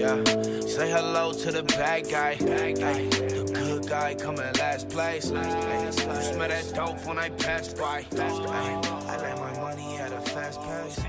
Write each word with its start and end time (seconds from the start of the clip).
Yeah, 0.00 0.24
say 0.66 0.90
hello 0.90 1.32
to 1.32 1.52
the 1.52 1.62
bad 1.62 2.08
guy. 2.08 2.30
Ay, 2.40 2.72
the 2.72 3.50
good 3.52 3.86
guy 3.86 4.14
coming 4.14 4.40
in 4.40 4.52
last 4.54 4.88
place. 4.88 5.30
Ay, 5.30 5.84
you 5.84 5.92
smell 5.92 6.48
that 6.48 6.72
dope 6.74 7.04
when 7.06 7.18
I 7.18 7.28
pass 7.28 7.74
by. 7.74 8.06
I 8.12 9.16
lay 9.18 9.34
my 9.34 9.60
money 9.60 9.98
at 9.98 10.10
a 10.12 10.20
fast 10.22 10.60
pace. 10.62 11.00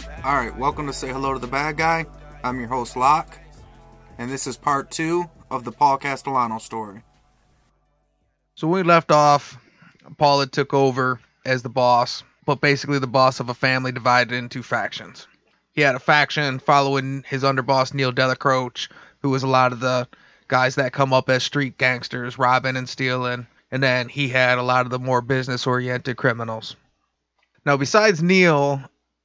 Bad 0.00 0.24
All 0.24 0.34
right, 0.34 0.56
welcome 0.56 0.86
to 0.86 0.94
Say 0.94 1.08
Hello 1.08 1.34
to 1.34 1.38
the 1.38 1.46
Bad 1.46 1.76
Guy. 1.76 2.06
I'm 2.42 2.58
your 2.58 2.68
host, 2.68 2.96
Lock, 2.96 3.38
and 4.16 4.30
this 4.30 4.46
is 4.46 4.56
part 4.56 4.90
two 4.90 5.28
of 5.50 5.64
the 5.64 5.72
Paul 5.72 5.98
Castellano 5.98 6.58
story. 6.58 7.02
So 8.54 8.66
when 8.66 8.84
we 8.84 8.88
left 8.88 9.10
off, 9.10 9.56
Paul 10.16 10.40
had 10.40 10.52
took 10.52 10.74
over 10.74 11.20
as 11.44 11.62
the 11.62 11.68
boss, 11.68 12.22
but 12.44 12.60
basically 12.60 12.98
the 12.98 13.06
boss 13.06 13.40
of 13.40 13.48
a 13.48 13.54
family 13.54 13.92
divided 13.92 14.34
into 14.34 14.62
factions. 14.62 15.26
He 15.74 15.82
had 15.82 15.94
a 15.94 16.00
faction 16.00 16.58
following 16.58 17.24
his 17.28 17.44
underboss 17.44 17.94
Neil 17.94 18.12
Dellacroce, 18.12 18.88
who 19.20 19.30
was 19.30 19.42
a 19.42 19.48
lot 19.48 19.72
of 19.72 19.80
the 19.80 20.08
guys 20.48 20.74
that 20.74 20.92
come 20.92 21.12
up 21.12 21.28
as 21.28 21.44
street 21.44 21.78
gangsters, 21.78 22.38
robbing 22.38 22.76
and 22.76 22.88
stealing, 22.88 23.46
and 23.70 23.82
then 23.82 24.08
he 24.08 24.28
had 24.28 24.58
a 24.58 24.62
lot 24.62 24.86
of 24.86 24.90
the 24.90 24.98
more 24.98 25.20
business-oriented 25.20 26.16
criminals. 26.16 26.74
Now, 27.66 27.76
besides 27.76 28.22
Neil, 28.22 28.82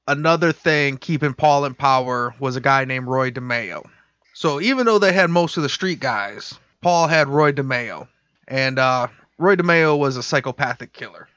another 0.08 0.52
thing 0.52 0.98
keeping 0.98 1.34
Paul 1.34 1.66
in 1.66 1.74
power 1.74 2.36
was 2.40 2.56
a 2.56 2.62
guy 2.62 2.86
named 2.86 3.08
Roy 3.08 3.32
DeMeo. 3.32 3.84
So 4.34 4.60
even 4.60 4.86
though 4.86 5.00
they 5.00 5.14
had 5.14 5.30
most 5.30 5.58
of 5.58 5.64
the 5.64 5.70
street 5.70 6.00
guys, 6.00 6.58
Paul 6.82 7.08
had 7.08 7.28
Roy 7.28 7.52
DeMeo, 7.52 8.08
and 8.48 8.80
uh, 8.80 9.08
Roy 9.38 9.56
DeMeo 9.56 9.98
was 9.98 10.18
a 10.18 10.24
psychopathic 10.24 10.92
killer. 10.92 11.28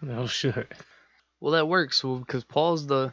No 0.00 0.26
shit. 0.28 0.70
Well, 1.40 1.52
that 1.52 1.66
works 1.66 2.02
because 2.02 2.44
Paul's 2.44 2.86
the 2.86 3.12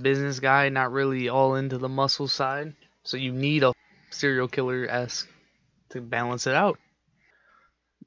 business 0.00 0.40
guy, 0.40 0.68
not 0.70 0.92
really 0.92 1.28
all 1.28 1.54
into 1.54 1.78
the 1.78 1.88
muscle 1.88 2.28
side. 2.28 2.74
So 3.04 3.16
you 3.16 3.32
need 3.32 3.62
a 3.62 3.72
serial 4.10 4.48
killer 4.48 4.86
esque 4.88 5.28
to 5.90 6.00
balance 6.00 6.46
it 6.46 6.54
out. 6.54 6.78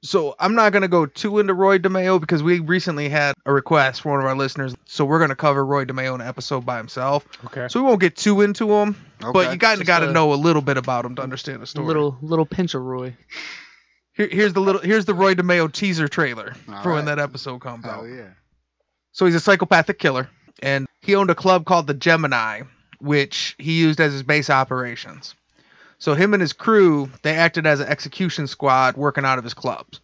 So 0.01 0.33
I'm 0.39 0.55
not 0.55 0.71
gonna 0.71 0.87
go 0.87 1.05
too 1.05 1.39
into 1.39 1.53
Roy 1.53 1.77
DeMeo 1.77 2.21
because 2.21 2.41
we 2.41 2.59
recently 2.61 3.09
had 3.09 3.35
a 3.45 3.51
request 3.51 4.01
from 4.01 4.11
one 4.11 4.21
of 4.21 4.25
our 4.27 4.35
listeners. 4.35 4.73
So 4.85 5.03
we're 5.03 5.19
gonna 5.19 5.35
cover 5.35 5.65
Roy 5.65 5.83
DeMeo 5.85 6.15
in 6.15 6.21
an 6.21 6.27
episode 6.27 6.65
by 6.65 6.77
himself. 6.77 7.25
Okay. 7.45 7.67
So 7.67 7.81
we 7.81 7.87
won't 7.87 7.99
get 7.99 8.15
too 8.15 8.39
into 8.41 8.71
him, 8.71 8.95
but 9.19 9.51
you 9.51 9.59
kind 9.59 9.73
of 9.73 9.79
Just 9.79 9.87
got 9.87 9.99
to 9.99 10.05
a- 10.05 10.09
uh, 10.09 10.13
know 10.13 10.31
a 10.33 10.35
little 10.35 10.61
bit 10.61 10.77
about 10.77 11.03
him 11.05 11.15
to 11.15 11.21
understand 11.21 11.61
the 11.61 11.67
story. 11.67 11.85
little 11.87 12.17
little 12.21 12.45
pinch 12.45 12.73
of 12.75 12.81
Roy. 12.81 13.15
Here, 14.13 14.29
here's 14.31 14.53
the 14.53 14.61
little 14.61 14.81
here's 14.81 15.03
the 15.05 15.13
Roy 15.13 15.35
DeMeo 15.35 15.71
teaser 15.71 16.07
trailer 16.07 16.53
All 16.71 16.81
for 16.83 16.93
when 16.93 17.05
that 17.05 17.19
episode 17.19 17.59
comes 17.59 17.83
Hell 17.83 18.01
out. 18.01 18.03
yeah. 18.05 18.29
So 19.11 19.25
he's 19.25 19.35
a 19.35 19.39
psychopathic 19.41 19.99
killer, 19.99 20.29
and 20.61 20.87
he 21.01 21.15
owned 21.15 21.29
a 21.29 21.35
club 21.35 21.65
called 21.65 21.87
the 21.87 21.93
Gemini, 21.93 22.61
which 22.99 23.55
he 23.57 23.79
used 23.79 23.99
as 23.99 24.13
his 24.13 24.23
base 24.23 24.49
operations. 24.49 25.35
So 25.99 26.13
him 26.13 26.33
and 26.33 26.41
his 26.41 26.53
crew, 26.53 27.11
they 27.21 27.35
acted 27.35 27.67
as 27.67 27.81
an 27.81 27.87
execution 27.87 28.47
squad 28.47 28.95
working 28.97 29.25
out 29.25 29.37
of 29.37 29.43
his 29.43 29.53
clubs. 29.53 29.99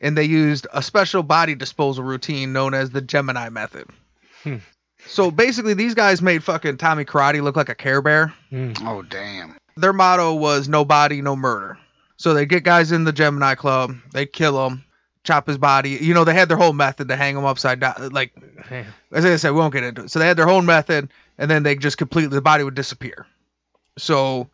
And 0.00 0.16
they 0.16 0.24
used 0.24 0.66
a 0.72 0.82
special 0.82 1.22
body 1.22 1.54
disposal 1.54 2.04
routine 2.04 2.54
known 2.54 2.72
as 2.72 2.90
the 2.90 3.02
Gemini 3.02 3.50
method. 3.50 3.86
Hmm. 4.42 4.56
So 5.06 5.30
basically 5.30 5.74
these 5.74 5.94
guys 5.94 6.22
made 6.22 6.42
fucking 6.42 6.78
Tommy 6.78 7.04
Karate 7.04 7.42
look 7.42 7.56
like 7.56 7.68
a 7.68 7.74
Care 7.74 8.02
Bear. 8.02 8.34
Mm. 8.50 8.78
Oh 8.82 9.02
damn. 9.02 9.56
Their 9.76 9.92
motto 9.92 10.34
was 10.34 10.68
no 10.68 10.84
body, 10.84 11.22
no 11.22 11.36
murder. 11.36 11.78
So 12.16 12.34
they 12.34 12.46
get 12.46 12.64
guys 12.64 12.92
in 12.92 13.04
the 13.04 13.12
Gemini 13.12 13.54
club, 13.54 13.96
they 14.12 14.26
kill 14.26 14.62
them, 14.62 14.84
chop 15.24 15.46
his 15.46 15.58
body. 15.58 15.90
You 15.90 16.12
know, 16.12 16.24
they 16.24 16.34
had 16.34 16.48
their 16.48 16.56
whole 16.56 16.72
method 16.72 17.08
to 17.08 17.16
hang 17.16 17.36
him 17.36 17.44
upside 17.44 17.80
down, 17.80 18.10
like 18.12 18.32
Damn. 18.68 18.86
as 19.12 19.24
I 19.24 19.36
said, 19.36 19.52
we 19.52 19.58
won't 19.58 19.72
get 19.72 19.84
into 19.84 20.04
it. 20.04 20.10
So 20.10 20.18
they 20.18 20.26
had 20.26 20.36
their 20.36 20.46
whole 20.46 20.62
method, 20.62 21.10
and 21.38 21.50
then 21.50 21.62
they 21.62 21.76
just 21.76 21.98
completely 21.98 22.34
the 22.34 22.42
body 22.42 22.64
would 22.64 22.74
disappear. 22.74 23.26
So 23.96 24.50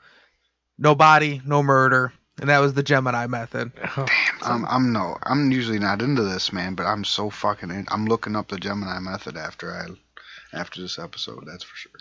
no 0.78 0.94
body, 0.94 1.40
no 1.44 1.62
murder, 1.62 2.12
and 2.40 2.50
that 2.50 2.58
was 2.58 2.74
the 2.74 2.82
Gemini 2.82 3.26
method. 3.26 3.72
Oh, 3.98 4.52
I'm 4.52 4.64
I'm 4.66 4.92
no. 4.92 5.16
I'm 5.22 5.50
usually 5.50 5.78
not 5.78 6.02
into 6.02 6.22
this, 6.22 6.52
man. 6.52 6.74
But 6.74 6.84
I'm 6.84 7.02
so 7.02 7.30
fucking. 7.30 7.70
In, 7.70 7.86
I'm 7.90 8.04
looking 8.06 8.36
up 8.36 8.48
the 8.48 8.58
Gemini 8.58 9.00
method 9.00 9.36
after 9.36 9.72
I, 9.72 9.86
after 10.56 10.82
this 10.82 10.98
episode. 10.98 11.44
That's 11.46 11.64
for 11.64 11.74
sure. 11.74 11.92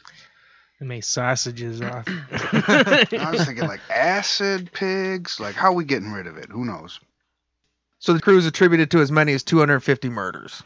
they 0.80 0.86
made 0.86 1.06
sausages 1.06 1.82
off. 1.82 2.06
I 2.32 3.30
was 3.32 3.46
thinking 3.46 3.68
like 3.68 3.80
acid 3.90 4.72
pigs. 4.74 5.40
Like 5.40 5.56
how 5.56 5.70
are 5.70 5.74
we 5.74 5.86
getting 5.86 6.12
rid 6.12 6.28
of 6.28 6.38
it? 6.38 6.50
Who 6.52 6.66
knows? 6.66 7.00
So 8.00 8.14
the 8.14 8.22
crew 8.22 8.38
is 8.38 8.46
attributed 8.46 8.92
to 8.92 9.00
as 9.00 9.12
many 9.12 9.34
as 9.34 9.42
250 9.42 10.10
murders. 10.10 10.62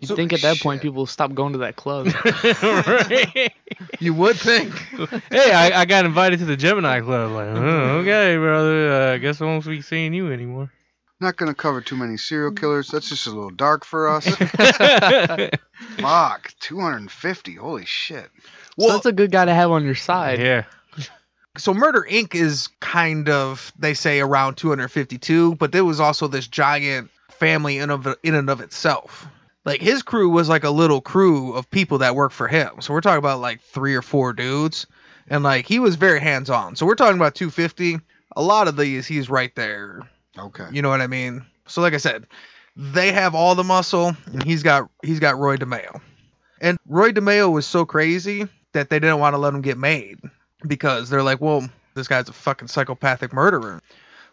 You 0.00 0.08
So- 0.08 0.16
think 0.16 0.32
at 0.32 0.40
that 0.42 0.58
point 0.60 0.78
Shit. 0.78 0.90
people 0.90 1.06
stop 1.06 1.32
going 1.34 1.52
to 1.52 1.58
that 1.60 1.76
club? 1.76 2.06
Right. 2.62 3.52
You 4.00 4.12
would 4.14 4.36
think. 4.36 4.72
hey, 5.30 5.52
I, 5.52 5.82
I 5.82 5.84
got 5.84 6.04
invited 6.04 6.40
to 6.40 6.44
the 6.44 6.56
Gemini 6.56 7.00
Club. 7.00 7.30
Like, 7.32 7.46
oh, 7.48 7.98
okay, 8.00 8.36
brother. 8.36 8.92
Uh, 8.92 9.14
I 9.14 9.18
guess 9.18 9.40
I 9.40 9.44
won't 9.44 9.64
be 9.64 9.80
seeing 9.82 10.12
you 10.14 10.32
anymore. 10.32 10.70
Not 11.20 11.36
gonna 11.36 11.54
cover 11.54 11.80
too 11.80 11.96
many 11.96 12.16
serial 12.16 12.50
killers. 12.52 12.88
That's 12.88 13.08
just 13.08 13.26
a 13.26 13.30
little 13.30 13.50
dark 13.50 13.84
for 13.84 14.08
us. 14.08 14.26
Fuck, 15.98 16.52
250. 16.60 17.54
Holy 17.54 17.84
shit. 17.86 18.30
so 18.78 18.88
that's 18.88 19.06
a 19.06 19.12
good 19.12 19.30
guy 19.30 19.44
to 19.44 19.54
have 19.54 19.70
on 19.70 19.84
your 19.84 19.94
side. 19.94 20.40
yeah. 20.40 20.64
So 21.56 21.72
Murder 21.72 22.04
Inc. 22.10 22.34
is 22.34 22.68
kind 22.80 23.28
of 23.28 23.72
they 23.78 23.94
say 23.94 24.18
around 24.20 24.56
252, 24.56 25.54
but 25.54 25.70
there 25.70 25.84
was 25.84 26.00
also 26.00 26.26
this 26.26 26.48
giant 26.48 27.10
family 27.30 27.78
in 27.78 27.90
of 27.90 28.08
in 28.24 28.34
and 28.34 28.50
of 28.50 28.60
itself. 28.60 29.26
Like 29.64 29.80
his 29.80 30.02
crew 30.02 30.28
was 30.28 30.48
like 30.48 30.64
a 30.64 30.70
little 30.70 31.00
crew 31.00 31.52
of 31.54 31.70
people 31.70 31.98
that 31.98 32.14
worked 32.14 32.34
for 32.34 32.48
him. 32.48 32.80
So 32.80 32.92
we're 32.92 33.00
talking 33.00 33.18
about 33.18 33.40
like 33.40 33.60
three 33.60 33.94
or 33.94 34.02
four 34.02 34.32
dudes, 34.32 34.86
and 35.28 35.42
like 35.42 35.66
he 35.66 35.78
was 35.78 35.96
very 35.96 36.20
hands 36.20 36.50
on. 36.50 36.76
So 36.76 36.86
we're 36.86 36.94
talking 36.94 37.16
about 37.16 37.34
250. 37.34 37.98
A 38.36 38.42
lot 38.42 38.68
of 38.68 38.76
these 38.76 39.06
he's 39.06 39.30
right 39.30 39.54
there. 39.54 40.00
Okay. 40.38 40.66
You 40.70 40.82
know 40.82 40.90
what 40.90 41.00
I 41.00 41.06
mean? 41.06 41.44
So 41.66 41.80
like 41.80 41.94
I 41.94 41.98
said, 41.98 42.26
they 42.76 43.12
have 43.12 43.34
all 43.34 43.54
the 43.54 43.64
muscle, 43.64 44.16
and 44.26 44.42
he's 44.42 44.62
got 44.62 44.90
he's 45.02 45.20
got 45.20 45.38
Roy 45.38 45.56
DeMeo, 45.56 46.00
and 46.60 46.78
Roy 46.86 47.12
DeMeo 47.12 47.52
was 47.52 47.66
so 47.66 47.84
crazy 47.84 48.48
that 48.72 48.90
they 48.90 48.98
didn't 48.98 49.20
want 49.20 49.34
to 49.34 49.38
let 49.38 49.54
him 49.54 49.62
get 49.62 49.78
made 49.78 50.18
because 50.66 51.08
they're 51.08 51.22
like, 51.22 51.40
well, 51.40 51.68
this 51.94 52.08
guy's 52.08 52.28
a 52.28 52.32
fucking 52.32 52.68
psychopathic 52.68 53.32
murderer. 53.32 53.80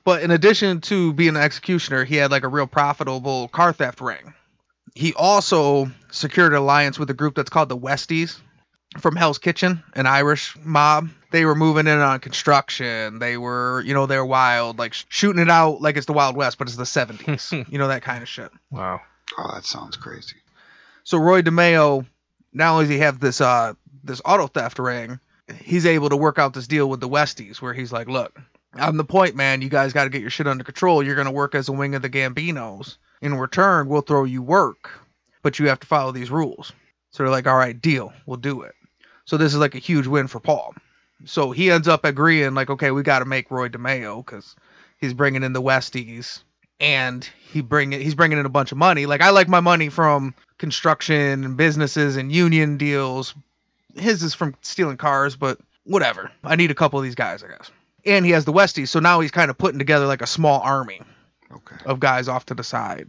But 0.03 0.23
in 0.23 0.31
addition 0.31 0.81
to 0.81 1.13
being 1.13 1.35
an 1.35 1.41
executioner, 1.41 2.03
he 2.03 2.15
had 2.15 2.31
like 2.31 2.43
a 2.43 2.47
real 2.47 2.67
profitable 2.67 3.47
car 3.49 3.71
theft 3.71 4.01
ring. 4.01 4.33
He 4.94 5.13
also 5.13 5.90
secured 6.12 6.52
an 6.53 6.59
alliance 6.59 7.00
with 7.00 7.09
a 7.09 7.13
group 7.13 7.35
that's 7.35 7.50
called 7.50 7.69
the 7.69 7.78
Westies 7.78 8.40
from 9.00 9.16
Hell's 9.16 9.38
Kitchen, 9.38 9.84
an 9.94 10.06
Irish 10.06 10.57
mob. 10.63 11.09
They 11.31 11.46
were 11.46 11.56
moving 11.56 11.88
in 11.88 12.00
on 12.00 12.19
construction. 12.19 13.19
They 13.19 13.38
were, 13.38 13.81
you 13.85 13.94
know, 13.94 14.06
they're 14.06 14.25
wild, 14.25 14.78
like 14.79 14.94
shooting 15.07 15.41
it 15.41 15.50
out 15.50 15.81
like 15.81 15.96
it's 15.96 16.07
the 16.07 16.13
Wild 16.13 16.35
West, 16.35 16.57
but 16.57 16.68
it's 16.68 16.75
the 16.75 16.84
70s. 16.84 17.68
you 17.72 17.78
know, 17.78 17.88
that 17.88 18.02
kind 18.02 18.22
of 18.22 18.28
shit. 18.28 18.52
Wow. 18.69 19.00
Oh, 19.38 19.52
that 19.53 19.66
sounds 19.66 19.96
crazy. 19.96 20.35
So 21.03 21.18
Roy 21.18 21.41
DeMeo, 21.41 22.06
not 22.52 22.73
only 22.73 22.85
does 22.85 22.91
he 22.91 23.00
have 23.00 23.19
this 23.19 23.40
uh 23.40 23.73
this 24.03 24.22
auto 24.25 24.47
theft 24.47 24.78
ring, 24.79 25.19
he's 25.59 25.85
able 25.85 26.09
to 26.09 26.18
work 26.18 26.38
out 26.38 26.53
this 26.53 26.68
deal 26.68 26.90
with 26.90 27.00
the 27.00 27.09
Westies 27.09 27.62
where 27.62 27.73
he's 27.73 27.94
like, 27.94 28.08
look, 28.08 28.38
I'm 28.73 28.97
the 28.97 29.06
point 29.06 29.35
man. 29.35 29.62
You 29.62 29.69
guys 29.69 29.94
got 29.94 30.03
to 30.03 30.09
get 30.09 30.22
your 30.22 30.29
shit 30.29 30.47
under 30.47 30.63
control. 30.63 31.02
You're 31.02 31.16
gonna 31.16 31.31
work 31.31 31.56
as 31.56 31.69
a 31.69 31.72
wing 31.72 31.96
of 31.96 32.02
the 32.02 32.09
Gambinos. 32.09 32.97
In 33.21 33.35
return, 33.35 33.87
we'll 33.87 34.01
throw 34.01 34.23
you 34.23 34.41
work, 34.41 34.89
but 35.43 35.59
you 35.59 35.67
have 35.67 35.79
to 35.81 35.87
follow 35.87 36.11
these 36.11 36.31
rules. 36.31 36.73
So 37.11 37.23
they're 37.23 37.31
like, 37.31 37.47
all 37.47 37.57
right, 37.57 37.79
deal, 37.79 38.13
we'll 38.25 38.37
do 38.37 38.61
it. 38.61 38.73
So 39.25 39.37
this 39.37 39.53
is 39.53 39.59
like 39.59 39.75
a 39.75 39.79
huge 39.79 40.07
win 40.07 40.27
for 40.27 40.39
Paul. 40.39 40.73
So 41.25 41.51
he 41.51 41.69
ends 41.69 41.87
up 41.87 42.03
agreeing, 42.03 42.55
like, 42.55 42.69
okay, 42.69 42.91
we 42.91 43.03
got 43.03 43.19
to 43.19 43.25
make 43.25 43.51
Roy 43.51 43.69
DeMeo 43.69 44.25
because 44.25 44.55
he's 44.97 45.13
bringing 45.13 45.43
in 45.43 45.53
the 45.53 45.61
Westies 45.61 46.41
and 46.79 47.29
he 47.51 47.61
bring 47.61 47.93
it, 47.93 48.01
he's 48.01 48.16
bringing 48.16 48.40
in 48.40 48.46
a 48.46 48.49
bunch 48.49 48.72
of 48.72 48.78
money. 48.78 49.05
Like 49.05 49.22
I 49.22 49.29
like 49.29 49.47
my 49.47 49.59
money 49.59 49.90
from 49.90 50.34
construction 50.57 51.43
and 51.46 51.55
businesses 51.55 52.17
and 52.17 52.31
union 52.31 52.78
deals. 52.78 53.35
His 53.96 54.23
is 54.23 54.34
from 54.34 54.55
stealing 54.61 54.97
cars, 54.97 55.35
but 55.35 55.59
whatever. 55.84 56.31
I 56.43 56.55
need 56.55 56.72
a 56.72 56.75
couple 56.75 56.97
of 56.97 57.03
these 57.03 57.16
guys, 57.16 57.43
I 57.43 57.49
guess. 57.49 57.69
And 58.03 58.25
he 58.25 58.31
has 58.31 58.46
the 58.46 58.53
Westies, 58.53 58.87
so 58.87 58.99
now 58.99 59.19
he's 59.19 59.29
kind 59.29 59.51
of 59.51 59.57
putting 59.59 59.78
together 59.78 60.07
like 60.07 60.23
a 60.23 60.28
small 60.28 60.59
army 60.61 61.01
Okay. 61.55 61.75
of 61.85 61.99
guys 61.99 62.27
off 62.27 62.45
to 62.47 62.53
the 62.53 62.63
side, 62.63 63.07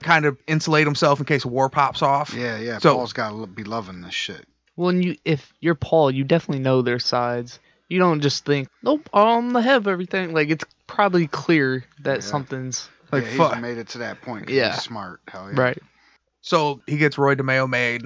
kind 0.00 0.24
of 0.24 0.36
insulate 0.46 0.86
himself 0.86 1.20
in 1.20 1.26
case 1.26 1.44
war 1.46 1.68
pops 1.70 2.02
off. 2.02 2.34
Yeah, 2.34 2.58
yeah. 2.58 2.78
So- 2.78 2.94
Paul's 2.96 3.12
got 3.12 3.30
to 3.30 3.46
be 3.46 3.64
loving 3.64 4.00
this 4.00 4.14
shit. 4.14 4.46
Well, 4.76 4.88
and 4.90 5.04
you 5.04 5.16
if 5.24 5.52
you're 5.60 5.74
Paul, 5.74 6.10
you 6.10 6.24
definitely 6.24 6.62
know 6.62 6.80
their 6.82 6.98
sides. 6.98 7.58
You 7.88 7.98
don't 7.98 8.20
just 8.20 8.44
think, 8.46 8.68
nope, 8.82 9.08
um, 9.12 9.28
I'm 9.46 9.52
the 9.52 9.60
head 9.62 9.76
of 9.76 9.88
everything. 9.88 10.32
Like 10.32 10.48
it's 10.48 10.64
probably 10.86 11.26
clear 11.26 11.84
that 12.02 12.14
Yeah. 12.16 12.20
something's 12.20 12.88
Like 13.12 13.24
yeah, 13.24 13.36
fuck. 13.36 13.54
he's 13.54 13.62
made 13.62 13.78
it 13.78 13.88
to 13.88 13.98
that 13.98 14.22
point. 14.22 14.48
Yeah. 14.48 14.72
He's 14.72 14.82
smart. 14.82 15.20
Hell 15.28 15.50
yeah. 15.52 15.60
right. 15.60 15.78
So 16.40 16.80
he 16.86 16.96
gets 16.96 17.18
Roy 17.18 17.34
DeMeo 17.34 17.68
made. 17.68 18.02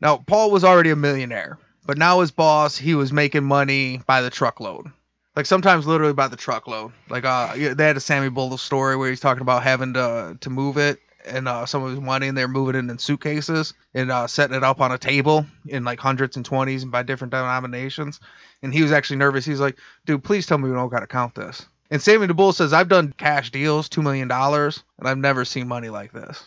Now 0.00 0.18
Paul 0.18 0.50
was 0.50 0.62
already 0.64 0.90
a 0.90 0.96
millionaire, 0.96 1.58
but 1.86 1.98
now 1.98 2.20
his 2.20 2.30
boss, 2.30 2.76
he 2.76 2.94
was 2.94 3.12
making 3.12 3.44
money 3.44 4.00
by 4.06 4.20
the 4.20 4.30
truckload. 4.30 4.86
Like 5.34 5.46
sometimes 5.46 5.86
literally 5.86 6.12
by 6.12 6.28
the 6.28 6.36
truckload. 6.36 6.92
Like 7.08 7.24
uh, 7.24 7.54
they 7.54 7.84
had 7.86 7.96
a 7.96 8.00
Sammy 8.00 8.28
Bull 8.28 8.56
story 8.58 8.96
where 8.96 9.08
he's 9.08 9.20
talking 9.20 9.40
about 9.40 9.62
having 9.62 9.94
to 9.94 10.36
to 10.40 10.50
move 10.50 10.76
it 10.76 11.00
and 11.24 11.48
uh, 11.48 11.66
some 11.66 11.82
of 11.84 11.90
his 11.90 12.00
money 12.00 12.28
and 12.28 12.36
they're 12.36 12.48
moving 12.48 12.74
it 12.74 12.90
in 12.90 12.98
suitcases 12.98 13.74
and 13.94 14.10
uh, 14.10 14.26
setting 14.26 14.56
it 14.56 14.64
up 14.64 14.80
on 14.80 14.92
a 14.92 14.98
table 14.98 15.46
in 15.66 15.84
like 15.84 16.00
hundreds 16.00 16.36
and 16.36 16.44
twenties 16.44 16.82
and 16.82 16.92
by 16.92 17.02
different 17.02 17.30
denominations. 17.30 18.20
And 18.62 18.72
he 18.74 18.82
was 18.82 18.92
actually 18.92 19.16
nervous. 19.16 19.44
He's 19.44 19.60
like, 19.60 19.78
dude, 20.04 20.24
please 20.24 20.46
tell 20.46 20.58
me 20.58 20.68
we 20.68 20.74
don't 20.74 20.88
got 20.88 21.00
to 21.00 21.06
count 21.06 21.34
this. 21.34 21.66
And 21.90 22.00
Sammy 22.00 22.26
the 22.26 22.34
Bull 22.34 22.52
says, 22.52 22.72
I've 22.72 22.88
done 22.88 23.14
cash 23.18 23.50
deals, 23.50 23.88
$2 23.88 24.02
million, 24.02 24.30
and 24.30 25.08
I've 25.08 25.18
never 25.18 25.44
seen 25.44 25.68
money 25.68 25.90
like 25.90 26.12
this. 26.12 26.42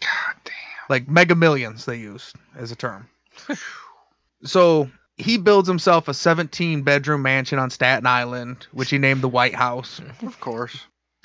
God 0.00 0.34
damn. 0.44 0.54
Like 0.90 1.08
mega 1.08 1.34
millions, 1.34 1.86
they 1.86 1.96
used 1.96 2.36
as 2.56 2.72
a 2.72 2.76
term. 2.76 3.08
so 4.44 4.90
he 5.16 5.38
builds 5.38 5.68
himself 5.68 6.08
a 6.08 6.14
17 6.14 6.82
bedroom 6.82 7.22
mansion 7.22 7.58
on 7.58 7.70
Staten 7.70 8.06
Island, 8.06 8.66
which 8.72 8.90
he 8.90 8.98
named 8.98 9.20
the 9.22 9.28
White 9.28 9.54
House. 9.54 10.00
Of 10.22 10.40
course. 10.40 10.76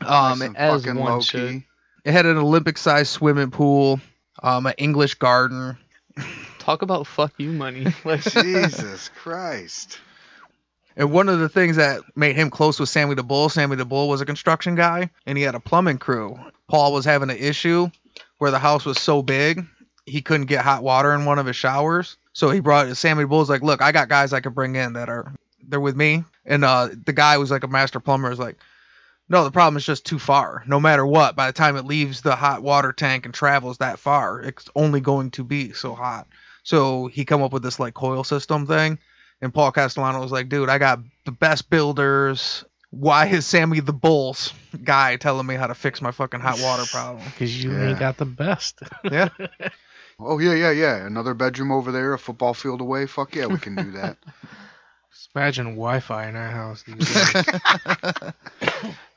Um, 0.06 0.40
Nice 0.40 0.50
it, 0.50 0.56
as 0.56 0.86
fucking 0.86 1.00
one 1.00 1.12
low 1.14 1.22
should. 1.22 1.50
key. 1.50 1.66
it 2.06 2.12
had 2.12 2.26
an 2.26 2.38
Olympic 2.38 2.78
sized 2.78 3.10
swimming 3.12 3.52
pool, 3.52 4.00
um, 4.44 4.66
an 4.68 4.74
English 4.78 5.16
garden. 5.16 5.78
Talk 6.60 6.82
about 6.82 7.08
fuck 7.08 7.34
you 7.38 7.52
money. 7.52 7.88
Like 8.06 8.22
Jesus 8.22 9.10
Christ. 9.10 10.00
And 10.96 11.12
one 11.12 11.30
of 11.30 11.40
the 11.40 11.50
things 11.50 11.76
that 11.76 12.02
made 12.16 12.36
him 12.36 12.50
close 12.50 12.80
with 12.80 12.90
Sammy 12.90 13.16
the 13.16 13.24
Bull, 13.24 13.50
Sammy 13.50 13.76
the 13.76 13.86
Bull 13.86 14.10
was 14.10 14.20
a 14.20 14.26
construction 14.26 14.76
guy 14.76 15.10
and 15.26 15.38
he 15.38 15.44
had 15.44 15.56
a 15.56 15.60
plumbing 15.60 16.00
crew. 16.00 16.40
Paul 16.68 16.92
was 16.92 17.06
having 17.06 17.30
an 17.30 17.38
issue 17.38 17.90
where 18.40 18.52
the 18.52 18.60
house 18.60 18.84
was 18.84 19.00
so 19.00 19.22
big 19.22 19.64
he 20.08 20.22
couldn't 20.22 20.48
get 20.48 20.64
hot 20.64 20.84
water 20.84 21.14
in 21.14 21.26
one 21.26 21.38
of 21.38 21.46
his 21.46 21.56
showers. 21.56 22.18
So 22.38 22.52
he 22.52 22.60
brought 22.60 22.96
Sammy 22.96 23.24
the 23.24 23.28
Bull's 23.28 23.50
like, 23.50 23.64
look, 23.64 23.82
I 23.82 23.92
got 23.92 24.10
guys 24.10 24.32
I 24.32 24.42
could 24.42 24.54
bring 24.54 24.76
in 24.76 24.94
that 24.94 25.10
are 25.10 25.34
they're 25.68 25.80
with 25.80 25.96
me. 25.96 26.24
And 26.46 26.64
uh, 26.64 26.90
the 27.06 27.12
guy 27.12 27.36
was 27.40 27.50
like 27.50 27.64
a 27.64 27.68
master 27.68 28.00
plumber 28.00 28.30
is 28.30 28.38
like, 28.38 28.58
no, 29.28 29.44
the 29.44 29.50
problem 29.50 29.76
is 29.76 29.88
just 29.88 30.06
too 30.06 30.20
far. 30.20 30.64
No 30.68 30.80
matter 30.80 31.04
what, 31.04 31.36
by 31.36 31.48
the 31.48 31.52
time 31.54 31.78
it 31.78 31.86
leaves 31.86 32.22
the 32.22 32.36
hot 32.36 32.62
water 32.62 32.94
tank 32.94 33.26
and 33.26 33.34
travels 33.34 33.80
that 33.80 33.98
far, 33.98 34.40
it's 34.40 34.70
only 34.76 35.02
going 35.02 35.32
to 35.32 35.44
be 35.44 35.74
so 35.74 35.96
hot. 35.96 36.28
So 36.62 37.08
he 37.08 37.26
come 37.26 37.42
up 37.42 37.54
with 37.54 37.64
this 37.64 37.80
like 37.80 37.96
coil 37.96 38.24
system 38.24 38.68
thing. 38.68 39.00
And 39.42 39.52
Paul 39.52 39.72
Castellano 39.72 40.22
was 40.22 40.32
like, 40.32 40.48
dude, 40.48 40.70
I 40.70 40.78
got 40.78 41.00
the 41.26 41.32
best 41.32 41.72
builders. 41.72 42.64
Why 42.92 43.26
is 43.26 43.48
Sammy 43.48 43.80
the 43.80 43.94
Bulls 43.94 44.54
guy 44.84 45.16
telling 45.16 45.48
me 45.48 45.56
how 45.56 45.66
to 45.66 45.74
fix 45.76 46.04
my 46.04 46.12
fucking 46.12 46.40
hot 46.40 46.60
water 46.60 46.86
problem? 46.92 47.26
Because 47.26 47.64
you 47.64 47.72
Yeah. 47.74 47.88
ain't 47.88 47.98
got 47.98 48.18
the 48.18 48.26
best. 48.28 48.80
Yeah. 49.10 49.30
Oh 50.20 50.40
yeah, 50.40 50.54
yeah, 50.54 50.72
yeah. 50.72 51.06
Another 51.06 51.34
bedroom 51.34 51.72
over 51.72 51.92
there, 51.92 52.14
a 52.14 52.20
football 52.20 52.54
field 52.54 52.82
away. 52.82 53.06
Fuck 53.06 53.36
yeah, 53.36 53.46
we 53.46 53.58
can 53.58 53.76
do 53.76 53.92
that. 53.92 54.18
Just 55.12 55.30
imagine 55.36 55.66
Wi-Fi 55.76 56.28
in 56.30 56.36
our 56.36 56.50
house. 56.50 56.84
These 56.84 56.96
days. 57.14 57.36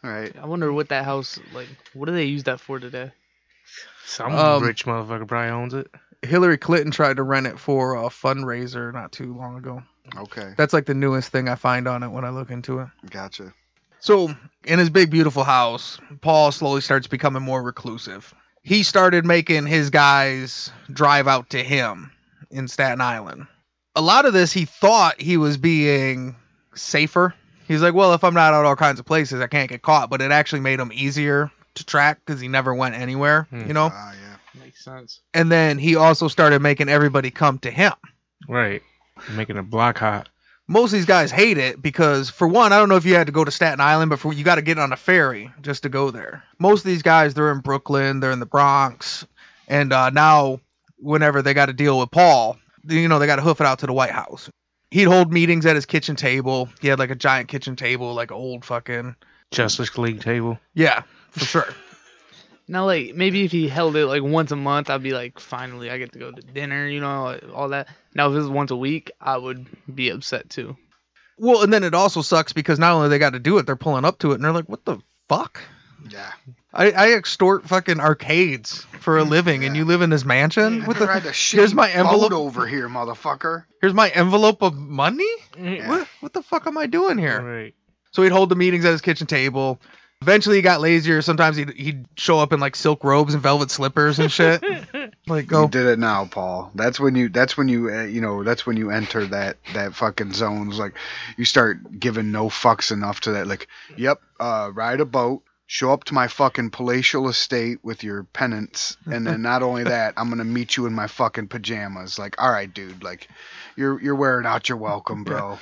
All 0.05 0.11
right. 0.11 0.35
I 0.41 0.47
wonder 0.47 0.73
what 0.73 0.89
that 0.91 1.05
house 1.05 1.39
like. 1.53 1.69
What 1.95 2.07
do 2.07 2.13
they 2.13 2.25
use 2.25 2.45
that 2.45 2.61
for 2.61 2.79
today? 2.79 3.11
Some 4.05 4.33
Um, 4.33 4.63
rich 4.63 4.87
motherfucker 4.87 5.27
probably 5.29 5.51
owns 5.51 5.75
it. 5.75 5.91
Hillary 6.23 6.59
Clinton 6.59 6.91
tried 6.91 7.17
to 7.17 7.23
rent 7.23 7.47
it 7.47 7.59
for 7.59 7.95
a 7.97 8.09
fundraiser 8.09 8.93
not 8.93 9.13
too 9.13 9.35
long 9.35 9.57
ago. 9.57 9.83
Okay. 10.17 10.53
That's 10.57 10.73
like 10.73 10.87
the 10.87 10.95
newest 10.95 11.31
thing 11.31 11.49
I 11.49 11.55
find 11.55 11.87
on 11.87 12.03
it 12.03 12.09
when 12.09 12.25
I 12.25 12.31
look 12.31 12.51
into 12.51 12.81
it. 12.81 12.89
Gotcha. 13.09 13.53
So, 14.01 14.35
in 14.65 14.79
his 14.79 14.91
big, 14.91 15.11
beautiful 15.11 15.45
house, 15.45 15.99
Paul 16.23 16.51
slowly 16.53 16.81
starts 16.81 17.07
becoming 17.07 17.43
more 17.43 17.63
reclusive. 17.63 18.35
He 18.63 18.83
started 18.83 19.25
making 19.25 19.67
his 19.67 19.91
guys 19.91 20.71
drive 20.93 21.27
out 21.27 21.51
to 21.51 21.63
him 21.63 22.13
in 22.51 22.69
Staten 22.69 23.01
Island. 23.01 23.47
A 23.97 24.01
lot 24.03 24.27
of 24.27 24.33
this, 24.33 24.53
he 24.53 24.65
thought 24.67 25.21
he 25.21 25.37
was 25.37 25.57
being 25.57 26.37
safer. 26.75 27.35
He's 27.67 27.83
like, 27.83 27.95
well, 27.95 28.15
if 28.15 28.23
I'm 28.25 28.35
not 28.35 28.53
out 28.55 28.65
all 28.65 28.77
kinds 28.77 29.01
of 29.01 29.07
places, 29.07 29.41
I 29.41 29.47
can't 29.47 29.69
get 29.71 29.83
caught. 29.83 30.11
But 30.11 30.21
it 30.21 30.31
actually 30.31 30.61
made 30.61 30.79
him 30.81 30.91
easier 30.93 31.51
to 31.75 31.85
track 31.85 32.21
because 32.25 32.41
he 32.41 32.49
never 32.49 32.75
went 32.75 32.95
anywhere, 32.97 33.47
Hmm. 33.51 33.67
you 33.67 33.73
know? 33.75 33.91
Ah, 33.93 34.13
yeah. 34.13 34.61
Makes 34.63 34.85
sense. 34.85 35.21
And 35.33 35.51
then 35.51 35.79
he 35.79 35.97
also 35.97 36.29
started 36.29 36.61
making 36.61 36.89
everybody 36.89 37.31
come 37.31 37.59
to 37.61 37.71
him. 37.71 37.93
Right. 38.49 38.83
Making 39.37 39.59
a 39.59 39.63
block 39.63 39.99
hot. 39.99 40.29
Most 40.71 40.93
of 40.93 40.99
these 40.99 41.05
guys 41.05 41.33
hate 41.33 41.59
it 41.59 41.83
because 41.83 42.31
for 42.31 42.47
one, 42.47 42.73
I 42.73 42.79
don't 42.79 42.89
know 42.89 42.95
if 42.95 43.05
you 43.05 43.17
had 43.17 43.27
to 43.27 43.33
go 43.33 43.45
to 43.45 43.51
Staten 43.51 43.81
Island, 43.81 44.09
but 44.09 44.21
for 44.21 44.33
you 44.33 44.45
got 44.45 44.55
to 44.55 44.63
get 44.63 44.79
on 44.79 44.93
a 44.93 44.97
ferry 44.97 45.51
just 45.63 45.83
to 45.83 45.89
go 45.89 46.13
there. 46.13 46.45
Most 46.61 46.81
of 46.83 46.87
these 46.87 47.03
guys, 47.03 47.35
they're 47.35 47.51
in 47.51 47.59
Brooklyn, 47.59 48.21
they're 48.21 48.31
in 48.31 48.39
the 48.39 48.47
Bronx, 48.47 49.27
and 49.67 49.93
uh, 49.93 50.11
now 50.11 50.61
whenever 50.99 51.43
they 51.43 51.55
got 51.55 51.67
to 51.67 51.73
deal 51.73 51.99
with 51.99 52.13
Paul, 52.13 52.57
you 52.87 53.09
know 53.09 53.19
they 53.19 53.27
got 53.27 53.37
to 53.37 53.43
hoof 53.43 53.61
it 53.61 53.67
out 53.67 53.81
to 53.81 53.87
the 53.87 53.93
White 53.93 54.13
House. 54.13 54.49
He'd 54.93 55.05
hold 55.05 55.33
meetings 55.33 55.67
at 55.67 55.75
his 55.75 55.87
kitchen 55.87 56.15
table. 56.15 56.69
He 56.81 56.87
had 56.87 57.01
like 57.01 57.11
a 57.11 57.17
giant 57.17 57.49
kitchen 57.49 57.75
table, 57.75 58.15
like 58.15 58.31
old 58.31 58.65
fucking 58.65 59.17
Justice 59.51 59.99
League 59.99 60.21
table. 60.21 60.57
yeah, 60.75 61.03
for 61.31 61.45
sure. 61.45 61.75
Now, 62.71 62.87
like 62.87 63.17
maybe 63.17 63.45
if 63.45 63.51
he 63.51 63.67
held 63.69 63.97
it 63.97 64.07
like 64.07 64.23
once 64.23 64.53
a 64.53 64.57
month, 64.57 64.91
I'd 64.91 65.03
be 65.03 65.11
like, 65.11 65.41
finally, 65.41 65.91
I 65.91 65.99
get 65.99 66.13
to 66.13 66.21
go 66.21 66.31
to 66.31 66.41
dinner, 66.41 66.87
you 66.87 67.01
know, 67.01 67.37
all 67.53 67.71
that. 67.71 67.89
Now, 68.15 68.29
if 68.29 68.35
it 68.35 68.39
was 68.39 68.49
once 68.49 68.71
a 68.71 68.77
week, 68.77 69.11
I 69.21 69.37
would 69.37 69.67
be 69.93 70.11
upset 70.11 70.49
too. 70.49 70.77
Well, 71.37 71.63
and 71.65 71.73
then 71.73 71.83
it 71.83 71.95
also 71.95 72.23
sucks 72.23 72.53
because 72.53 72.79
not 72.79 72.93
only 72.93 73.09
they 73.09 73.19
got 73.19 73.33
to 73.33 73.41
do 73.41 73.59
it, 73.59 73.67
they're 73.67 73.75
pulling 73.75 74.05
up 74.05 74.21
to 74.21 74.31
it, 74.31 74.37
and 74.37 74.45
they're 74.45 74.53
like, 74.53 74.69
"What 74.69 74.85
the 74.85 74.99
fuck." 75.29 75.61
Yeah. 76.09 76.31
I, 76.73 76.93
I 76.93 77.13
extort 77.15 77.67
fucking 77.67 77.99
arcades 77.99 78.87
for 79.01 79.19
a 79.19 79.25
living, 79.25 79.65
and 79.65 79.77
you 79.77 79.85
live 79.85 80.03
in 80.03 80.11
this 80.11 80.25
mansion. 80.25 80.85
What 80.85 80.99
What 80.99 80.99
the? 80.99 81.07
the 81.07 81.31
shitty 81.31 81.55
here's 81.57 81.75
my 81.75 81.91
envelope. 81.91 82.33
over 82.33 82.69
here, 82.69 82.89
motherfucker. 82.89 83.65
Here's 83.81 83.95
my 83.95 84.11
envelope 84.11 84.63
of 84.63 84.77
money. 84.77 85.29
Yeah. 85.59 85.89
What, 85.89 86.09
what 86.21 86.33
the 86.35 86.43
fuck 86.43 86.69
am 86.69 86.79
I 86.79 86.87
doing 86.87 87.19
here? 87.19 87.43
Right. 87.43 87.75
So 88.13 88.23
he'd 88.23 88.31
hold 88.33 88.49
the 88.49 88.55
meetings 88.57 88.85
at 88.85 88.93
his 88.93 89.01
kitchen 89.01 89.27
table. 89.27 89.81
Eventually, 90.23 90.57
he 90.57 90.63
got 90.63 90.83
lazier. 90.83 91.23
Sometimes 91.23 91.57
he'd, 91.57 91.71
he'd 91.71 92.05
show 92.19 92.39
up 92.39 92.53
in 92.53 92.61
like 92.61 92.77
silk 92.77 93.05
robes 93.05 93.33
and 93.33 93.43
velvet 93.43 93.71
slippers 93.71 94.19
and 94.19 94.31
shit. 94.31 94.63
like, 95.27 95.47
go. 95.47 95.63
You 95.63 95.69
did 95.69 95.87
it 95.87 95.99
now, 95.99 96.27
Paul. 96.27 96.71
That's 96.75 97.01
when 97.01 97.15
you. 97.15 97.31
That's 97.31 97.57
when 97.57 97.69
you. 97.69 97.89
Uh, 97.91 98.03
you 98.03 98.21
know. 98.21 98.45
That's 98.45 98.67
when 98.67 98.77
you 98.77 98.91
enter 98.91 99.25
that 99.29 99.57
that 99.73 99.95
fucking 99.95 100.35
zone. 100.35 100.69
It's 100.69 100.79
like 100.79 100.93
you 101.39 101.47
start 101.47 101.99
giving 101.99 102.33
no 102.33 102.51
fucks 102.51 102.93
enough 102.93 103.23
to 103.23 103.33
that. 103.33 103.47
Like, 103.47 103.69
yep, 103.97 104.21
uh, 104.39 104.71
ride 104.75 105.01
a 105.01 105.07
boat. 105.07 105.43
Show 105.67 105.91
up 105.91 106.05
to 106.05 106.15
my 106.15 106.29
fucking 106.29 106.69
palatial 106.71 107.29
estate 107.29 107.79
with 107.83 108.05
your 108.05 108.25
pennants, 108.25 108.99
and 109.07 109.27
then 109.27 109.41
not 109.41 109.63
only 109.63 109.85
that, 109.95 110.13
I'm 110.19 110.29
gonna 110.29 110.45
meet 110.45 110.77
you 110.77 110.85
in 110.85 110.93
my 110.93 111.07
fucking 111.07 111.49
pajamas. 111.49 112.19
Like, 112.19 112.43
all 112.43 112.51
right, 112.51 112.73
dude. 112.73 113.03
Like, 113.03 113.27
you're 113.75 113.99
you're 114.03 114.17
wearing 114.17 114.45
out 114.45 114.69
your 114.69 114.77
welcome, 114.77 115.25
bro. 115.25 115.59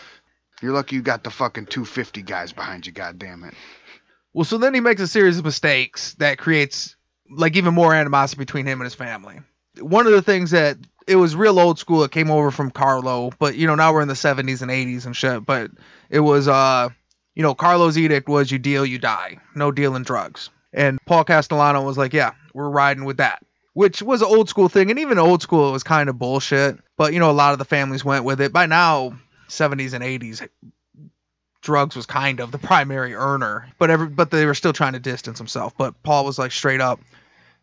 You're 0.61 0.73
lucky 0.73 0.97
you 0.97 1.03
got 1.03 1.23
the 1.23 1.31
fucking 1.31 1.67
250 1.67 2.23
guys 2.23 2.53
behind 2.53 2.87
you. 2.87 2.93
God 2.93 3.21
damn 3.21 3.45
it. 3.45 3.55
Well, 4.35 4.45
so 4.45 4.59
then 4.59 4.75
he 4.75 4.81
makes 4.81 5.01
a 5.01 5.09
series 5.09 5.39
of 5.39 5.45
mistakes 5.45 6.15
that 6.15 6.39
creates 6.39 6.97
like 7.31 7.57
even 7.57 7.75
more 7.75 7.95
animosity 7.95 8.39
between 8.39 8.67
him 8.67 8.81
and 8.81 8.87
his 8.87 8.95
family. 8.95 9.41
One 9.81 10.07
of 10.07 10.13
the 10.13 10.23
things 10.23 10.51
that 10.53 10.77
it 11.07 11.17
was 11.17 11.35
real 11.35 11.59
old 11.59 11.79
school. 11.79 12.05
It 12.05 12.11
came 12.11 12.31
over 12.31 12.51
from 12.51 12.71
Carlo, 12.71 13.31
but 13.39 13.57
you 13.57 13.67
know 13.67 13.75
now 13.75 13.93
we're 13.93 14.03
in 14.03 14.09
the 14.09 14.15
70s 14.15 14.63
and 14.63 14.71
80s 14.71 15.07
and 15.07 15.17
shit. 15.17 15.45
But 15.45 15.71
it 16.11 16.21
was 16.21 16.49
uh, 16.49 16.91
you 17.39 17.43
know, 17.45 17.55
Carlo's 17.55 17.97
edict 17.97 18.29
was 18.29 18.51
you 18.51 18.59
deal, 18.59 18.85
you 18.85 18.99
die. 18.99 19.39
No 19.55 19.71
dealing 19.71 20.03
drugs. 20.03 20.51
And 20.73 20.99
Paul 21.07 21.23
Castellano 21.23 21.85
was 21.85 21.97
like, 21.97 22.13
yeah, 22.13 22.33
we're 22.53 22.69
riding 22.69 23.05
with 23.05 23.19
that. 23.19 23.45
Which 23.75 24.03
was 24.03 24.23
an 24.23 24.29
old 24.29 24.49
school 24.49 24.69
thing, 24.69 24.91
and 24.91 24.99
even 24.99 25.21
old 25.21 25.41
school 25.41 25.69
it 25.69 25.73
was 25.73 25.85
kind 25.85 26.09
of 26.09 26.19
bullshit. 26.19 26.79
But 26.97 27.13
you 27.13 27.21
know, 27.21 27.31
a 27.31 27.33
lot 27.33 27.53
of 27.53 27.61
the 27.61 27.65
families 27.65 28.05
went 28.05 28.25
with 28.25 28.41
it. 28.41 28.53
By 28.53 28.67
now, 28.67 29.17
70s 29.49 29.93
and 29.93 30.03
80s, 30.03 30.49
drugs 31.63 31.97
was 31.97 32.07
kind 32.07 32.41
of 32.41 32.51
the 32.53 32.59
primary 32.59 33.15
earner, 33.15 33.69
but 33.79 33.91
every 33.91 34.09
but 34.09 34.31
they 34.31 34.47
were 34.47 34.55
still 34.55 34.73
trying 34.73 34.93
to 34.95 34.99
distance 35.01 35.39
himself. 35.39 35.75
But 35.77 36.03
Paul 36.03 36.25
was 36.25 36.39
like 36.39 36.53
straight 36.53 36.81
up, 36.81 37.01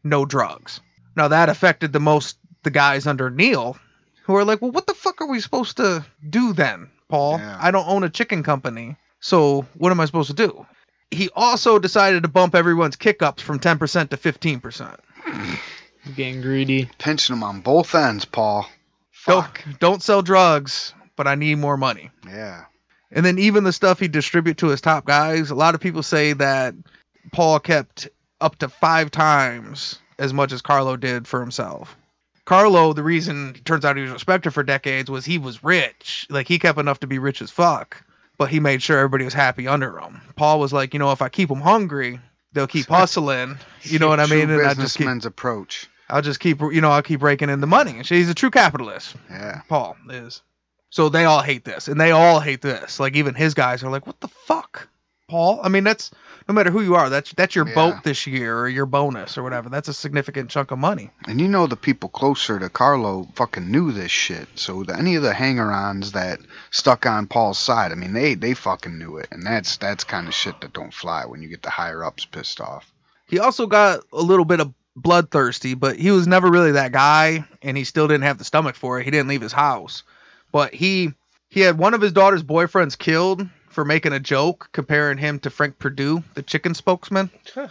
no 0.03 0.25
drugs. 0.25 0.81
Now 1.15 1.29
that 1.29 1.49
affected 1.49 1.93
the 1.93 1.99
most 1.99 2.37
the 2.63 2.71
guys 2.71 3.07
under 3.07 3.29
Neil, 3.29 3.77
who 4.23 4.35
are 4.35 4.45
like, 4.45 4.61
well, 4.61 4.71
what 4.71 4.87
the 4.87 4.93
fuck 4.93 5.21
are 5.21 5.27
we 5.27 5.39
supposed 5.39 5.77
to 5.77 6.05
do 6.29 6.53
then, 6.53 6.89
Paul? 7.09 7.37
Yeah. 7.37 7.57
I 7.61 7.71
don't 7.71 7.87
own 7.87 8.03
a 8.03 8.09
chicken 8.09 8.43
company, 8.43 8.97
so 9.19 9.65
what 9.77 9.91
am 9.91 9.99
I 9.99 10.05
supposed 10.05 10.29
to 10.29 10.35
do? 10.35 10.65
He 11.11 11.29
also 11.35 11.79
decided 11.79 12.23
to 12.23 12.29
bump 12.29 12.55
everyone's 12.55 12.95
kick 12.95 13.21
ups 13.21 13.41
from 13.43 13.59
10% 13.59 14.09
to 14.09 14.17
15%. 14.17 14.99
Getting 16.15 16.41
greedy. 16.41 16.89
Pinching 16.97 17.35
them 17.35 17.43
on 17.43 17.61
both 17.61 17.95
ends, 17.95 18.25
Paul. 18.25 18.67
Don't, 19.25 19.43
Fuck. 19.43 19.63
don't 19.79 20.03
sell 20.03 20.21
drugs, 20.21 20.93
but 21.15 21.27
I 21.27 21.35
need 21.35 21.57
more 21.57 21.77
money. 21.77 22.11
Yeah. 22.27 22.65
And 23.15 23.25
then 23.25 23.39
even 23.39 23.63
the 23.63 23.73
stuff 23.73 23.99
he 23.99 24.09
distribute 24.09 24.57
to 24.57 24.67
his 24.67 24.81
top 24.81 25.05
guys, 25.05 25.49
a 25.49 25.55
lot 25.55 25.73
of 25.73 25.81
people 25.81 26.03
say 26.03 26.33
that 26.33 26.75
Paul 27.31 27.59
kept 27.59 28.09
up 28.41 28.57
to 28.57 28.69
five 28.69 29.09
times 29.09 29.99
as 30.19 30.33
much 30.33 30.51
as 30.51 30.61
Carlo 30.61 30.97
did 30.97 31.27
for 31.27 31.39
himself. 31.39 31.95
Carlo, 32.43 32.93
the 32.93 33.03
reason 33.03 33.55
it 33.55 33.65
turns 33.65 33.85
out 33.85 33.95
he 33.95 34.03
was 34.03 34.11
respected 34.11 34.51
for 34.51 34.63
decades 34.63 35.09
was 35.09 35.25
he 35.25 35.37
was 35.37 35.63
rich. 35.63 36.27
Like 36.29 36.47
he 36.47 36.59
kept 36.59 36.77
enough 36.77 36.99
to 36.99 37.07
be 37.07 37.17
rich 37.17 37.41
as 37.41 37.49
fuck, 37.49 38.03
but 38.37 38.49
he 38.49 38.59
made 38.59 38.83
sure 38.83 38.99
everybody 38.99 39.23
was 39.23 39.33
happy 39.33 39.67
under 39.67 39.97
him. 39.97 40.21
Paul 40.35 40.59
was 40.59 40.71
like, 40.71 40.93
you 40.93 40.99
know, 40.99 41.11
if 41.11 41.21
I 41.21 41.29
keep 41.29 41.49
them 41.49 41.61
hungry, 41.61 42.19
they'll 42.53 42.67
keep 42.67 42.85
hustling. 42.85 43.57
You 43.81 43.97
know 43.97 44.09
what 44.09 44.19
I 44.19 44.27
mean? 44.27 44.47
True 44.47 44.59
And 44.59 44.67
I 44.67 44.73
just 44.75 44.97
keep, 44.97 45.07
approach. 45.25 45.87
I'll 46.09 46.21
just 46.21 46.39
keep, 46.39 46.61
you 46.61 46.81
know, 46.81 46.91
I'll 46.91 47.01
keep 47.01 47.23
raking 47.23 47.49
in 47.49 47.61
the 47.61 47.67
money. 47.67 47.97
And 47.97 48.05
he's 48.05 48.29
a 48.29 48.35
true 48.35 48.51
capitalist. 48.51 49.15
Yeah. 49.29 49.61
Paul 49.67 49.97
is. 50.09 50.41
So 50.95 51.09
they 51.09 51.25
all 51.25 51.41
hate 51.41 51.65
this, 51.65 51.89
and 51.89 51.99
they 51.99 52.11
all 52.11 52.39
hate 52.39 52.61
this. 52.61 53.01
Like 53.01 53.17
even 53.17 53.35
his 53.35 53.53
guys 53.53 53.83
are 53.83 53.89
like, 53.89 54.07
"What 54.07 54.21
the 54.21 54.29
fuck, 54.29 54.87
Paul?" 55.27 55.59
I 55.61 55.67
mean, 55.67 55.83
that's 55.83 56.09
no 56.47 56.53
matter 56.53 56.71
who 56.71 56.81
you 56.81 56.95
are, 56.95 57.09
that's 57.09 57.33
that's 57.33 57.53
your 57.53 57.67
Yeah. 57.67 57.75
boat 57.75 57.95
this 58.05 58.25
year 58.25 58.57
or 58.57 58.69
your 58.69 58.85
bonus 58.85 59.37
or 59.37 59.43
whatever. 59.43 59.67
That's 59.67 59.89
a 59.89 59.93
significant 59.93 60.49
chunk 60.49 60.71
of 60.71 60.79
money. 60.79 61.11
And 61.27 61.41
you 61.41 61.49
know 61.49 61.67
the 61.67 61.75
people 61.75 62.07
closer 62.07 62.59
to 62.59 62.69
Carlo 62.69 63.27
fucking 63.35 63.69
knew 63.69 63.91
this 63.91 64.09
shit. 64.09 64.47
So 64.55 64.83
the, 64.83 64.95
any 64.97 65.15
of 65.15 65.23
the 65.23 65.33
hanger-ons 65.33 66.13
that 66.13 66.39
stuck 66.71 67.05
on 67.05 67.27
Paul's 67.27 67.59
side, 67.59 67.91
I 67.91 67.95
mean, 67.95 68.13
they 68.13 68.35
they 68.35 68.53
fucking 68.53 68.97
knew 68.97 69.17
it, 69.17 69.27
and 69.31 69.45
that's 69.45 69.75
that's 69.75 70.05
kind 70.05 70.29
of 70.29 70.33
shit 70.33 70.61
that 70.61 70.71
don't 70.71 70.93
fly 70.93 71.25
when 71.25 71.41
you 71.41 71.49
get 71.49 71.61
the 71.61 71.71
higher 71.71 72.05
ups 72.05 72.23
pissed 72.23 72.61
off. 72.61 72.89
He 73.27 73.39
also 73.39 73.67
got 73.67 73.99
a 74.13 74.21
little 74.21 74.45
bit 74.45 74.61
of 74.61 74.73
bloodthirsty, 74.95 75.73
but 75.73 75.97
he 75.97 76.11
was 76.11 76.25
never 76.25 76.49
really 76.49 76.71
that 76.71 76.93
guy, 76.93 77.43
and 77.61 77.75
he 77.75 77.83
still 77.83 78.07
didn't 78.07 78.23
have 78.23 78.37
the 78.37 78.45
stomach 78.45 78.77
for 78.77 78.97
it. 78.97 79.03
He 79.03 79.11
didn't 79.11 79.27
leave 79.27 79.41
his 79.41 79.51
house, 79.51 80.03
but 80.55 80.73
he 80.73 81.11
he 81.49 81.59
had 81.59 81.77
one 81.77 81.93
of 81.93 81.99
his 81.99 82.13
daughter's 82.13 82.41
boyfriends 82.41 82.97
killed 82.97 83.45
for 83.67 83.83
making 83.83 84.13
a 84.13 84.21
joke 84.21 84.69
comparing 84.71 85.17
him 85.17 85.37
to 85.39 85.49
Frank 85.49 85.77
Perdue, 85.79 86.23
the 86.33 86.41
chicken 86.41 86.73
spokesman. 86.73 87.29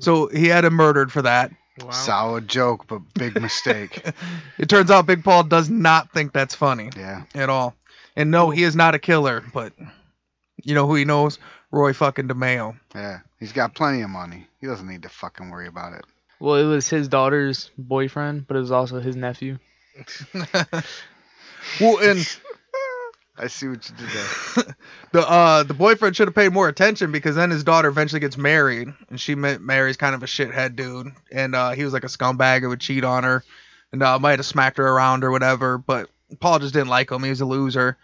so 0.00 0.28
he 0.28 0.46
had 0.46 0.64
him 0.64 0.72
murdered 0.72 1.12
for 1.12 1.20
that. 1.20 1.52
Wow. 1.82 1.90
Solid 1.90 2.48
joke, 2.48 2.86
but 2.86 3.02
big 3.12 3.38
mistake. 3.38 4.02
It 4.58 4.70
turns 4.70 4.90
out 4.90 5.04
Big 5.04 5.22
Paul 5.22 5.42
does 5.42 5.68
not 5.68 6.10
think 6.14 6.32
that's 6.32 6.54
funny 6.54 6.88
yeah. 6.96 7.24
at 7.34 7.50
all. 7.50 7.74
And 8.16 8.30
no, 8.30 8.48
he 8.48 8.62
is 8.62 8.74
not 8.74 8.94
a 8.94 8.98
killer, 8.98 9.44
but 9.52 9.74
you 10.62 10.74
know 10.74 10.86
who 10.86 10.94
he 10.94 11.04
knows? 11.04 11.38
Roy 11.70 11.92
fucking 11.92 12.28
DeMeo. 12.28 12.74
Yeah, 12.94 13.18
he's 13.38 13.52
got 13.52 13.74
plenty 13.74 14.00
of 14.00 14.08
money. 14.08 14.46
He 14.62 14.66
doesn't 14.66 14.88
need 14.88 15.02
to 15.02 15.10
fucking 15.10 15.50
worry 15.50 15.66
about 15.66 15.92
it. 15.92 16.06
Well, 16.40 16.54
it 16.54 16.64
was 16.64 16.88
his 16.88 17.06
daughter's 17.06 17.70
boyfriend, 17.76 18.46
but 18.46 18.56
it 18.56 18.60
was 18.60 18.72
also 18.72 19.00
his 19.00 19.14
nephew. 19.14 19.58
Well, 21.80 21.98
and 21.98 22.18
I 23.36 23.48
see 23.48 23.68
what 23.68 23.88
you 23.88 23.96
did 23.96 24.08
there. 24.08 24.76
the 25.12 25.28
uh 25.28 25.62
the 25.64 25.74
boyfriend 25.74 26.14
should 26.14 26.28
have 26.28 26.34
paid 26.34 26.52
more 26.52 26.68
attention 26.68 27.10
because 27.10 27.36
then 27.36 27.50
his 27.50 27.64
daughter 27.64 27.88
eventually 27.88 28.20
gets 28.20 28.36
married 28.36 28.92
and 29.10 29.20
she 29.20 29.34
ma- 29.34 29.58
marries 29.58 29.96
kind 29.96 30.14
of 30.14 30.22
a 30.22 30.26
shithead 30.26 30.76
dude 30.76 31.12
and 31.32 31.54
uh 31.54 31.70
he 31.70 31.84
was 31.84 31.92
like 31.92 32.04
a 32.04 32.08
scumbag 32.08 32.60
who 32.60 32.68
would 32.68 32.80
cheat 32.80 33.02
on 33.02 33.24
her 33.24 33.42
and 33.92 34.02
uh 34.02 34.18
might 34.18 34.38
have 34.38 34.46
smacked 34.46 34.78
her 34.78 34.86
around 34.86 35.24
or 35.24 35.30
whatever 35.30 35.78
but 35.78 36.08
Paul 36.38 36.60
just 36.60 36.74
didn't 36.74 36.88
like 36.88 37.10
him 37.10 37.24
he 37.24 37.30
was 37.30 37.40
a 37.40 37.46
loser 37.46 37.96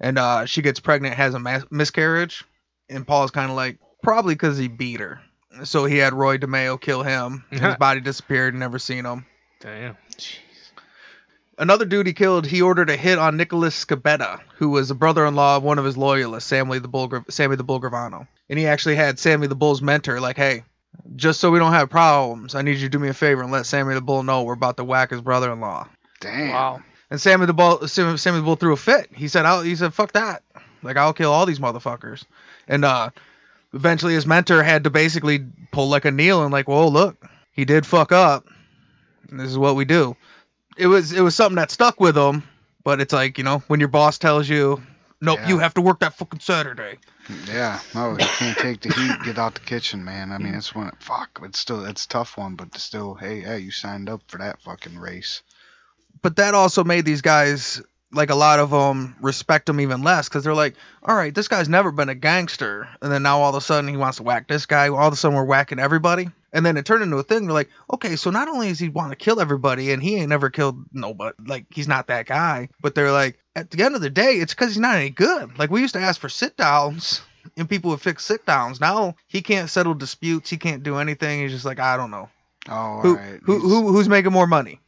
and 0.00 0.18
uh 0.18 0.46
she 0.46 0.62
gets 0.62 0.80
pregnant 0.80 1.16
has 1.16 1.34
a 1.34 1.38
mas- 1.38 1.70
miscarriage 1.70 2.44
and 2.88 3.06
Paul's 3.06 3.30
kind 3.30 3.50
of 3.50 3.56
like 3.56 3.78
probably 4.02 4.34
because 4.34 4.56
he 4.56 4.68
beat 4.68 5.00
her 5.00 5.20
so 5.64 5.84
he 5.84 5.98
had 5.98 6.14
Roy 6.14 6.38
DeMeo 6.38 6.80
kill 6.80 7.02
him 7.02 7.44
his 7.50 7.76
body 7.78 8.00
disappeared 8.00 8.54
never 8.54 8.78
seen 8.78 9.04
him 9.04 9.26
Damn. 9.60 9.96
Another 11.58 11.84
dude 11.84 12.06
he 12.06 12.12
killed, 12.12 12.46
he 12.46 12.62
ordered 12.62 12.88
a 12.88 12.96
hit 12.96 13.18
on 13.18 13.36
Nicholas 13.36 13.84
Scibetta, 13.84 14.40
who 14.56 14.68
was 14.70 14.90
a 14.90 14.94
brother-in-law 14.94 15.56
of 15.56 15.62
one 15.64 15.78
of 15.78 15.84
his 15.84 15.96
loyalists, 15.96 16.48
Sammy 16.48 16.78
the 16.78 16.88
Bull, 16.88 17.10
Sammy 17.28 17.56
the 17.56 17.64
Bull 17.64 17.80
Gravano. 17.80 18.28
And 18.48 18.58
he 18.58 18.66
actually 18.66 18.94
had 18.94 19.18
Sammy 19.18 19.48
the 19.48 19.56
Bull's 19.56 19.82
mentor, 19.82 20.20
like, 20.20 20.36
hey, 20.36 20.62
just 21.16 21.40
so 21.40 21.50
we 21.50 21.58
don't 21.58 21.72
have 21.72 21.90
problems, 21.90 22.54
I 22.54 22.62
need 22.62 22.76
you 22.76 22.86
to 22.86 22.88
do 22.88 22.98
me 22.98 23.08
a 23.08 23.14
favor 23.14 23.42
and 23.42 23.50
let 23.50 23.66
Sammy 23.66 23.94
the 23.94 24.00
Bull 24.00 24.22
know 24.22 24.44
we're 24.44 24.52
about 24.52 24.76
to 24.76 24.84
whack 24.84 25.10
his 25.10 25.20
brother-in-law. 25.20 25.88
Damn. 26.20 26.52
Wow. 26.52 26.82
And 27.10 27.20
Sammy 27.20 27.46
the 27.46 27.54
Bull, 27.54 27.88
Sammy, 27.88 28.16
Sammy 28.18 28.38
the 28.38 28.44
Bull 28.44 28.56
threw 28.56 28.72
a 28.72 28.76
fit. 28.76 29.08
He 29.12 29.28
said, 29.28 29.44
I'll, 29.44 29.62
he 29.62 29.74
said, 29.74 29.92
fuck 29.92 30.12
that. 30.12 30.42
Like, 30.82 30.96
I'll 30.96 31.12
kill 31.12 31.32
all 31.32 31.46
these 31.46 31.58
motherfuckers. 31.58 32.24
And 32.68 32.84
uh, 32.84 33.10
eventually 33.72 34.14
his 34.14 34.26
mentor 34.26 34.62
had 34.62 34.84
to 34.84 34.90
basically 34.90 35.44
pull 35.72 35.88
like 35.88 36.04
a 36.04 36.10
Neil 36.10 36.42
and 36.42 36.52
like, 36.52 36.68
"Whoa, 36.68 36.88
look, 36.88 37.24
he 37.52 37.64
did 37.64 37.86
fuck 37.86 38.12
up. 38.12 38.46
This 39.30 39.50
is 39.50 39.58
what 39.58 39.76
we 39.76 39.84
do. 39.84 40.16
It 40.78 40.86
was 40.86 41.12
it 41.12 41.20
was 41.20 41.34
something 41.34 41.56
that 41.56 41.70
stuck 41.70 42.00
with 42.00 42.16
him, 42.16 42.42
but 42.84 43.00
it's 43.00 43.12
like 43.12 43.38
you 43.38 43.44
know 43.44 43.58
when 43.68 43.80
your 43.80 43.88
boss 43.88 44.18
tells 44.18 44.48
you, 44.48 44.80
nope, 45.20 45.38
Yeah. 45.40 45.48
you 45.48 45.58
have 45.58 45.74
to 45.74 45.80
work 45.80 46.00
that 46.00 46.14
fucking 46.14 46.40
Saturday. 46.40 46.98
Yeah, 47.46 47.78
no, 47.94 48.12
you 48.12 48.16
can't 48.24 48.56
take 48.56 48.80
the 48.80 48.88
heat. 48.94 49.22
Get 49.24 49.38
out 49.38 49.54
the 49.54 49.60
kitchen, 49.60 50.02
man. 50.04 50.32
I 50.32 50.38
mean, 50.38 50.54
it's 50.54 50.74
one. 50.74 50.90
Fuck, 51.00 51.40
it's 51.42 51.58
still 51.58 51.84
it's 51.84 52.04
a 52.06 52.08
tough 52.08 52.38
one, 52.38 52.54
but 52.54 52.74
still, 52.78 53.14
hey, 53.14 53.40
hey, 53.40 53.58
you 53.58 53.70
signed 53.70 54.08
up 54.08 54.22
for 54.28 54.38
that 54.38 54.62
fucking 54.62 54.98
race. 54.98 55.42
But 56.22 56.36
that 56.36 56.54
also 56.54 56.84
made 56.84 57.04
these 57.04 57.20
guys 57.20 57.82
like 58.10 58.30
a 58.30 58.34
lot 58.34 58.58
of 58.58 58.70
them 58.70 59.14
respect 59.20 59.68
him 59.68 59.80
even 59.80 60.02
less 60.02 60.26
because 60.28 60.42
they're 60.42 60.54
like, 60.54 60.74
all 61.02 61.14
right, 61.14 61.34
this 61.34 61.48
guy's 61.48 61.68
never 61.68 61.92
been 61.92 62.08
a 62.08 62.14
gangster, 62.14 62.88
and 63.02 63.12
then 63.12 63.22
now 63.22 63.40
all 63.42 63.50
of 63.50 63.56
a 63.56 63.60
sudden 63.60 63.90
he 63.90 63.96
wants 63.98 64.16
to 64.16 64.22
whack 64.22 64.48
this 64.48 64.64
guy. 64.64 64.88
All 64.88 65.08
of 65.08 65.12
a 65.12 65.16
sudden 65.16 65.36
we're 65.36 65.44
whacking 65.44 65.78
everybody, 65.78 66.30
and 66.52 66.64
then 66.64 66.76
it 66.76 66.84
turned 66.86 67.02
into 67.02 67.16
a 67.16 67.22
thing. 67.22 67.44
They're 67.44 67.52
like, 67.54 67.70
okay, 67.92 68.16
so 68.16 68.30
not 68.30 68.48
only 68.48 68.68
does 68.68 68.78
he 68.78 68.88
want 68.88 69.10
to 69.10 69.16
kill 69.16 69.40
everybody, 69.40 69.92
and 69.92 70.02
he 70.02 70.16
ain't 70.16 70.28
never 70.28 70.50
killed 70.50 70.84
nobody, 70.92 71.36
like 71.46 71.66
he's 71.70 71.88
not 71.88 72.06
that 72.08 72.26
guy, 72.26 72.68
but 72.80 72.94
they're 72.94 73.12
like, 73.12 73.38
at 73.56 73.70
the 73.70 73.82
end 73.84 73.94
of 73.94 74.00
the 74.00 74.10
day, 74.10 74.32
it's 74.34 74.54
because 74.54 74.68
he's 74.68 74.78
not 74.80 74.96
any 74.96 75.10
good. 75.10 75.58
Like 75.58 75.70
we 75.70 75.80
used 75.80 75.94
to 75.94 76.00
ask 76.00 76.20
for 76.20 76.28
sit 76.28 76.56
downs. 76.56 77.22
And 77.56 77.68
people 77.68 77.90
would 77.90 78.02
fix 78.02 78.26
sit 78.26 78.44
downs. 78.44 78.78
Now 78.78 79.14
he 79.26 79.40
can't 79.40 79.70
settle 79.70 79.94
disputes. 79.94 80.50
He 80.50 80.58
can't 80.58 80.82
do 80.82 80.96
anything. 80.98 81.40
He's 81.40 81.52
just 81.52 81.64
like, 81.64 81.80
I 81.80 81.96
don't 81.96 82.10
know. 82.10 82.28
Oh, 82.68 83.00
Who, 83.00 83.08
all 83.10 83.14
right. 83.16 83.40
who, 83.42 83.58
who, 83.58 83.88
who's 83.92 84.08
making 84.08 84.32
more 84.32 84.46
money? 84.46 84.80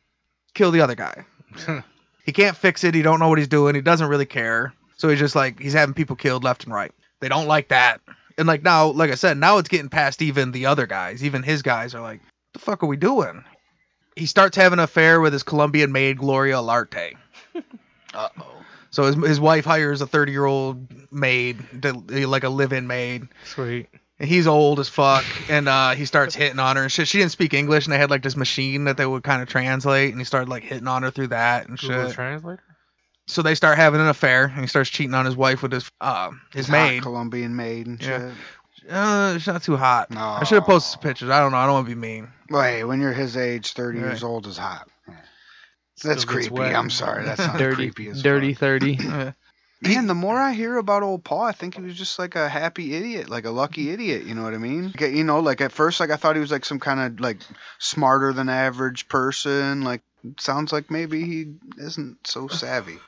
Kill 0.52 0.71
the 0.71 0.83
other 0.83 0.95
guy. 0.95 1.25
he 2.26 2.33
can't 2.33 2.57
fix 2.57 2.85
it. 2.85 2.95
He 2.95 3.00
don't 3.00 3.19
know 3.19 3.29
what 3.29 3.38
he's 3.38 3.49
doing. 3.49 3.75
He 3.75 3.81
doesn't 3.81 4.09
really 4.09 4.26
care. 4.26 4.75
So 4.99 5.09
he's 5.09 5.19
just 5.19 5.35
like 5.35 5.59
he's 5.59 5.73
having 5.73 5.95
people 5.95 6.17
killed 6.17 6.45
left 6.45 6.64
and 6.64 6.75
right. 6.75 6.93
They 7.21 7.29
don't 7.29 7.47
like 7.47 7.69
that. 7.69 8.02
And 8.40 8.47
like 8.47 8.62
now, 8.62 8.87
like 8.87 9.11
I 9.11 9.16
said, 9.16 9.37
now 9.37 9.59
it's 9.59 9.68
getting 9.68 9.90
past 9.90 10.23
even 10.23 10.50
the 10.50 10.64
other 10.64 10.87
guys. 10.87 11.23
Even 11.23 11.42
his 11.42 11.61
guys 11.61 11.94
are 11.94 12.00
like, 12.00 12.20
What 12.20 12.52
"The 12.54 12.59
fuck 12.59 12.82
are 12.82 12.87
we 12.87 12.97
doing?" 12.97 13.44
He 14.16 14.25
starts 14.25 14.56
having 14.56 14.78
an 14.78 14.82
affair 14.82 15.20
with 15.20 15.35
his 15.35 15.42
Colombian 15.42 15.92
maid 15.92 16.16
Gloria 16.18 16.56
Olarte. 16.56 17.16
Uh 18.12 18.28
oh. 18.40 18.47
So 18.90 19.04
his 19.04 19.14
his 19.14 19.38
wife 19.38 19.64
hires 19.64 20.00
a 20.00 20.06
30 20.06 20.32
year 20.32 20.44
old 20.44 21.12
maid, 21.12 21.59
to, 21.82 21.92
like 22.26 22.42
a 22.42 22.49
live-in 22.49 22.88
maid. 22.88 23.28
Sweet. 23.44 23.87
And 24.18 24.28
he's 24.28 24.49
old 24.49 24.80
as 24.80 24.88
fuck, 24.88 25.25
and 25.49 25.68
uh, 25.68 25.90
he 25.90 26.06
starts 26.06 26.35
hitting 26.35 26.59
on 26.59 26.75
her 26.75 26.82
and 26.82 26.90
shit. 26.90 27.06
She 27.06 27.18
didn't 27.18 27.30
speak 27.30 27.54
English, 27.54 27.87
and 27.87 27.92
they 27.92 27.99
had 27.99 28.11
like 28.11 28.23
this 28.23 28.37
machine 28.37 28.85
that 28.85 28.97
they 28.97 29.06
would 29.06 29.23
kind 29.23 29.42
of 29.42 29.49
translate, 29.49 30.11
and 30.11 30.20
he 30.20 30.25
started 30.25 30.49
like 30.49 30.64
hitting 30.64 30.88
on 30.88 31.04
her 31.04 31.12
through 31.12 31.28
that 31.28 31.68
and 31.68 31.78
shit. 31.78 31.90
Google. 31.90 32.11
Translator. 32.11 32.62
So 33.30 33.42
they 33.42 33.54
start 33.54 33.78
having 33.78 34.00
an 34.00 34.08
affair, 34.08 34.44
and 34.44 34.60
he 34.60 34.66
starts 34.66 34.90
cheating 34.90 35.14
on 35.14 35.25
his 35.25 35.37
wife 35.37 35.62
with 35.62 35.72
his 35.72 35.90
uh, 36.00 36.30
his 36.52 36.68
maid. 36.68 37.02
Colombian 37.02 37.54
maid 37.56 37.87
and 37.87 38.00
Yeah. 38.02 38.32
shit. 38.82 38.90
Uh, 38.90 39.34
she's 39.34 39.46
not 39.46 39.62
too 39.62 39.76
hot. 39.76 40.10
No. 40.10 40.20
I 40.20 40.44
should 40.44 40.56
have 40.56 40.64
posted 40.64 40.92
some 40.92 41.02
pictures. 41.02 41.30
I 41.30 41.38
don't 41.40 41.52
know. 41.52 41.58
I 41.58 41.66
don't 41.66 41.75
want 41.75 41.87
to 41.88 41.94
be 41.94 42.00
mean. 42.00 42.28
Well, 42.49 42.62
hey, 42.62 42.82
when 42.84 43.00
you're 43.00 43.12
his 43.12 43.37
age, 43.37 43.72
30 43.75 43.99
Right. 43.99 44.08
years 44.08 44.25
old 44.25 44.46
is 44.46 44.56
hot. 44.58 44.88
Yeah. 45.06 45.14
That's 46.02 46.25
gets 46.25 46.49
creepy. 46.49 46.54
wet. 46.54 46.75
I'm 46.75 46.90
sorry. 46.90 47.25
That's 47.25 47.38
not 47.46 47.58
dirty, 47.58 47.76
creepy 47.90 48.08
as 48.08 48.22
dirty 48.22 48.54
fuck. 48.54 48.60
thirty. 48.60 48.99
Man, 49.82 50.06
the 50.08 50.14
more 50.14 50.38
I 50.38 50.52
hear 50.52 50.76
about 50.76 51.02
old 51.02 51.25
Paul, 51.25 51.42
I 51.42 51.52
think 51.52 51.75
he 51.75 51.80
was 51.80 51.94
just 51.96 52.18
like 52.18 52.37
a 52.37 52.49
happy 52.50 52.94
idiot, 52.94 53.30
like 53.30 53.46
a 53.46 53.50
lucky 53.50 53.88
idiot. 53.90 54.25
You 54.25 54.34
know 54.34 54.42
what 54.42 54.52
I 54.52 54.58
mean? 54.58 54.92
You 54.99 55.25
know, 55.25 55.40
like 55.40 55.62
at 55.62 55.72
first, 55.72 56.00
like 56.00 56.10
I 56.10 56.16
thought 56.16 56.37
he 56.37 56.40
was 56.40 56.50
like 56.50 56.66
some 56.66 56.80
kind 56.80 57.00
of 57.00 57.20
like 57.20 57.38
smarter 57.78 58.34
than 58.34 58.50
average 58.50 59.08
person. 59.08 59.80
Like 59.82 60.02
sounds 60.38 60.70
like 60.72 60.90
maybe 60.90 61.25
he 61.25 61.54
isn't 61.78 62.26
so 62.26 62.49
savvy. 62.49 62.99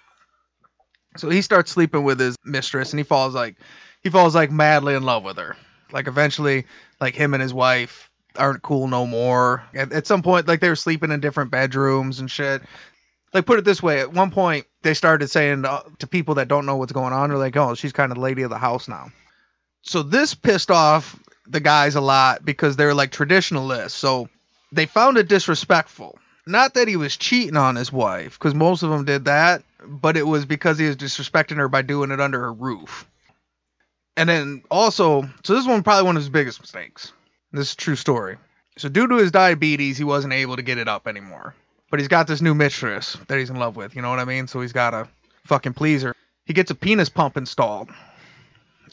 So 1.17 1.29
he 1.29 1.43
starts 1.43 1.71
sleeping 1.71 2.05
with 2.05 2.19
his 2.19 2.37
mistress, 2.45 2.93
and 2.93 3.01
he 3.01 3.05
falls 3.05 3.35
like 3.35 3.57
he 4.03 4.11
falls 4.11 4.35
like 4.35 4.51
madly 4.51 4.95
in 4.95 5.03
love 5.03 5.25
with 5.25 5.37
her. 5.37 5.57
Like 5.93 6.07
eventually, 6.07 6.67
like 7.01 7.15
him 7.15 7.35
and 7.35 7.43
his 7.43 7.55
wife 7.55 8.11
aren't 8.37 8.63
cool 8.63 8.89
no 8.89 9.07
more. 9.07 9.63
At, 9.75 9.93
at 9.93 10.07
some 10.07 10.23
point, 10.23 10.49
like 10.49 10.61
they 10.61 10.69
were 10.69 10.77
sleeping 10.77 11.11
in 11.11 11.21
different 11.21 11.51
bedrooms 11.51 12.21
and 12.21 12.31
shit. 12.31 12.63
Like 13.35 13.47
put 13.47 13.59
it 13.59 13.65
this 13.65 13.83
way, 13.83 14.01
at 14.01 14.13
one 14.13 14.31
point 14.31 14.67
they 14.83 14.95
started 14.95 15.29
saying 15.29 15.65
uh, 15.65 15.83
to 15.99 16.07
people 16.07 16.35
that 16.37 16.49
don't 16.49 16.67
know 16.67 16.77
what's 16.77 16.93
going 16.93 17.13
on, 17.13 17.31
they're 17.31 17.39
like, 17.39 17.57
"Oh, 17.57 17.75
she's 17.75 17.93
kind 17.93 18.11
of 18.13 18.17
the 18.17 18.23
lady 18.23 18.43
of 18.43 18.51
the 18.51 18.59
house 18.59 18.89
now." 18.89 19.11
So 19.83 20.03
this 20.03 20.35
pissed 20.35 20.71
off 20.71 21.19
the 21.47 21.61
guys 21.61 21.95
a 21.95 22.01
lot 22.01 22.45
because 22.45 22.77
they're 22.77 22.95
like 22.95 23.11
traditionalists. 23.11 23.99
So 23.99 24.29
they 24.71 24.87
found 24.87 25.19
it 25.19 25.29
disrespectful. 25.29 26.19
Not 26.47 26.75
that 26.75 26.89
he 26.89 26.97
was 26.97 27.17
cheating 27.17 27.57
on 27.57 27.77
his 27.77 27.93
wife, 27.93 28.39
because 28.39 28.55
most 28.55 28.83
of 28.83 28.91
them 28.91 29.05
did 29.05 29.27
that, 29.27 29.63
but 29.87 30.17
it 30.17 30.27
was 30.27 30.45
because 30.45 30.79
he 30.79 30.87
was 30.87 30.97
disrespecting 30.97 31.57
her 31.57 31.69
by 31.69 31.83
doing 31.83 32.11
it 32.11 32.21
under 32.21 32.41
her 32.41 32.53
roof. 32.53 33.07
And 34.17 34.29
then 34.29 34.63
also, 34.71 35.23
so 35.45 35.53
this 35.55 35.63
is 35.63 35.69
one 35.69 35.83
probably 35.83 36.05
one 36.05 36.17
of 36.17 36.23
his 36.23 36.29
biggest 36.31 36.61
mistakes. 36.61 37.13
This 37.53 37.69
is 37.69 37.73
a 37.75 37.77
true 37.77 37.97
story. 37.97 38.39
So 38.77 38.89
due 38.89 39.07
to 39.07 39.17
his 39.17 39.31
diabetes, 39.31 39.99
he 39.99 40.05
wasn't 40.05 40.33
able 40.33 40.57
to 40.57 40.63
get 40.63 40.79
it 40.79 40.89
up 40.89 41.07
anymore. 41.07 41.55
But 41.91 42.01
he's 42.01 42.09
got 42.09 42.27
this 42.27 42.41
new 42.41 42.55
mistress 42.55 43.17
that 43.29 43.39
he's 43.39 43.51
in 43.51 43.57
love 43.57 43.77
with. 43.77 43.95
You 43.95 44.03
know 44.03 44.11
what 44.11 44.19
I 44.19 44.25
mean? 44.25 44.47
So 44.47 44.61
he's 44.63 44.73
got 44.73 44.91
to 44.91 45.09
fucking 45.45 45.75
please 45.75 46.03
her. 46.03 46.17
He 46.47 46.55
gets 46.55 46.71
a 46.71 46.75
penis 46.75 47.09
pump 47.09 47.37
installed, 47.37 47.91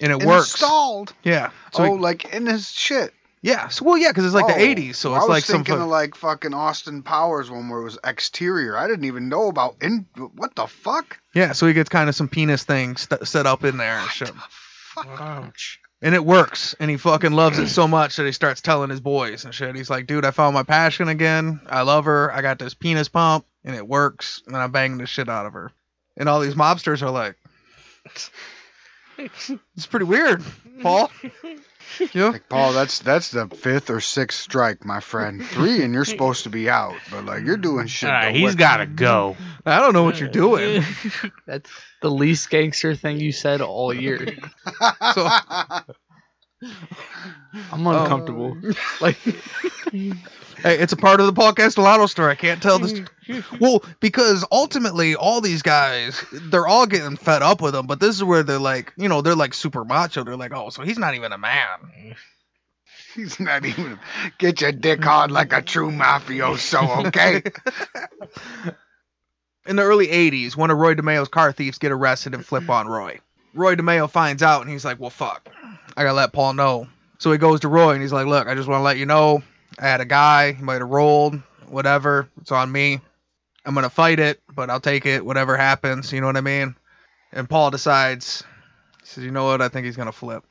and 0.02 0.12
it 0.12 0.20
And 0.20 0.26
works. 0.26 0.52
Installed. 0.52 1.14
Yeah. 1.24 1.50
So 1.74 1.84
oh, 1.84 1.96
he- 1.96 2.02
like 2.02 2.34
in 2.34 2.46
his 2.46 2.70
shit. 2.72 3.14
Yeah. 3.42 3.68
So 3.70 3.86
well, 3.86 3.98
yeah, 3.98 4.10
because 4.10 4.26
it's 4.26 4.34
like 4.36 4.46
Oh, 4.46 4.48
the 4.48 4.54
'80s, 4.76 4.96
so 4.96 5.14
I 5.14 5.18
it's 5.18 5.24
was 5.24 5.30
like 5.30 5.44
some. 5.44 5.58
thinking 5.58 5.76
fu- 5.76 5.82
of 5.84 5.88
like 5.88 6.16
fucking 6.16 6.54
Austin 6.54 7.04
Powers 7.04 7.50
one 7.52 7.70
where 7.70 7.80
it 7.80 7.84
was 7.84 7.98
exterior. 8.04 8.78
I 8.78 8.88
didn't 8.88 9.06
even 9.06 9.30
know 9.30 9.48
about 9.48 9.76
in. 9.82 10.06
What 10.36 10.56
the 10.56 10.68
fuck? 10.68 11.20
yeah. 11.34 11.52
So 11.54 11.68
he 11.68 11.74
gets 11.74 11.90
kind 11.90 12.10
of 12.10 12.16
some 12.16 12.28
penis 12.30 12.64
things 12.64 13.02
st- 13.02 13.28
set 13.28 13.46
up 13.46 13.64
in 13.64 13.78
there 13.78 13.98
and 14.00 14.10
shit. 14.10 14.30
Fuck. 14.30 15.08
Ouch. 15.22 15.80
And 16.02 16.16
it 16.16 16.24
works. 16.24 16.76
And 16.80 16.90
he 16.90 16.96
fucking 16.96 17.34
loves 17.34 17.60
it 17.60 17.68
so 17.68 17.86
much 17.86 18.16
that 18.16 18.26
he 18.26 18.32
starts 18.32 18.62
telling 18.62 18.90
his 18.90 19.02
boys 19.02 19.44
and 19.44 19.54
shit. 19.54 19.76
He's 19.76 19.90
like, 19.90 20.08
dude, 20.08 20.24
I 20.24 20.32
found 20.32 20.54
my 20.54 20.64
passion 20.64 21.10
again. 21.10 21.60
I 21.68 21.82
love 21.82 22.06
her. 22.06 22.32
I 22.32 22.42
got 22.42 22.58
this 22.58 22.74
penis 22.74 23.10
pump 23.10 23.46
and 23.66 23.76
it 23.76 23.86
works. 23.86 24.42
And 24.48 24.56
I'm 24.56 24.72
banging 24.72 24.98
the 25.00 25.06
shit 25.06 25.28
out 25.28 25.46
of 25.46 25.52
her. 25.54 25.72
And 26.16 26.30
all 26.30 26.40
these 26.40 26.56
mobsters 26.56 27.02
are 27.02 27.10
like, 27.12 27.36
it's 29.18 29.86
pretty 29.88 30.06
weird, 30.06 30.42
Paul. 30.82 31.12
Yeah. 32.14 32.30
Like 32.30 32.50
Paul, 32.50 32.74
that's 32.74 33.00
that's 33.00 33.32
the 33.32 33.48
fifth 33.48 33.90
or 33.90 34.00
sixth 34.00 34.40
strike, 34.40 34.86
my 34.86 35.00
friend. 35.00 35.46
Three, 35.46 35.84
and 35.84 35.94
you're 35.94 36.06
supposed 36.06 36.44
to 36.44 36.50
be 36.50 36.70
out, 36.70 36.96
but 37.12 37.26
like 37.26 37.44
you're 37.46 37.58
doing 37.58 37.88
shit. 37.88 38.10
All 38.10 38.16
right, 38.16 38.26
that 38.26 38.36
he's 38.36 38.44
works. 38.44 38.56
got 38.56 38.78
to 38.78 38.86
go. 38.86 39.36
I 39.66 39.80
don't 39.80 39.94
know 39.94 40.04
what 40.04 40.20
you're 40.20 40.30
doing. 40.30 40.84
That's 41.46 41.70
the 42.02 42.10
least 42.10 42.50
gangster 42.50 42.96
thing 42.96 43.20
you 43.20 43.32
said 43.32 43.62
all 43.62 43.94
year. 43.94 44.36
So, 45.14 45.30
I'm 47.72 47.88
uncomfortable. 47.88 48.52
Um, 48.52 48.76
like, 49.00 49.16
hey, 49.92 50.12
it's 50.64 50.94
a 50.94 50.98
part 50.98 51.20
of 51.20 51.26
the 51.26 51.34
podcast 51.34 51.78
Lotto 51.78 52.06
story. 52.08 52.32
I 52.32 52.36
can't 52.36 52.62
tell 52.62 52.80
this. 52.80 53.02
Well, 53.60 53.84
because 54.00 54.44
ultimately, 54.52 55.14
all 55.14 55.40
these 55.40 55.62
guys, 55.62 56.26
they're 56.32 56.66
all 56.66 56.88
getting 56.88 57.16
fed 57.16 57.44
up 57.44 57.62
with 57.62 57.76
him. 57.76 57.86
But 57.86 58.00
this 58.00 58.16
is 58.16 58.24
where 58.24 58.42
they're 58.42 58.58
like, 58.58 58.92
you 58.98 59.08
know, 59.08 59.22
they're 59.22 59.36
like 59.36 59.54
super 59.54 59.86
macho. 59.86 60.24
They're 60.24 60.36
like, 60.36 60.52
oh, 60.52 60.72
so 60.72 60.82
he's 60.82 60.98
not 60.98 61.14
even 61.14 61.32
a 61.32 61.38
man. 61.38 62.16
He's 63.16 63.40
not 63.40 63.66
even 63.66 64.00
get 64.38 64.62
your 64.62 64.72
dick 64.72 65.04
hard 65.04 65.32
like 65.32 65.52
a 65.52 65.64
true 65.64 65.92
mafioso, 65.92 67.08
okay? 67.08 67.42
In 69.66 69.76
the 69.76 69.82
early 69.82 70.08
80s, 70.08 70.56
one 70.56 70.70
of 70.72 70.78
Roy 70.78 70.94
DeMeo's 70.94 71.28
car 71.28 71.52
thieves 71.52 71.80
get 71.80 71.92
arrested 71.92 72.36
and 72.36 72.46
flip 72.46 72.70
on 72.70 72.88
Roy. 72.88 73.20
Roy 73.54 73.76
DeMeo 73.76 74.10
finds 74.10 74.44
out 74.44 74.62
and 74.62 74.70
he's 74.70 74.86
like, 74.86 75.00
well, 75.00 75.10
fuck. 75.10 75.50
I 75.98 76.04
gotta 76.04 76.14
let 76.14 76.34
Paul 76.34 76.54
know. 76.54 76.88
So 77.18 77.32
he 77.32 77.38
goes 77.38 77.62
to 77.62 77.68
Roy 77.68 77.92
and 77.92 78.02
he's 78.02 78.14
like, 78.14 78.28
look, 78.28 78.48
I 78.48 78.56
just 78.56 78.68
want 78.68 78.80
to 78.80 78.84
let 78.84 78.98
you 78.98 79.06
know 79.06 79.44
I 79.80 79.88
had 79.88 80.02
a 80.02 80.06
guy. 80.06 80.52
He 80.52 80.62
might 80.64 80.82
have 80.82 80.90
rolled. 80.90 81.42
Whatever. 81.68 82.28
It's 82.42 82.52
on 82.52 82.72
me. 82.72 83.00
I'm 83.66 83.76
gonna 83.76 83.90
fight 83.90 84.20
it, 84.20 84.42
but 84.54 84.70
I'll 84.70 84.80
take 84.80 85.06
it. 85.06 85.24
Whatever 85.26 85.56
happens. 85.58 86.12
You 86.12 86.22
know 86.22 86.28
what 86.28 86.38
I 86.38 86.42
mean? 86.42 86.76
And 87.32 87.48
Paul 87.48 87.72
decides, 87.72 88.44
he 89.02 89.06
says, 89.06 89.24
you 89.24 89.32
know 89.32 89.46
what? 89.46 89.62
I 89.62 89.70
think 89.70 89.86
he's 89.86 89.96
gonna 89.98 90.12
flip. 90.12 90.44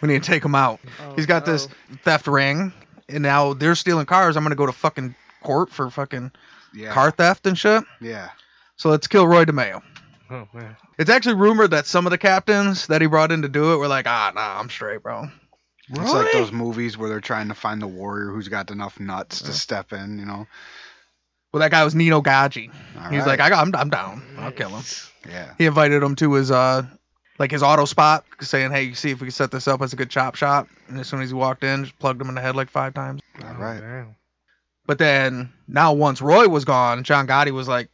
We 0.00 0.08
need 0.08 0.22
to 0.22 0.30
take 0.30 0.44
him 0.44 0.54
out. 0.54 0.80
He's 1.14 1.26
got 1.26 1.44
this 1.44 1.68
theft 2.04 2.26
ring, 2.26 2.72
and 3.08 3.22
now 3.22 3.52
they're 3.54 3.74
stealing 3.74 4.06
cars. 4.06 4.36
I'm 4.36 4.42
gonna 4.42 4.54
go 4.56 4.66
to 4.66 4.72
fucking 4.72 5.14
court 5.42 5.70
for 5.70 5.90
fucking 5.90 6.32
Yeah. 6.72 6.92
car 6.92 7.10
theft 7.10 7.46
and 7.46 7.56
shit. 7.58 7.84
Yeah. 8.00 8.30
So 8.76 8.88
let's 8.88 9.06
kill 9.06 9.26
Roy 9.26 9.44
DeMeo. 9.44 9.82
Oh 10.30 10.48
man. 10.54 10.76
It's 10.98 11.10
actually 11.10 11.34
rumored 11.34 11.72
that 11.72 11.86
some 11.86 12.06
of 12.06 12.10
the 12.10 12.18
captains 12.18 12.86
that 12.86 13.00
he 13.02 13.06
brought 13.06 13.30
in 13.32 13.42
to 13.42 13.48
do 13.48 13.74
it 13.74 13.76
were 13.76 13.88
like, 13.88 14.06
ah, 14.08 14.32
nah, 14.34 14.58
I'm 14.58 14.70
straight, 14.70 15.02
bro. 15.02 15.26
It's 15.88 16.12
like 16.12 16.32
those 16.32 16.52
movies 16.52 16.96
where 16.96 17.08
they're 17.08 17.20
trying 17.20 17.48
to 17.48 17.54
find 17.54 17.82
the 17.82 17.86
warrior 17.86 18.30
who's 18.30 18.48
got 18.48 18.70
enough 18.70 19.00
nuts 19.00 19.42
to 19.42 19.52
step 19.52 19.92
in, 19.92 20.18
you 20.18 20.24
know. 20.24 20.46
Well, 21.52 21.60
that 21.60 21.70
guy 21.70 21.84
was 21.84 21.94
Nino 21.94 22.22
Gaggi. 22.22 22.70
All 22.96 23.10
He's 23.10 23.20
right. 23.20 23.26
like, 23.26 23.40
I 23.40 23.50
got, 23.50 23.66
I'm, 23.66 23.74
I'm 23.76 23.90
down. 23.90 24.22
I'll 24.38 24.52
kill 24.52 24.70
him. 24.70 24.82
yeah. 25.28 25.52
He 25.58 25.66
invited 25.66 26.02
him 26.02 26.16
to 26.16 26.32
his 26.34 26.50
uh, 26.50 26.86
like 27.38 27.50
his 27.50 27.62
auto 27.62 27.84
spot, 27.84 28.24
saying, 28.40 28.70
hey, 28.70 28.84
you 28.84 28.94
see 28.94 29.10
if 29.10 29.20
we 29.20 29.26
can 29.26 29.32
set 29.32 29.50
this 29.50 29.68
up 29.68 29.82
as 29.82 29.92
a 29.92 29.96
good 29.96 30.08
chop 30.08 30.34
shop. 30.36 30.68
And 30.88 30.98
as 30.98 31.08
soon 31.08 31.20
as 31.20 31.28
he 31.28 31.34
walked 31.34 31.62
in, 31.62 31.84
just 31.84 31.98
plugged 31.98 32.22
him 32.22 32.28
in 32.30 32.36
the 32.36 32.40
head 32.40 32.56
like 32.56 32.70
five 32.70 32.94
times. 32.94 33.20
All 33.44 33.54
right. 33.54 33.80
Damn. 33.80 34.16
But 34.86 34.98
then 34.98 35.52
now 35.68 35.92
once 35.92 36.22
Roy 36.22 36.48
was 36.48 36.64
gone, 36.64 37.04
John 37.04 37.26
Gotti 37.26 37.50
was 37.50 37.68
like, 37.68 37.90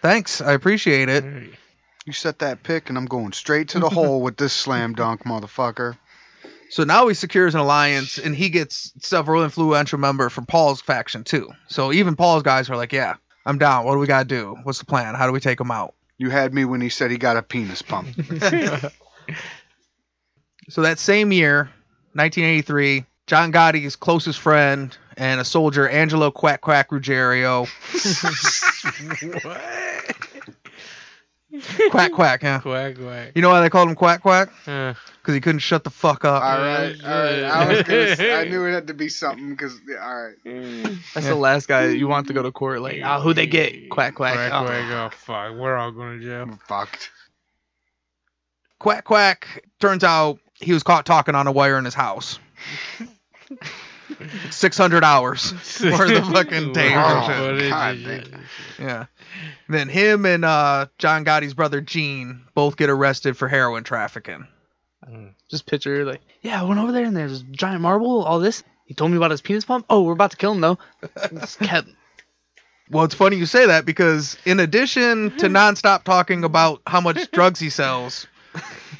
thanks, 0.00 0.40
I 0.40 0.52
appreciate 0.52 1.08
it. 1.08 1.24
Hey. 1.24 1.50
You 2.06 2.14
set 2.14 2.38
that 2.38 2.62
pick, 2.62 2.88
and 2.88 2.96
I'm 2.96 3.04
going 3.04 3.32
straight 3.32 3.68
to 3.68 3.78
the 3.78 3.90
hole 3.90 4.22
with 4.22 4.36
this 4.38 4.54
slam 4.54 4.94
dunk, 4.94 5.24
motherfucker. 5.24 5.98
So 6.70 6.84
now 6.84 7.08
he 7.08 7.14
secures 7.14 7.54
an 7.54 7.60
alliance, 7.60 8.18
and 8.18 8.34
he 8.34 8.48
gets 8.48 8.92
several 9.00 9.44
influential 9.44 9.98
members 9.98 10.32
from 10.32 10.46
Paul's 10.46 10.80
faction 10.80 11.24
too. 11.24 11.50
So 11.68 11.92
even 11.92 12.16
Paul's 12.16 12.42
guys 12.42 12.70
are 12.70 12.76
like, 12.76 12.92
"Yeah, 12.92 13.14
I'm 13.44 13.58
down. 13.58 13.84
What 13.84 13.94
do 13.94 13.98
we 13.98 14.06
gotta 14.06 14.28
do? 14.28 14.56
What's 14.62 14.78
the 14.78 14.84
plan? 14.86 15.14
How 15.14 15.26
do 15.26 15.32
we 15.32 15.40
take 15.40 15.60
him 15.60 15.70
out?" 15.70 15.94
You 16.16 16.30
had 16.30 16.54
me 16.54 16.64
when 16.64 16.80
he 16.80 16.88
said 16.88 17.10
he 17.10 17.18
got 17.18 17.36
a 17.36 17.42
penis 17.42 17.82
pump. 17.82 18.08
So 20.70 20.82
that 20.82 21.00
same 21.00 21.32
year, 21.32 21.68
1983, 22.12 23.04
John 23.26 23.50
Gotti's 23.50 23.96
closest 23.96 24.38
friend 24.38 24.96
and 25.16 25.40
a 25.40 25.44
soldier, 25.44 25.88
Angelo 25.88 26.30
Quack 26.30 26.60
Quack 26.60 26.92
Ruggiero, 26.92 27.66
Quack 31.90 32.12
Quack, 32.12 32.42
yeah. 32.42 32.60
Quack 32.60 32.96
quack. 32.96 33.32
You 33.34 33.42
know 33.42 33.48
why 33.50 33.60
they 33.60 33.68
called 33.70 33.88
him 33.88 33.94
Quack 33.96 34.22
Quack? 34.22 34.50
Uh, 34.68 34.94
Because 35.20 35.34
he 35.34 35.40
couldn't 35.40 35.58
shut 35.58 35.82
the 35.84 35.90
fuck 35.90 36.24
up. 36.24 36.42
all 36.42 36.58
right, 36.58 36.94
all 37.04 37.10
right. 37.10 37.42
I 37.42 37.68
was 37.72 37.82
gonna. 37.82 37.98
s- 38.00 38.20
I 38.20 38.44
knew 38.48 38.64
it 38.66 38.72
had 38.72 38.86
to 38.86 38.94
be 38.94 39.08
something 39.08 39.50
because. 39.50 39.78
All 40.00 40.22
right. 40.22 40.36
that's 41.14 41.26
the 41.26 41.34
last 41.34 41.66
guy 41.68 41.88
you 41.88 42.06
want 42.08 42.28
to 42.28 42.32
go 42.32 42.42
to 42.42 42.52
court. 42.52 42.80
Like, 42.80 43.00
ah, 43.04 43.20
who 43.20 43.34
they 43.34 43.46
get? 43.46 43.90
Quack, 43.90 44.14
quack. 44.14 44.34
quack 44.34 44.52
Oh. 44.52 44.64
quack. 44.64 44.90
Oh 44.92 45.10
fuck, 45.16 45.58
we're 45.58 45.76
all 45.76 45.90
going 45.90 46.20
to 46.20 46.24
jail. 46.24 46.42
I'm 46.42 46.56
fucked. 46.58 47.10
Quack 48.78 49.04
Quack 49.04 49.64
turns 49.80 50.04
out 50.04 50.38
he 50.54 50.72
was 50.72 50.82
caught 50.82 51.04
talking 51.04 51.34
on 51.34 51.46
a 51.46 51.52
wire 51.52 51.78
in 51.78 51.84
his 51.84 51.94
house. 51.94 52.38
600 54.50 55.04
hours 55.04 55.52
worth 55.82 56.10
of 56.10 56.32
fucking 56.32 56.72
tape 56.72 56.92
and 56.92 57.26
shit. 57.26 57.36
Footage 57.36 57.70
God 57.70 57.96
and 57.96 58.42
Yeah. 58.78 59.06
Then 59.68 59.88
him 59.88 60.26
and 60.26 60.44
uh, 60.44 60.86
John 60.98 61.24
Gotti's 61.24 61.54
brother 61.54 61.80
Gene 61.80 62.42
both 62.54 62.76
get 62.76 62.90
arrested 62.90 63.36
for 63.36 63.48
heroin 63.48 63.84
trafficking. 63.84 64.46
Mm. 65.08 65.34
Just 65.48 65.66
picture 65.66 66.04
like, 66.04 66.20
yeah, 66.42 66.60
I 66.60 66.64
went 66.64 66.80
over 66.80 66.92
there 66.92 67.04
and 67.04 67.16
there's 67.16 67.42
giant 67.42 67.80
marble, 67.80 68.22
all 68.24 68.40
this. 68.40 68.62
He 68.86 68.94
told 68.94 69.10
me 69.12 69.16
about 69.16 69.30
his 69.30 69.40
penis 69.40 69.64
pump. 69.64 69.86
Oh, 69.88 70.02
we're 70.02 70.12
about 70.12 70.32
to 70.32 70.36
kill 70.36 70.52
him 70.52 70.60
though. 70.60 70.78
Just 71.32 71.58
kept 71.60 71.88
Well, 72.90 73.04
it's 73.04 73.14
funny 73.14 73.36
you 73.36 73.46
say 73.46 73.66
that 73.66 73.86
because 73.86 74.36
in 74.44 74.58
addition 74.58 75.36
to 75.38 75.46
nonstop 75.48 76.02
talking 76.02 76.42
about 76.44 76.82
how 76.86 77.00
much 77.00 77.30
drugs 77.30 77.60
he 77.60 77.70
sells, 77.70 78.26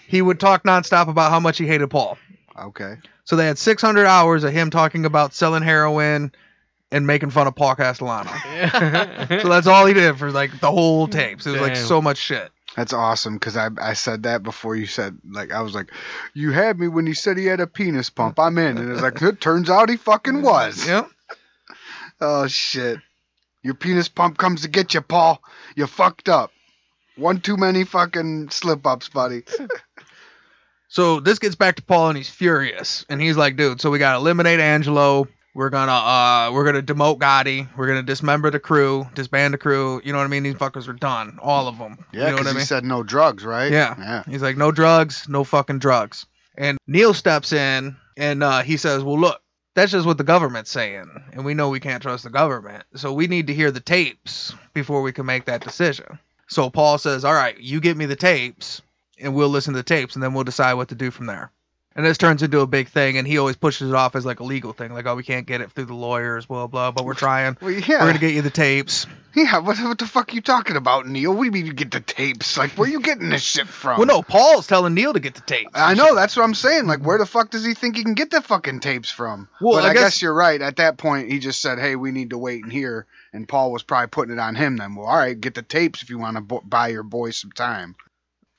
he 0.07 0.23
would 0.23 0.39
talk 0.39 0.63
nonstop 0.63 1.09
about 1.09 1.33
how 1.33 1.41
much 1.41 1.59
he 1.59 1.67
hated 1.67 1.91
Paul. 1.91 2.19
Okay. 2.59 2.97
So 3.25 3.37
they 3.37 3.47
had 3.47 3.59
600 3.59 4.07
hours 4.07 4.45
of 4.45 4.53
him 4.53 4.71
talking 4.71 5.05
about 5.05 5.35
selling 5.35 5.63
heroin 5.63 6.33
and 6.93 7.07
making 7.07 7.31
fun 7.31 7.47
of 7.47 7.55
Paul 7.55 7.75
Castellano. 7.77 8.31
So 9.43 9.49
that's 9.49 9.67
all 9.67 9.87
he 9.87 9.95
did 9.95 10.19
for 10.19 10.31
like 10.31 10.59
the 10.61 10.71
whole 10.71 11.07
tapes. 11.07 11.47
It 11.47 11.53
was 11.53 11.61
like 11.61 11.75
Damn. 11.75 11.87
so 11.87 12.03
much 12.03 12.19
shit. 12.19 12.51
That's 12.77 12.93
awesome 12.93 13.35
because 13.35 13.57
I 13.57 13.69
I 13.81 13.95
said 13.95 14.25
that 14.25 14.43
before 14.43 14.77
you 14.77 14.87
said 14.87 15.19
like 15.29 15.53
I 15.53 15.61
was 15.63 15.75
like, 15.75 15.91
you 16.35 16.53
had 16.53 16.79
me 16.79 16.89
when 16.89 17.07
you 17.07 17.15
said 17.15 17.37
he 17.37 17.47
had 17.47 17.61
a 17.61 17.67
penis 17.67 18.11
pump. 18.11 18.39
I'm 18.39 18.59
in, 18.59 18.79
and 18.79 18.93
it's 18.93 19.03
like 19.03 19.21
it 19.23 19.41
turns 19.41 19.71
out 19.71 19.89
he 19.89 19.97
fucking 19.97 20.43
was. 20.43 20.87
Yeah. 20.87 21.07
Oh 22.23 22.47
shit! 22.49 22.99
Your 23.63 23.73
penis 23.73 24.11
pump 24.11 24.37
comes 24.37 24.61
to 24.61 24.69
get 24.69 24.93
you, 24.93 25.01
Paul. 25.01 25.41
You 25.75 25.87
fucked 25.87 26.29
up. 26.29 26.53
One 27.17 27.41
too 27.41 27.57
many 27.57 27.85
fucking 27.85 28.51
slip 28.51 28.87
ups, 28.87 29.09
buddy. 29.09 29.43
So 30.91 31.21
this 31.21 31.39
gets 31.39 31.55
back 31.55 31.77
to 31.77 31.83
Paul 31.83 32.09
and 32.09 32.17
he's 32.17 32.29
furious. 32.29 33.07
And 33.09 33.21
he's 33.21 33.37
like, 33.37 33.57
dude, 33.57 33.81
so 33.81 33.91
we 33.91 33.99
gotta 33.99 34.19
eliminate 34.19 34.59
Angelo. 34.61 35.29
We're 35.55 35.71
gonna 35.71 35.93
uh 35.93 36.51
we're 36.53 36.65
gonna 36.65 36.83
demote 36.83 37.19
Gotti. 37.19 37.69
We're 37.77 37.87
gonna 37.87 38.03
dismember 38.03 38.51
the 38.51 38.59
crew, 38.61 39.07
disband 39.15 39.55
the 39.55 39.59
crew. 39.59 40.01
You 40.05 40.13
know 40.13 40.19
what 40.19 40.25
I 40.25 40.29
mean? 40.29 40.43
These 40.43 40.55
fuckers 40.57 40.89
are 40.89 40.93
done. 40.93 41.39
All 41.41 41.69
of 41.69 41.79
them. 41.79 42.05
Yeah, 42.13 42.27
you 42.27 42.31
know 42.31 42.37
what 42.39 42.47
I 42.49 42.51
he 42.51 42.57
mean? 42.57 42.67
said 42.67 42.85
no 42.85 43.03
drugs, 43.05 43.45
right? 43.45 43.71
Yeah. 43.71 43.95
Yeah. 43.99 44.23
He's 44.29 44.43
like, 44.43 44.57
no 44.57 44.73
drugs, 44.73 45.29
no 45.29 45.45
fucking 45.45 45.79
drugs. 45.79 46.27
And 46.59 46.77
Neil 46.89 47.15
steps 47.15 47.53
in 47.53 47.97
and 48.17 48.43
uh, 48.43 48.63
he 48.63 48.77
says, 48.77 49.03
well, 49.05 49.19
look, 49.19 49.41
that's 49.75 49.93
just 49.93 50.07
what 50.07 50.19
the 50.19 50.25
government's 50.25 50.73
saying. 50.73 51.07
And 51.33 51.45
we 51.45 51.55
know 51.55 51.69
we 51.71 51.81
can't 51.81 52.03
trust 52.03 52.25
the 52.25 52.31
government. 52.31 52.83
So 52.97 53.13
we 53.13 53.29
need 53.29 53.47
to 53.47 53.55
hear 53.55 53.71
the 53.71 53.81
tapes 53.81 54.53
before 54.75 55.03
we 55.03 55.13
can 55.13 55.25
make 55.25 55.45
that 55.45 55.63
decision. 55.63 56.19
So 56.49 56.69
Paul 56.69 56.99
says, 56.99 57.25
all 57.25 57.33
right, 57.33 57.57
you 57.59 57.81
get 57.81 57.97
me 57.97 58.07
the 58.07 58.17
tapes 58.17 58.83
and 59.21 59.35
we'll 59.35 59.49
listen 59.49 59.75
to 59.75 59.79
the 59.79 59.83
tapes 59.85 60.15
and 60.15 60.23
then 60.23 60.35
we'll 60.35 60.45
decide 60.45 60.75
what 60.75 60.89
to 60.89 60.95
do 60.95 61.11
from 61.11 61.27
there. 61.27 61.51
And 61.97 62.07
this 62.07 62.19
turns 62.19 62.41
into 62.45 62.61
a 62.61 62.69
big 62.69 62.89
thing. 62.89 63.19
And 63.19 63.27
he 63.27 63.39
always 63.39 63.57
pushes 63.57 63.89
it 63.91 63.95
off 63.97 64.15
as 64.15 64.25
like 64.25 64.39
a 64.39 64.45
legal 64.45 64.73
thing. 64.73 64.95
Like, 64.95 65.07
oh, 65.07 65.17
we 65.17 65.25
can't 65.25 65.45
get 65.45 65.61
it 65.61 65.73
through 65.73 65.87
the 65.87 65.95
lawyers, 65.95 66.47
blah, 66.47 66.69
blah, 66.69 66.93
but 66.93 67.05
we're 67.05 67.15
trying. 67.27 67.57
Well, 67.61 67.73
yeah. 67.73 67.99
We're 67.99 67.99
going 67.99 68.15
to 68.15 68.21
get 68.21 68.33
you 68.33 68.43
the 68.43 68.49
tapes. 68.51 69.09
yeah. 69.35 69.59
What, 69.59 69.77
what 69.81 69.99
the 69.99 70.07
fuck 70.07 70.31
are 70.31 70.35
you 70.37 70.41
talking 70.41 70.77
about, 70.77 71.09
Neil? 71.09 71.33
What 71.33 71.41
do 71.41 71.45
you 71.47 71.51
mean 71.51 71.67
you 71.67 71.73
get 71.73 71.91
the 71.91 72.01
tapes? 72.01 72.57
Like, 72.57 72.71
where 72.79 72.89
you 72.89 73.01
getting 73.01 73.29
this 73.29 73.43
shit 73.43 73.67
from? 73.67 73.99
Well, 73.99 74.07
no, 74.07 74.23
Paul's 74.23 74.69
telling 74.69 74.95
Neil 74.95 75.13
to 75.13 75.19
get 75.21 75.35
the 75.35 75.41
tapes. 75.41 75.73
I 75.75 75.95
know. 75.95 76.15
That's 76.15 76.37
what 76.37 76.45
I'm 76.45 76.55
saying. 76.55 76.87
Like, 76.87 77.01
where 77.01 77.19
the 77.19 77.27
fuck 77.27 77.51
does 77.51 77.65
he 77.65 77.75
think 77.75 77.97
he 77.97 78.05
can 78.05 78.15
get 78.15 78.31
the 78.31 78.41
fucking 78.41 78.79
tapes 78.81 79.11
from? 79.11 79.49
Well, 79.61 79.81
but 79.81 79.85
I 79.85 79.91
I, 79.91 79.93
guess, 79.95 80.03
guess- 80.03 80.23
you're 80.23 80.33
right. 80.35 80.63
At 80.63 80.77
that 80.77 80.97
point, 80.97 81.29
he 81.33 81.41
just 81.41 81.61
said, 81.61 81.81
"Hey, 81.81 81.97
we 81.97 82.13
need 82.13 82.31
to 82.31 82.39
wait 82.39 82.63
and 82.63 82.73
hear." 82.73 83.07
And 83.33 83.49
Paul 83.49 83.73
was 83.73 83.83
probably 83.83 84.09
putting 84.09 84.35
it 84.35 84.41
on 84.41 84.55
him. 84.55 84.77
Then, 84.77 84.95
well, 84.95 85.07
all 85.07 85.17
right, 85.17 85.39
get 85.39 85.55
the 85.55 85.63
tapes 85.63 86.03
if 86.03 86.11
you 86.11 86.19
want 86.19 86.37
to 86.37 86.41
bo- 86.41 86.63
buy 86.65 86.89
your 86.89 87.03
boy 87.03 87.31
some 87.31 87.51
time. 87.51 87.97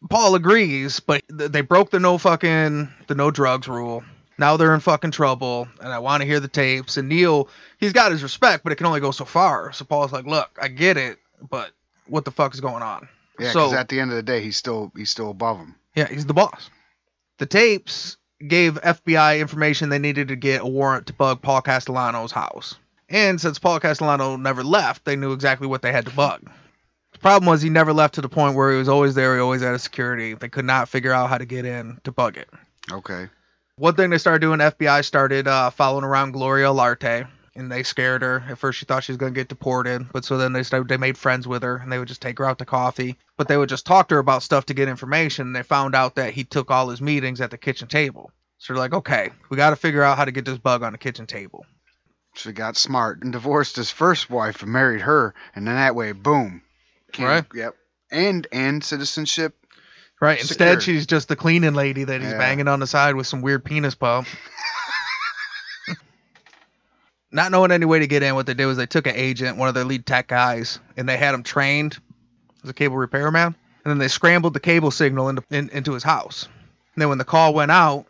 Paul 0.10 0.36
agrees, 0.36 1.00
but 1.00 1.22
th- 1.38 1.52
they 1.52 1.62
broke 1.62 1.92
the 1.92 2.00
no 2.00 2.18
fucking 2.18 2.90
the 3.08 3.16
no 3.16 3.32
drugs 3.32 3.68
rule. 3.68 4.04
Now 4.38 4.58
they're 4.58 4.74
in 4.74 4.80
fucking 4.80 5.12
trouble, 5.12 5.68
and 5.80 5.94
I 5.94 6.00
want 6.00 6.22
to 6.22 6.28
hear 6.28 6.40
the 6.40 6.48
tapes. 6.48 6.98
And 6.98 7.08
Neil, 7.10 7.48
he's 7.78 7.94
got 7.94 8.12
his 8.12 8.24
respect, 8.24 8.64
but 8.64 8.74
it 8.74 8.78
can 8.78 8.88
only 8.88 9.00
go 9.00 9.12
so 9.12 9.26
far. 9.26 9.72
So 9.74 9.86
Paul's 9.86 10.12
like, 10.12 10.26
"Look, 10.26 10.50
I 10.60 10.68
get 10.68 10.98
it, 10.98 11.20
but 11.50 11.72
what 12.08 12.26
the 12.26 12.32
fuck 12.32 12.54
is 12.54 12.60
going 12.60 12.82
on?" 12.82 13.08
Yeah, 13.40 13.52
So- 13.52 13.66
because 13.66 13.80
at 13.80 13.90
the 13.90 14.00
end 14.00 14.10
of 14.12 14.16
the 14.18 14.24
day, 14.24 14.42
he's 14.42 14.58
still 14.58 14.92
he's 14.96 15.10
still 15.12 15.30
above 15.30 15.58
him. 15.58 15.76
Yeah, 15.96 16.08
he's 16.08 16.26
the 16.26 16.34
boss. 16.34 16.70
The 17.38 17.46
tapes 17.46 18.18
gave 18.48 18.76
FBI 18.82 19.40
information 19.40 19.90
they 19.90 20.00
needed 20.00 20.30
to 20.30 20.36
get 20.36 20.62
a 20.62 20.66
warrant 20.68 21.08
to 21.08 21.14
bug 21.14 21.42
Paul 21.44 21.62
Castellano's 21.62 22.32
house. 22.32 22.76
And 23.10 23.40
since 23.40 23.60
Paul 23.60 23.80
Castellano 23.80 24.38
never 24.38 24.64
left, 24.64 25.06
they 25.06 25.16
knew 25.16 25.34
exactly 25.34 25.68
what 25.68 25.82
they 25.84 25.92
had 25.92 26.06
to 26.06 26.12
bug. 26.12 26.50
Problem 27.22 27.50
was 27.50 27.62
he 27.62 27.70
never 27.70 27.94
left 27.94 28.16
to 28.16 28.22
the 28.22 28.30
point 28.30 28.56
where 28.56 28.72
he 28.72 28.78
was 28.78 28.90
always 28.90 29.14
there, 29.14 29.36
he 29.36 29.42
always 29.42 29.62
had 29.62 29.76
a 29.76 29.80
security. 29.80 30.34
They 30.34 30.50
could 30.50 30.66
not 30.66 30.90
figure 30.90 31.14
out 31.14 31.30
how 31.30 31.38
to 31.38 31.46
get 31.46 31.66
in 31.66 32.00
to 32.04 32.12
bug 32.12 32.38
it. 32.38 32.50
Okay. 32.92 33.30
One 33.76 33.96
thing 33.96 34.10
they 34.10 34.18
started 34.18 34.42
doing, 34.42 34.60
FBI 34.60 35.06
started 35.06 35.48
uh, 35.48 35.70
following 35.70 36.04
around 36.04 36.32
Gloria 36.32 36.68
Olarte, 36.68 37.28
and 37.56 37.72
they 37.72 37.84
scared 37.84 38.22
her. 38.22 38.44
At 38.48 38.58
first, 38.58 38.80
she 38.80 38.86
thought 38.86 39.04
she 39.04 39.12
was 39.12 39.18
going 39.18 39.34
to 39.34 39.40
get 39.40 39.50
deported, 39.50 40.08
but 40.12 40.26
so 40.26 40.38
then 40.38 40.54
they 40.54 40.64
started, 40.64 40.88
they 40.88 40.98
made 40.98 41.18
friends 41.18 41.48
with 41.48 41.64
her, 41.64 41.78
and 41.78 41.92
they 41.92 42.00
would 42.00 42.08
just 42.08 42.22
take 42.22 42.40
her 42.40 42.46
out 42.46 42.60
to 42.60 42.66
coffee. 42.66 43.18
But 43.38 43.48
they 43.48 43.58
would 43.58 43.70
just 43.70 43.86
talk 43.86 44.08
to 44.10 44.16
her 44.16 44.20
about 44.20 44.44
stuff 44.44 44.66
to 44.68 44.74
get 44.74 44.88
information. 44.88 45.48
And 45.48 45.56
they 45.56 45.64
found 45.64 45.96
out 45.96 46.16
that 46.16 46.34
he 46.34 46.44
took 46.44 46.72
all 46.72 46.90
his 46.90 47.02
meetings 47.02 47.42
at 47.42 47.52
the 47.52 47.58
kitchen 47.58 47.88
table. 47.88 48.32
So 48.58 48.74
they're 48.74 48.82
like, 48.82 48.94
okay, 48.94 49.30
we 49.50 49.58
got 49.58 49.72
to 49.72 49.76
figure 49.76 50.04
out 50.04 50.18
how 50.18 50.26
to 50.26 50.32
get 50.32 50.46
this 50.46 50.58
bug 50.58 50.84
on 50.84 50.92
the 50.92 50.98
kitchen 50.98 51.28
table. 51.28 51.66
So 52.36 52.50
he 52.50 52.54
got 52.54 52.78
smart 52.78 53.24
and 53.24 53.32
divorced 53.32 53.76
his 53.76 53.92
first 53.92 54.30
wife 54.30 54.64
and 54.64 54.72
married 54.72 55.02
her, 55.02 55.34
and 55.56 55.68
then 55.68 55.76
that 55.76 55.96
way, 55.96 56.14
boom. 56.14 56.62
Came- 57.12 57.26
Right. 57.28 57.46
Yep. 57.54 57.76
And 58.12 58.48
and 58.52 58.84
citizenship. 58.84 59.56
Right. 60.20 60.40
Instead, 60.40 60.80
Secure. 60.82 60.82
she's 60.82 61.08
just 61.08 61.28
the 61.30 61.36
cleaning 61.36 61.74
lady 61.74 62.04
that 62.04 62.22
he's 62.22 62.32
Yeah. 62.32 62.38
banging 62.38 62.68
on 62.68 62.80
the 62.80 62.88
side 62.88 63.16
with 63.16 63.26
some 63.28 63.42
weird 63.42 63.64
penis 63.66 63.96
pump. 63.96 64.28
Not 67.32 67.52
knowing 67.52 67.72
any 67.72 67.86
way 67.86 68.00
to 68.00 68.08
get 68.08 68.24
in, 68.24 68.36
what 68.36 68.46
they 68.46 68.54
did 68.54 68.66
was 68.66 68.76
they 68.78 68.86
took 68.86 69.08
an 69.08 69.16
agent, 69.16 69.58
one 69.58 69.70
of 69.70 69.74
their 69.74 69.86
lead 69.86 70.06
tech 70.06 70.28
guys, 70.28 70.80
and 70.98 71.08
they 71.08 71.16
had 71.18 71.34
him 71.34 71.44
trained 71.44 71.98
as 72.64 72.70
a 72.70 72.74
cable 72.74 72.98
repairman. 72.98 73.56
And 73.84 73.90
then 73.90 73.98
they 74.00 74.10
scrambled 74.10 74.54
the 74.54 74.60
cable 74.60 74.92
signal 74.92 75.30
into, 75.30 75.44
in, 75.50 75.70
into 75.70 75.94
his 75.94 76.04
house. 76.04 76.44
And 76.94 77.02
then 77.02 77.10
when 77.10 77.18
the 77.18 77.24
call 77.26 77.54
went 77.54 77.72
out 77.72 78.06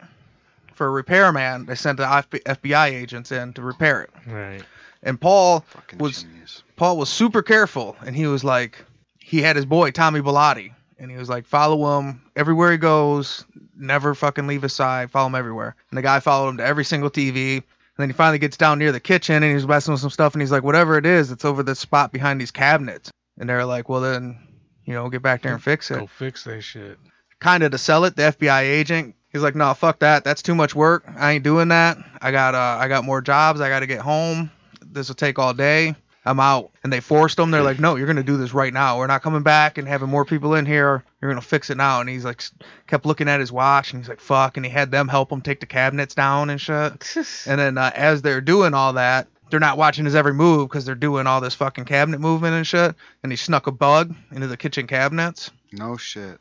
for 0.73 0.87
a 0.87 0.89
repairman, 0.89 1.67
they 1.67 1.75
sent 1.75 1.97
the 1.97 2.03
FB 2.05 2.41
FBI 2.43 2.87
agents 2.87 3.31
in 3.31 3.53
to 3.53 3.61
repair 3.61 4.01
it. 4.01 4.09
Right. 4.27 4.63
And 5.03 5.21
Paul 5.21 5.61
Fucking 5.67 5.99
was 5.99 6.23
genius. 6.23 6.63
Paul 6.75 6.97
was 6.97 7.09
super 7.09 7.43
careful, 7.43 7.95
and 8.05 8.15
he 8.15 8.25
was 8.25 8.43
like, 8.43 8.83
he 9.31 9.41
had 9.41 9.55
his 9.55 9.65
boy 9.65 9.91
Tommy 9.91 10.19
Bilotti, 10.21 10.73
and 10.99 11.09
he 11.09 11.17
was 11.17 11.29
like, 11.29 11.45
follow 11.45 11.99
him 11.99 12.21
everywhere 12.35 12.71
he 12.71 12.77
goes, 12.77 13.45
never 13.75 14.13
fucking 14.13 14.45
leave 14.45 14.61
his 14.61 14.73
side, 14.73 15.09
follow 15.09 15.27
him 15.27 15.35
everywhere. 15.35 15.75
And 15.89 15.97
the 15.97 16.01
guy 16.01 16.19
followed 16.19 16.49
him 16.49 16.57
to 16.57 16.65
every 16.65 16.85
single 16.85 17.09
TV. 17.09 17.55
And 17.55 17.63
then 17.97 18.09
he 18.09 18.13
finally 18.13 18.39
gets 18.39 18.57
down 18.57 18.77
near 18.79 18.91
the 18.91 18.99
kitchen, 18.99 19.41
and 19.43 19.53
he's 19.53 19.65
messing 19.67 19.91
with 19.93 20.01
some 20.01 20.09
stuff, 20.09 20.33
and 20.33 20.41
he's 20.41 20.51
like, 20.51 20.63
whatever 20.63 20.97
it 20.97 21.05
is, 21.05 21.31
it's 21.31 21.45
over 21.45 21.63
this 21.63 21.79
spot 21.79 22.11
behind 22.11 22.39
these 22.39 22.51
cabinets. 22.51 23.09
And 23.39 23.49
they're 23.49 23.65
like, 23.65 23.89
well 23.89 24.01
then, 24.01 24.37
you 24.85 24.93
know, 24.93 25.09
get 25.09 25.21
back 25.21 25.41
there 25.41 25.53
and 25.53 25.63
fix 25.63 25.89
it 25.91 25.99
Go 25.99 26.07
fix 26.07 26.43
that 26.43 26.61
shit. 26.61 26.97
kind 27.39 27.63
of 27.63 27.71
to 27.71 27.77
sell 27.77 28.05
it. 28.05 28.15
The 28.15 28.23
FBI 28.23 28.61
agent, 28.61 29.15
he's 29.31 29.41
like, 29.41 29.55
"No, 29.55 29.73
fuck 29.73 29.99
that. 29.99 30.23
That's 30.23 30.41
too 30.41 30.55
much 30.55 30.75
work. 30.75 31.05
I 31.17 31.31
ain't 31.33 31.43
doing 31.43 31.69
that. 31.69 31.97
I 32.21 32.31
got 32.31 32.53
uh, 32.55 32.77
I 32.79 32.87
got 32.87 33.03
more 33.05 33.21
jobs. 33.21 33.61
I 33.61 33.69
got 33.69 33.79
to 33.79 33.87
get 33.87 33.99
home. 34.01 34.51
This 34.85 35.07
will 35.07 35.15
take 35.15 35.39
all 35.39 35.53
day. 35.53 35.95
I'm 36.25 36.39
out." 36.39 36.71
And 36.83 36.91
they 36.93 36.99
forced 36.99 37.37
him. 37.39 37.51
They're 37.51 37.61
like, 37.63 37.79
"No, 37.79 37.95
you're 37.95 38.07
gonna 38.07 38.23
do 38.23 38.37
this 38.37 38.53
right 38.53 38.73
now. 38.73 38.97
We're 38.97 39.07
not 39.07 39.21
coming 39.23 39.43
back 39.43 39.77
and 39.77 39.87
having 39.87 40.09
more 40.09 40.25
people 40.25 40.55
in 40.55 40.65
here. 40.65 41.03
You're 41.21 41.31
gonna 41.31 41.41
fix 41.41 41.69
it 41.69 41.77
now." 41.77 41.99
And 42.01 42.09
he's 42.09 42.25
like, 42.25 42.43
kept 42.87 43.05
looking 43.05 43.27
at 43.29 43.39
his 43.39 43.51
watch, 43.51 43.91
and 43.93 44.01
he's 44.01 44.09
like, 44.09 44.19
"Fuck." 44.19 44.57
And 44.57 44.65
he 44.65 44.71
had 44.71 44.91
them 44.91 45.07
help 45.07 45.31
him 45.31 45.41
take 45.41 45.59
the 45.59 45.65
cabinets 45.65 46.15
down 46.15 46.49
and 46.49 46.59
shit. 46.61 47.15
And 47.47 47.59
then 47.59 47.77
uh, 47.77 47.91
as 47.95 48.21
they're 48.21 48.41
doing 48.41 48.73
all 48.73 48.93
that. 48.93 49.27
They're 49.49 49.59
not 49.59 49.77
watching 49.77 50.05
his 50.05 50.15
every 50.15 50.33
move 50.33 50.69
because 50.69 50.85
they're 50.85 50.95
doing 50.95 51.27
all 51.27 51.41
this 51.41 51.55
fucking 51.55 51.83
cabinet 51.83 52.21
movement 52.21 52.53
and 52.55 52.65
shit. 52.65 52.95
And 53.21 53.33
he 53.33 53.35
snuck 53.35 53.67
a 53.67 53.71
bug 53.73 54.15
into 54.31 54.47
the 54.47 54.55
kitchen 54.55 54.87
cabinets 54.87 55.51
No 55.73 55.97
shit. 55.97 56.39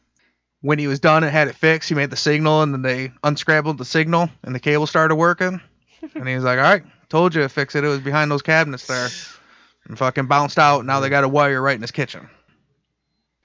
when 0.61 0.79
he 0.79 0.87
was 0.87 1.01
done 1.01 1.25
and 1.25 1.33
had 1.33 1.49
it 1.49 1.57
fixed, 1.57 1.89
he 1.89 1.97
made 1.97 2.11
the 2.11 2.17
signal 2.17 2.63
and 2.63 2.73
then 2.73 2.83
they 2.83 3.11
unscrambled 3.25 3.79
the 3.79 3.85
signal 3.85 4.31
and 4.45 4.55
the 4.55 4.61
cable 4.61 4.87
started 4.87 5.17
working. 5.17 5.61
and 6.15 6.29
he 6.29 6.37
was 6.37 6.45
like, 6.45 6.59
All 6.59 6.65
right, 6.65 6.85
told 7.09 7.35
you 7.35 7.43
to 7.43 7.49
fix 7.49 7.75
it. 7.75 7.83
It 7.83 7.89
was 7.89 7.99
behind 7.99 8.31
those 8.31 8.43
cabinets 8.43 8.87
there. 8.87 9.09
And 9.87 9.99
fucking 9.99 10.27
bounced 10.27 10.59
out. 10.59 10.85
Now 10.85 11.01
they 11.01 11.09
got 11.09 11.25
a 11.25 11.29
wire 11.29 11.61
right 11.61 11.75
in 11.75 11.81
his 11.81 11.91
kitchen. 11.91 12.29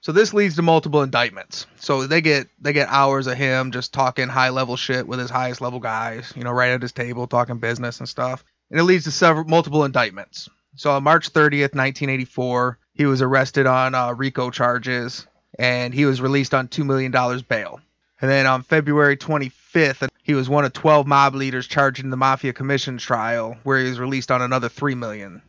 So 0.00 0.12
this 0.12 0.32
leads 0.32 0.54
to 0.54 0.62
multiple 0.62 1.02
indictments. 1.02 1.66
So 1.76 2.06
they 2.06 2.20
get 2.20 2.48
they 2.60 2.72
get 2.72 2.88
hours 2.88 3.26
of 3.26 3.36
him 3.36 3.72
just 3.72 3.92
talking 3.92 4.28
high 4.28 4.50
level 4.50 4.76
shit 4.76 5.08
with 5.08 5.18
his 5.18 5.30
highest 5.30 5.60
level 5.60 5.80
guys, 5.80 6.32
you 6.36 6.44
know, 6.44 6.52
right 6.52 6.70
at 6.70 6.82
his 6.82 6.92
table 6.92 7.26
talking 7.26 7.58
business 7.58 7.98
and 7.98 8.08
stuff. 8.08 8.44
And 8.70 8.78
it 8.78 8.84
leads 8.84 9.04
to 9.04 9.10
several 9.10 9.46
multiple 9.46 9.84
indictments. 9.84 10.48
So 10.76 10.92
on 10.92 11.02
March 11.02 11.32
30th, 11.32 11.74
1984, 11.74 12.78
he 12.92 13.06
was 13.06 13.22
arrested 13.22 13.66
on 13.66 13.94
uh, 13.94 14.12
RICO 14.12 14.50
charges 14.50 15.26
and 15.58 15.92
he 15.92 16.04
was 16.04 16.20
released 16.20 16.54
on 16.54 16.68
$2 16.68 16.84
million 16.84 17.10
bail. 17.48 17.80
And 18.20 18.30
then 18.30 18.46
on 18.46 18.62
February 18.62 19.16
25th, 19.16 20.08
he 20.22 20.34
was 20.34 20.48
one 20.48 20.64
of 20.64 20.72
12 20.72 21.06
mob 21.06 21.34
leaders 21.34 21.66
charged 21.66 22.04
in 22.04 22.10
the 22.10 22.16
Mafia 22.16 22.52
Commission 22.52 22.98
trial, 22.98 23.56
where 23.62 23.78
he 23.78 23.88
was 23.88 23.98
released 23.98 24.30
on 24.30 24.40
another 24.40 24.68
$3 24.68 24.96
million 24.96 25.42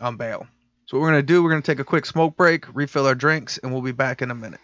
on 0.00 0.16
bail. 0.16 0.46
So 0.86 0.96
what 0.96 1.02
we're 1.02 1.10
going 1.10 1.22
to 1.22 1.26
do, 1.26 1.42
we're 1.42 1.50
going 1.50 1.62
to 1.62 1.66
take 1.66 1.78
a 1.78 1.84
quick 1.84 2.04
smoke 2.04 2.36
break, 2.36 2.64
refill 2.74 3.06
our 3.06 3.14
drinks, 3.14 3.58
and 3.58 3.72
we'll 3.72 3.82
be 3.82 3.92
back 3.92 4.22
in 4.22 4.30
a 4.30 4.34
minute. 4.34 4.60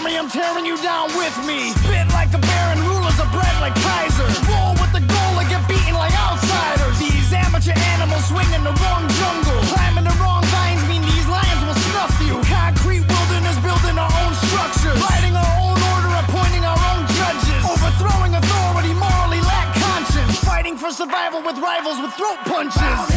Army, 0.00 0.16
I'm 0.16 0.28
tearing 0.30 0.64
you 0.64 0.76
down 0.82 1.08
with 1.16 1.36
me. 1.44 1.70
Spit 1.84 2.08
like 2.16 2.32
a 2.32 2.38
baron, 2.40 2.80
rulers 2.88 3.18
of 3.20 3.28
bread 3.32 3.56
like 3.60 3.74
Kaiser. 3.74 4.28
Roll 4.48 4.72
with 4.80 4.92
the 4.96 5.04
goal 5.04 5.32
and 5.36 5.48
get 5.48 5.60
beaten 5.68 5.94
like 5.94 6.12
outsiders. 6.16 6.96
These 6.98 7.32
amateur 7.32 7.76
animals 7.92 8.24
swing 8.32 8.48
in 8.56 8.64
the 8.64 8.72
wrong 8.80 9.04
jungle. 9.20 9.60
Climbing 9.68 10.04
the 10.08 10.16
wrong 10.16 10.42
vines 10.48 10.82
mean 10.88 11.02
these 11.04 11.28
lions 11.28 11.62
will 11.68 11.80
snuff 11.92 12.14
you. 12.24 12.34
Concrete 12.48 13.04
wilderness 13.04 13.58
building 13.60 13.96
our 14.00 14.12
own 14.24 14.32
structures. 14.48 14.96
Writing 15.04 15.36
our 15.36 15.54
own 15.68 15.76
order, 15.76 16.12
appointing 16.24 16.64
our 16.64 16.80
own 16.96 17.04
judges. 17.20 17.60
Overthrowing 17.68 18.32
authority, 18.40 18.92
morally 18.96 19.40
lack 19.44 19.68
conscience. 19.76 20.40
Fighting 20.40 20.76
for 20.80 20.90
survival 20.90 21.42
with 21.44 21.58
rivals 21.60 22.00
with 22.00 22.12
throat 22.16 22.40
punches. 22.48 23.09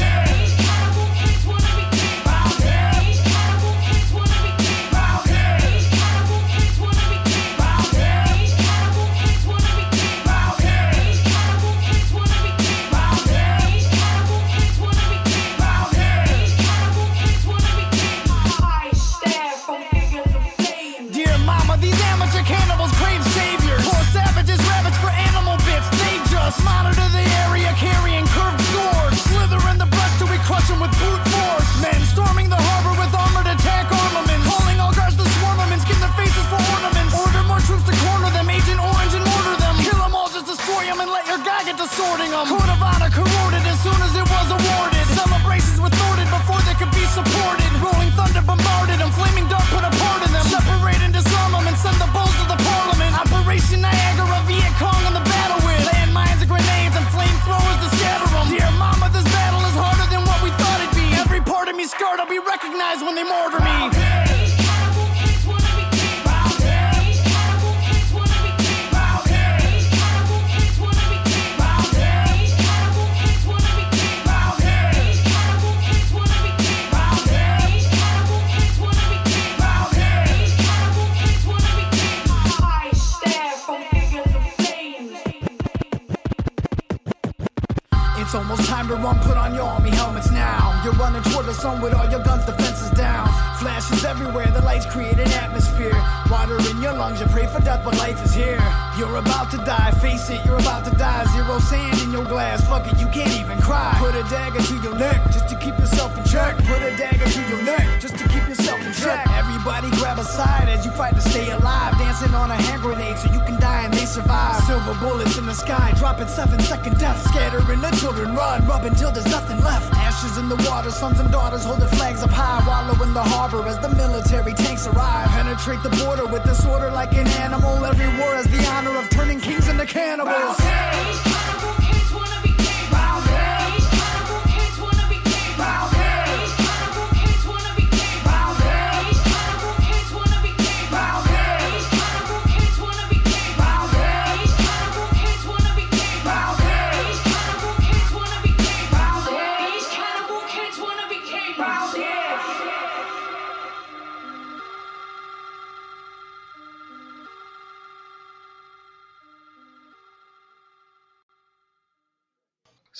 The 94.52 94.62
lights 94.62 94.86
create 94.86 95.20
an 95.20 95.32
atmosphere. 95.32 95.96
Water 96.30 96.58
in 96.70 96.82
your 96.82 96.94
lungs, 96.94 97.20
you 97.20 97.28
pray 97.28 97.48
for 97.48 97.60
death, 97.62 97.84
but 97.84 97.98
life 97.98 98.24
is 98.26 98.34
here. 98.34 98.62
You're 98.98 99.18
about 99.18 99.52
to 99.52 99.58
die, 99.58 99.92
face 100.02 100.30
it, 100.30 100.44
you're 100.46 100.60
about 100.60 100.86
to 100.86 100.92
die. 100.92 101.26
Zero 101.34 101.60
sand 101.60 102.02
in 102.02 102.12
your 102.12 102.26
glass, 102.26 102.68
fuck 102.68 102.86
it, 102.92 103.00
you 103.00 103.08
can't 103.08 103.34
even 103.40 103.60
cry. 103.62 103.96
Put 104.00 104.16
a 104.16 104.24
dagger 104.30 104.62
to 104.62 104.76
your 104.82 104.96
neck, 104.98 105.22
just 105.32 105.48
to 105.50 105.56
keep 105.58 105.78
yourself 105.80 106.18
in 106.18 106.24
check. 106.26 106.58
Put 106.66 106.82
a 106.82 106.96
dagger 106.98 107.26
to 107.26 107.42
your 107.50 107.64
neck, 107.64 108.02
just 108.02 108.18
to 108.18 108.28
keep 108.28 108.48
yourself 108.48 108.80
in 108.86 108.94
check. 108.94 109.28
Everybody 109.32 109.90
grab 109.92 110.20
a 110.20 110.24
side 110.24 110.70
as 110.70 110.86
you 110.86 110.92
fight 110.92 111.16
to 111.16 111.22
stay 111.22 111.50
alive. 111.52 111.98
Dancing 111.98 112.34
on 112.34 112.52
a 112.52 112.56
hand 112.56 112.82
grenade 112.82 113.18
so 113.18 113.32
you 113.32 113.40
can 113.42 113.60
die 113.60 113.84
and 113.86 113.94
they 113.94 114.06
survive. 114.06 114.64
Silver 114.64 114.94
bullets 115.00 115.38
in 115.38 115.46
the 115.46 115.54
sky, 115.54 115.94
dropping 115.98 116.28
seven 116.28 116.60
second 116.60 116.98
death. 117.00 117.22
Scattering 117.30 117.82
the 117.82 117.92
children, 118.02 118.36
run, 118.36 118.66
rub 118.66 118.86
until 118.86 119.12
there's 119.12 119.28
nothing 119.28 119.60
left. 119.62 119.94
Ashes 120.14 120.38
in 120.38 120.48
the 120.48 120.56
water, 120.70 120.92
sons 120.92 121.20
and 121.20 121.32
daughters 121.32 121.66
hold 121.66 121.80
their 121.80 121.88
flags 121.88 122.22
up 122.22 122.30
high. 122.30 122.62
Wallow 122.68 123.02
in 123.02 123.16
the 123.16 123.24
harbor 123.24 123.68
as 123.68 123.80
the 123.80 123.90
military 123.96 124.54
tanks 124.54 124.86
arrive. 124.86 125.28
Penetrate 125.30 125.82
the 125.82 125.90
border 125.90 126.28
with 126.28 126.44
disorder 126.44 126.92
like 126.92 127.14
an 127.14 127.28
animal. 127.42 127.84
Every 127.84 128.06
war 128.20 128.36
has 128.36 128.46
the 128.46 128.64
honor 128.68 128.96
of 129.00 129.10
turning 129.10 129.42
kings 129.42 129.68
into 129.68 129.88
cannibals. 129.88 131.43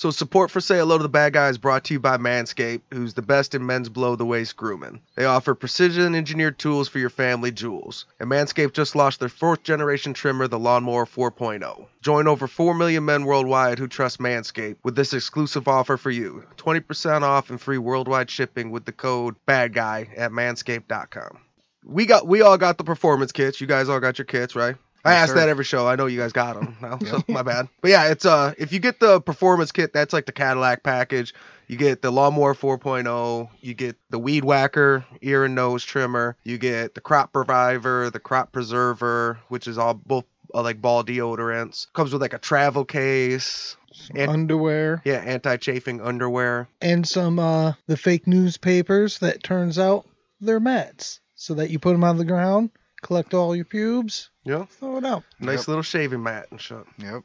So 0.04 0.10
support 0.10 0.50
for 0.50 0.60
Say 0.60 0.76
Hello 0.76 0.98
to 0.98 1.02
the 1.02 1.08
Bad 1.08 1.32
Guy 1.32 1.48
is 1.48 1.56
brought 1.56 1.84
to 1.84 1.94
you 1.94 1.98
by 1.98 2.18
Manscaped, 2.18 2.82
who's 2.92 3.14
the 3.14 3.22
best 3.22 3.54
in 3.54 3.64
men's 3.64 3.88
below 3.88 4.16
the 4.16 4.26
waist 4.26 4.54
grooming. 4.54 5.00
They 5.14 5.24
offer 5.24 5.54
precision 5.54 6.14
engineered 6.14 6.58
tools 6.58 6.90
for 6.90 6.98
your 6.98 7.08
family 7.08 7.50
jewels. 7.50 8.04
And 8.20 8.28
Manscaped 8.28 8.74
just 8.74 8.94
launched 8.94 9.20
their 9.20 9.30
fourth 9.30 9.62
generation 9.62 10.12
trimmer, 10.12 10.46
the 10.46 10.58
Lawnmower 10.58 11.06
4.0. 11.06 11.86
Join 12.02 12.28
over 12.28 12.46
4 12.46 12.74
million 12.74 13.06
men 13.06 13.24
worldwide 13.24 13.78
who 13.78 13.88
trust 13.88 14.18
Manscaped 14.18 14.76
with 14.84 14.94
this 14.94 15.14
exclusive 15.14 15.68
offer 15.68 15.96
for 15.96 16.10
you. 16.10 16.44
20% 16.58 17.22
off 17.22 17.48
and 17.48 17.58
free 17.58 17.78
worldwide 17.78 18.28
shipping 18.28 18.70
with 18.70 18.84
the 18.84 18.92
code 18.92 19.36
BAD 19.46 19.72
GUY 19.72 20.10
at 20.18 20.32
manscaped.com. 20.32 21.38
We 21.82 22.04
got 22.04 22.26
we 22.26 22.42
all 22.42 22.58
got 22.58 22.76
the 22.76 22.84
performance 22.84 23.32
kits. 23.32 23.58
You 23.58 23.66
guys 23.66 23.88
all 23.88 24.00
got 24.00 24.18
your 24.18 24.26
kits, 24.26 24.54
right? 24.54 24.76
I 25.04 25.14
ask 25.14 25.30
sir. 25.30 25.36
that 25.40 25.48
every 25.48 25.64
show. 25.64 25.86
I 25.86 25.96
know 25.96 26.06
you 26.06 26.18
guys 26.18 26.32
got 26.32 26.54
them 26.54 26.76
now, 26.80 26.98
so 26.98 27.22
my 27.28 27.42
bad. 27.42 27.68
But 27.80 27.90
yeah, 27.90 28.08
it's 28.08 28.24
uh 28.24 28.54
if 28.58 28.72
you 28.72 28.78
get 28.78 29.00
the 29.00 29.20
performance 29.20 29.72
kit, 29.72 29.92
that's 29.92 30.12
like 30.12 30.26
the 30.26 30.32
Cadillac 30.32 30.82
package. 30.82 31.34
You 31.66 31.76
get 31.78 32.02
the 32.02 32.10
lawnmower 32.10 32.54
4.0, 32.54 33.48
you 33.60 33.72
get 33.72 33.96
the 34.10 34.18
weed 34.18 34.44
whacker 34.44 35.04
ear 35.22 35.44
and 35.44 35.54
nose 35.54 35.82
trimmer, 35.82 36.36
you 36.44 36.58
get 36.58 36.94
the 36.94 37.00
crop 37.00 37.34
reviver, 37.34 38.10
the 38.10 38.20
crop 38.20 38.52
preserver, 38.52 39.38
which 39.48 39.66
is 39.66 39.78
all 39.78 39.94
both 39.94 40.24
uh, 40.54 40.62
like 40.62 40.80
ball 40.82 41.02
deodorants. 41.04 41.86
Comes 41.94 42.12
with 42.12 42.20
like 42.20 42.34
a 42.34 42.38
travel 42.38 42.84
case, 42.84 43.76
and 44.14 44.30
Underwear 44.30 45.00
yeah, 45.04 45.16
anti-chafing 45.16 46.00
underwear. 46.02 46.68
and 46.82 47.06
some 47.08 47.38
uh 47.38 47.72
the 47.86 47.96
fake 47.96 48.26
newspapers 48.26 49.18
that 49.20 49.42
turns 49.42 49.78
out 49.78 50.06
they're 50.40 50.60
mats, 50.60 51.20
so 51.34 51.54
that 51.54 51.70
you 51.70 51.78
put 51.78 51.92
them 51.92 52.04
on 52.04 52.18
the 52.18 52.24
ground, 52.26 52.70
collect 53.04 53.34
all 53.34 53.54
your 53.54 53.64
pubes, 53.64 54.30
Yeah, 54.44 54.64
throw 54.64 54.96
it 54.96 55.04
out. 55.04 55.22
nice 55.38 55.60
Yep. 55.60 55.68
little 55.68 55.82
shaving 55.82 56.22
mat 56.22 56.48
and 56.50 56.60
shit. 56.60 56.84
Yep. 56.98 57.22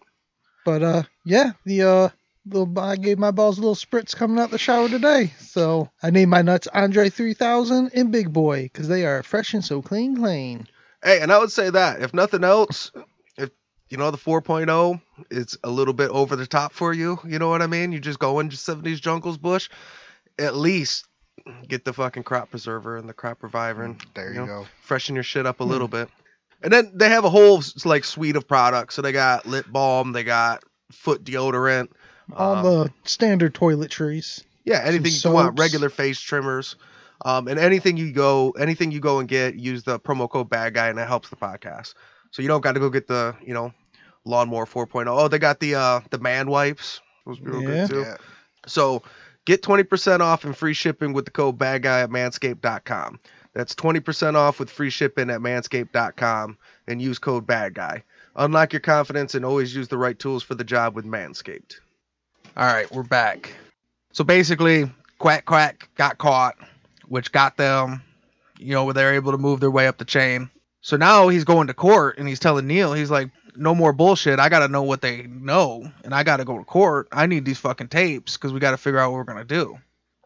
But 0.66 0.84
uh, 0.84 1.04
yeah, 1.26 1.54
the 1.66 1.82
uh, 1.84 2.10
little 2.46 2.78
I 2.80 2.96
gave 2.98 3.18
my 3.18 3.32
balls 3.32 3.58
a 3.58 3.62
little 3.62 3.76
spritz 3.76 4.16
coming 4.16 4.38
out 4.40 4.52
the 4.52 4.58
shower 4.58 4.90
today. 4.90 5.34
So 5.40 5.90
I 6.04 6.10
named 6.12 6.30
my 6.32 6.42
nuts 6.42 6.68
Andre 6.68 7.10
3000 7.10 7.92
and 7.96 8.12
Big 8.12 8.32
Boy 8.32 8.64
because 8.64 8.88
they 8.88 9.06
are 9.06 9.24
fresh 9.24 9.54
and 9.54 9.64
so 9.66 9.82
clean, 9.82 10.16
clean. 10.18 10.68
Hey, 11.04 11.22
and 11.22 11.32
I 11.32 11.40
would 11.40 11.52
say 11.52 11.70
that 11.70 12.02
if 12.02 12.14
nothing 12.14 12.44
else, 12.44 12.92
if 13.38 13.50
you 13.90 13.98
know 13.98 14.12
the 14.12 14.18
4.0 14.18 15.02
is 15.32 15.58
a 15.64 15.70
little 15.70 15.94
bit 15.94 16.12
over 16.12 16.36
the 16.36 16.46
top 16.46 16.74
for 16.74 16.94
you, 16.94 17.18
you 17.26 17.40
know 17.40 17.50
what 17.50 17.62
I 17.62 17.68
mean? 17.68 17.92
You 17.94 18.00
just 18.00 18.20
go 18.20 18.40
into 18.40 18.58
70s 18.58 19.00
jungles 19.02 19.38
bush, 19.38 19.70
at 20.38 20.56
least 20.56 21.06
get 21.68 21.86
the 21.86 21.94
fucking 21.94 22.24
crop 22.24 22.50
preserver 22.50 22.98
and 22.98 23.08
the 23.08 23.14
crop 23.14 23.44
reviver 23.44 23.84
and 23.84 24.02
There 24.16 24.28
you 24.30 24.34
you 24.34 24.40
know, 24.42 24.46
go. 24.46 24.68
freshen 24.82 25.16
your 25.16 25.24
shit 25.24 25.46
up 25.46 25.60
a 25.60 25.64
little 25.64 25.88
bit. 25.88 26.10
And 26.62 26.74
then 26.74 26.92
they 26.96 27.10
have 27.10 27.24
a 27.26 27.30
whole 27.30 27.62
like 27.86 28.04
suite 28.04 28.36
of 28.36 28.48
products. 28.48 28.96
So 28.96 29.02
they 29.02 29.12
got 29.12 29.46
lip 29.46 29.66
balm, 29.70 30.12
they 30.12 30.24
got 30.24 30.64
foot 30.92 31.24
deodorant, 31.24 31.90
All 32.36 32.56
um, 32.56 32.64
the 32.64 32.94
standard 33.06 33.54
toiletries. 33.54 34.44
yeah, 34.66 34.82
anything 34.84 35.12
you 35.14 35.32
want, 35.32 35.58
regular 35.58 35.90
face 35.90 36.20
trimmers, 36.20 36.76
um, 37.24 37.48
and 37.48 37.60
anything 37.60 37.98
you 37.98 38.12
go, 38.12 38.52
anything 38.52 38.92
you 38.92 39.00
go 39.00 39.20
and 39.20 39.28
get, 39.30 39.56
use 39.56 39.84
the 39.84 40.00
promo 40.00 40.30
code 40.30 40.50
Bad 40.50 40.74
Guy, 40.74 40.88
and 40.90 41.00
it 41.00 41.08
helps 41.08 41.30
the 41.30 41.36
podcast. 41.36 41.94
So 42.32 42.42
you 42.42 42.48
don't 42.48 42.62
got 42.62 42.74
to 42.74 42.80
go 42.80 42.90
get 42.90 43.08
the, 43.08 43.36
you 43.42 43.54
know, 43.54 43.74
lawnmower 44.26 44.66
4.0. 44.66 45.06
Oh, 45.08 45.28
they 45.28 45.40
got 45.40 45.60
the 45.60 45.76
uh 45.76 46.02
the 46.12 46.20
man 46.20 46.50
wipes. 46.50 47.02
Those 47.26 47.40
be 47.40 47.50
real 47.52 47.62
Yeah. 47.62 47.88
good 47.88 47.90
too. 47.90 48.02
Yeah. 48.02 48.18
So 48.68 49.04
get 49.46 49.62
20% 49.62 50.20
off 50.20 50.46
and 50.46 50.56
free 50.56 50.74
shipping 50.74 51.14
with 51.14 51.26
the 51.26 51.32
code 51.32 51.58
Bad 51.58 51.84
Guy 51.84 52.02
at 52.02 52.10
Manscaped.com. 52.10 53.20
That's 53.54 53.76
20% 53.76 54.36
off 54.36 54.60
with 54.60 54.70
free 54.70 54.90
shipping 54.90 55.30
at 55.30 55.42
Manscaped.com 55.42 56.58
and 56.88 57.02
use 57.02 57.20
code 57.20 57.48
Bad 57.48 57.74
Guy. 57.74 58.04
Unlock 58.36 58.74
your 58.74 58.80
confidence 58.80 59.36
and 59.36 59.44
always 59.44 59.76
use 59.76 59.88
the 59.88 59.98
right 59.98 60.18
tools 60.18 60.44
for 60.44 60.56
the 60.56 60.64
job 60.64 60.96
with 60.96 61.06
Manscaped. 61.06 61.76
All 62.56 62.72
right, 62.72 62.90
we're 62.92 63.04
back. 63.04 63.52
So 64.14 64.24
basically, 64.24 64.90
Quack 65.18 65.46
Quack 65.46 65.90
got 65.96 66.18
caught, 66.18 66.56
which 67.08 67.32
got 67.32 67.58
them, 67.58 68.02
you 68.58 68.74
know, 68.74 68.86
where 68.86 68.94
they're 68.94 69.16
able 69.16 69.32
to 69.32 69.38
move 69.38 69.60
their 69.60 69.72
way 69.72 69.88
up 69.88 69.98
the 69.98 70.06
chain. 70.06 70.50
So 70.82 70.96
now 70.96 71.28
he's 71.28 71.44
going 71.44 71.68
to 71.68 71.74
court 71.74 72.18
and 72.18 72.28
he's 72.28 72.40
telling 72.40 72.68
Neil, 72.68 72.94
he's 72.94 73.12
like, 73.12 73.30
no 73.56 73.76
more 73.76 73.94
bullshit. 73.94 74.40
I 74.40 74.50
got 74.50 74.60
to 74.60 74.68
know 74.68 74.84
what 74.84 75.02
they 75.02 75.24
know 75.24 75.92
and 76.04 76.14
I 76.14 76.24
got 76.24 76.38
to 76.38 76.46
go 76.46 76.58
to 76.58 76.64
court. 76.64 77.08
I 77.12 77.26
need 77.26 77.46
these 77.46 77.60
fucking 77.60 77.88
tapes 77.88 78.38
because 78.38 78.54
we 78.54 78.60
got 78.60 78.72
to 78.72 78.78
figure 78.78 79.00
out 79.00 79.12
what 79.12 79.18
we're 79.18 79.34
going 79.34 79.46
to 79.46 79.56
do. 79.56 79.78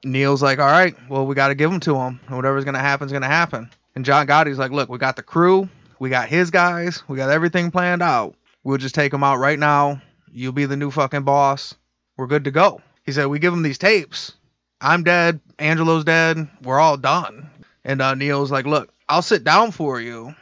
Neil's 0.04 0.44
like, 0.44 0.60
all 0.60 0.68
right, 0.68 0.96
well, 1.10 1.26
we 1.26 1.36
got 1.36 1.48
to 1.48 1.56
give 1.56 1.72
them 1.72 1.80
to 1.82 1.96
him. 1.96 2.20
And 2.28 2.36
whatever's 2.36 2.66
going 2.66 2.76
to 2.76 2.80
happen 2.80 3.06
is 3.06 3.12
going 3.12 3.22
to 3.22 3.28
happen. 3.28 3.70
And 3.96 4.04
John 4.04 4.28
Gotti's 4.28 4.58
like, 4.58 4.72
look, 4.72 4.90
we 4.90 4.98
got 4.98 5.16
the 5.16 5.24
crew. 5.24 5.70
We 6.00 6.10
got 6.10 6.28
his 6.28 6.52
guys. 6.52 7.04
We 7.08 7.18
got 7.18 7.30
everything 7.30 7.72
planned 7.72 8.02
out. 8.02 8.36
We'll 8.64 8.78
just 8.78 8.96
take 8.96 9.12
them 9.12 9.24
out 9.24 9.38
right 9.40 9.60
now. 9.60 10.02
You'll 10.32 10.52
be 10.52 10.66
the 10.66 10.78
new 10.78 10.92
fucking 10.92 11.24
boss. 11.24 11.76
We're 12.18 12.28
good 12.28 12.46
to 12.46 12.52
go. 12.52 12.82
He 13.06 13.12
said, 13.12 13.28
we 13.28 13.40
give 13.40 13.54
him 13.54 13.64
these 13.64 13.78
tapes. 13.78 14.34
I'm 14.82 15.04
dead. 15.04 15.40
Angelo's 15.60 16.04
dead. 16.04 16.50
We're 16.64 16.80
all 16.80 16.98
done. 16.98 17.50
And 17.86 18.02
uh, 18.02 18.16
Neil's 18.16 18.52
like, 18.52 18.66
look, 18.66 18.94
I'll 19.08 19.22
sit 19.22 19.44
down 19.44 19.72
for 19.72 20.00
you, 20.00 20.36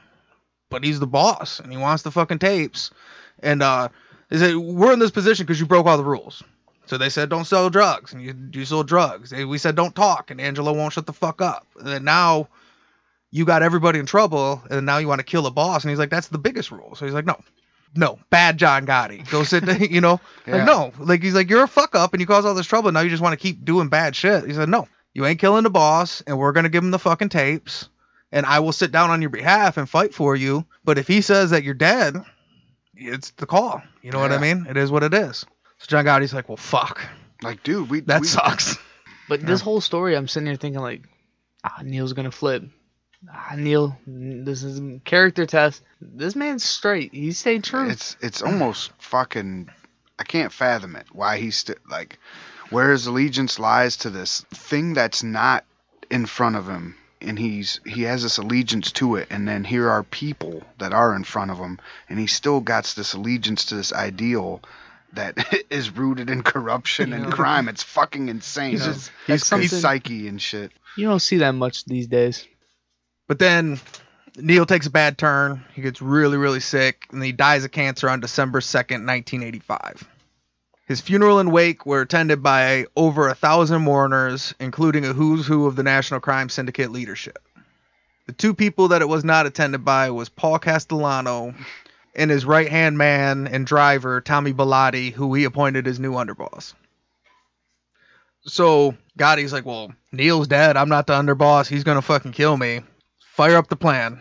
but 0.71 0.83
he's 0.83 0.99
the 0.99 1.05
boss 1.07 1.59
and 1.59 1.71
he 1.71 1.77
wants 1.77 2.01
the 2.01 2.09
fucking 2.09 2.39
tapes. 2.39 2.89
And 3.43 3.61
uh, 3.61 3.89
they 4.29 4.37
said, 4.37 4.55
we're 4.55 4.93
in 4.93 4.99
this 4.99 5.11
position 5.11 5.45
because 5.45 5.59
you 5.59 5.67
broke 5.67 5.85
all 5.85 5.97
the 5.97 6.03
rules. 6.03 6.41
So 6.87 6.97
they 6.97 7.09
said, 7.09 7.29
don't 7.29 7.45
sell 7.45 7.69
drugs. 7.69 8.13
And 8.13 8.21
you, 8.23 8.33
you 8.53 8.65
sold 8.65 8.87
drugs. 8.87 9.29
They- 9.29 9.45
We 9.45 9.59
said, 9.59 9.75
don't 9.75 9.95
talk. 9.95 10.31
And 10.31 10.41
Angelo 10.41 10.73
won't 10.73 10.93
shut 10.93 11.05
the 11.05 11.13
fuck 11.13 11.41
up. 11.41 11.67
And 11.77 11.87
then 11.87 12.03
now 12.03 12.47
you 13.29 13.45
got 13.45 13.61
everybody 13.63 13.99
in 13.99 14.05
trouble. 14.05 14.61
And 14.69 14.85
now 14.85 14.97
you 14.97 15.07
want 15.07 15.19
to 15.19 15.25
kill 15.25 15.45
a 15.45 15.51
boss. 15.51 15.83
And 15.83 15.89
he's 15.91 15.99
like, 15.99 16.09
that's 16.09 16.27
the 16.29 16.37
biggest 16.39 16.71
rule. 16.71 16.95
So 16.95 17.05
he's 17.05 17.13
like, 17.13 17.25
no, 17.25 17.39
no, 17.95 18.19
bad 18.29 18.57
John 18.57 18.85
Gotti. 18.85 19.29
Go 19.29 19.43
sit, 19.43 19.63
you 19.91 20.01
know, 20.01 20.19
Yeah. 20.47 20.57
like, 20.57 20.65
no, 20.65 20.91
like 20.99 21.21
he's 21.23 21.35
like, 21.35 21.49
you're 21.49 21.63
a 21.63 21.67
fuck 21.67 21.95
up 21.95 22.13
and 22.13 22.19
you 22.21 22.27
cause 22.27 22.45
all 22.45 22.55
this 22.55 22.65
trouble. 22.67 22.89
And 22.89 22.95
Now 22.95 23.01
you 23.01 23.09
just 23.09 23.21
want 23.23 23.33
to 23.33 23.41
keep 23.41 23.63
doing 23.63 23.89
bad 23.89 24.15
shit. 24.15 24.45
He 24.45 24.53
said, 24.53 24.69
no, 24.69 24.87
you 25.13 25.25
ain't 25.25 25.39
killing 25.39 25.63
the 25.63 25.69
boss, 25.69 26.21
and 26.25 26.37
we're 26.39 26.53
gonna 26.53 26.69
give 26.69 26.83
him 26.83 26.91
the 26.91 26.99
fucking 26.99 27.27
tapes, 27.29 27.89
and 28.31 28.45
I 28.45 28.59
will 28.59 28.71
sit 28.71 28.91
down 28.91 29.09
on 29.09 29.21
your 29.21 29.29
behalf 29.29 29.77
and 29.77 29.89
fight 29.89 30.13
for 30.13 30.35
you. 30.35 30.65
But 30.83 30.97
if 30.97 31.07
he 31.07 31.21
says 31.21 31.51
that 31.51 31.63
you're 31.63 31.73
dead, 31.73 32.15
it's 32.95 33.31
the 33.31 33.45
call. 33.45 33.81
You 34.01 34.11
know 34.11 34.19
what 34.19 34.31
I 34.31 34.37
mean? 34.37 34.65
It 34.69 34.77
is 34.77 34.91
what 34.91 35.03
it 35.03 35.13
is. 35.13 35.45
So 35.79 35.87
John 35.87 36.05
Gotti's 36.05 36.33
like, 36.33 36.47
well, 36.49 36.57
fuck, 36.57 37.01
Like, 37.41 37.63
dude, 37.63 37.89
we 37.89 38.01
that 38.01 38.21
we, 38.21 38.27
sucks. 38.27 38.77
But 39.29 39.45
this 39.45 39.61
whole 39.61 39.79
story, 39.79 40.17
I'm 40.17 40.27
sitting 40.27 40.47
here 40.47 40.57
thinking 40.57 40.81
like, 40.81 41.03
ah, 41.63 41.79
Neil's 41.83 42.11
gonna 42.11 42.31
flip. 42.31 42.63
Ah, 43.31 43.53
Neil, 43.55 43.97
this 44.05 44.61
is 44.61 44.79
a 44.79 44.99
character 45.05 45.45
test. 45.45 45.81
This 46.01 46.35
man's 46.35 46.65
straight. 46.65 47.13
He 47.13 47.31
stayed 47.31 47.63
true. 47.63 47.89
It's 47.89 48.17
it's 48.19 48.41
almost 48.41 48.91
fucking. 48.97 49.69
I 50.19 50.23
can't 50.23 50.51
fathom 50.51 50.97
it. 50.97 51.07
Why 51.13 51.37
he's 51.37 51.55
still 51.55 51.77
like, 51.89 52.19
where 52.71 52.91
his 52.91 53.07
allegiance 53.07 53.57
lies 53.57 53.97
to 53.97 54.09
this 54.09 54.41
thing 54.53 54.93
that's 54.93 55.23
not 55.23 55.63
in 56.09 56.25
front 56.25 56.57
of 56.57 56.67
him, 56.67 56.97
and 57.21 57.37
he's 57.39 57.79
he 57.85 58.03
has 58.03 58.23
this 58.23 58.37
allegiance 58.37 58.91
to 58.93 59.15
it, 59.15 59.27
and 59.29 59.47
then 59.47 59.63
here 59.63 59.89
are 59.89 60.03
people 60.03 60.63
that 60.79 60.93
are 60.93 61.15
in 61.15 61.23
front 61.23 61.51
of 61.51 61.57
him, 61.57 61.79
and 62.09 62.19
he 62.19 62.27
still 62.27 62.59
got 62.61 62.85
this 62.95 63.13
allegiance 63.13 63.65
to 63.65 63.75
this 63.75 63.93
ideal 63.93 64.61
that 65.13 65.37
is 65.69 65.91
rooted 65.95 66.29
in 66.29 66.41
corruption 66.43 67.13
and 67.13 67.25
Yeah. 67.25 67.31
crime. 67.31 67.67
It's 67.67 67.83
fucking 67.83 68.29
insane. 68.29 68.71
He's 68.71 68.85
He's, 68.85 68.95
just- 68.95 69.11
he's, 69.51 69.71
he's 69.71 69.81
psyche 69.81 70.27
and 70.27 70.41
shit. 70.41 70.71
You 70.97 71.07
don't 71.07 71.19
see 71.21 71.37
that 71.37 71.51
much 71.53 71.85
these 71.85 72.07
days. 72.07 72.47
But 73.27 73.39
then 73.39 73.79
Neil 74.37 74.65
takes 74.65 74.87
a 74.87 74.91
bad 74.91 75.17
turn. 75.17 75.63
He 75.73 75.81
gets 75.81 76.01
really, 76.01 76.37
really 76.37 76.59
sick, 76.59 77.07
and 77.11 77.23
he 77.23 77.31
dies 77.31 77.63
of 77.65 77.71
cancer 77.71 78.09
on 78.09 78.19
December 78.19 78.59
2nd, 78.59 79.05
1985. 79.07 80.07
His 80.91 80.99
funeral 80.99 81.39
and 81.39 81.53
wake 81.53 81.85
were 81.85 82.01
attended 82.01 82.43
by 82.43 82.85
over 82.97 83.29
a 83.29 83.33
thousand 83.33 83.81
mourners, 83.81 84.53
including 84.59 85.05
a 85.05 85.13
who's 85.13 85.47
who 85.47 85.65
of 85.65 85.77
the 85.77 85.83
National 85.83 86.19
Crime 86.19 86.49
Syndicate 86.49 86.91
leadership. 86.91 87.39
The 88.27 88.33
two 88.33 88.53
people 88.53 88.89
that 88.89 89.01
it 89.01 89.07
was 89.07 89.23
not 89.23 89.45
attended 89.45 89.85
by 89.85 90.09
was 90.09 90.27
Paul 90.27 90.59
Castellano 90.59 91.55
and 92.13 92.29
his 92.29 92.43
right 92.43 92.67
hand 92.67 92.97
man 92.97 93.47
and 93.47 93.65
driver, 93.65 94.19
Tommy 94.19 94.51
Bilotti, 94.51 95.13
who 95.13 95.33
he 95.33 95.45
appointed 95.45 95.87
as 95.87 95.97
new 95.97 96.11
underboss. 96.11 96.73
So 98.41 98.97
Gotti's 99.17 99.53
like, 99.53 99.65
well, 99.65 99.93
Neil's 100.11 100.49
dead. 100.49 100.75
I'm 100.75 100.89
not 100.89 101.07
the 101.07 101.13
underboss. 101.13 101.69
He's 101.69 101.85
gonna 101.85 102.01
fucking 102.01 102.33
kill 102.33 102.57
me. 102.57 102.81
Fire 103.37 103.55
up 103.55 103.69
the 103.69 103.77
plan. 103.77 104.19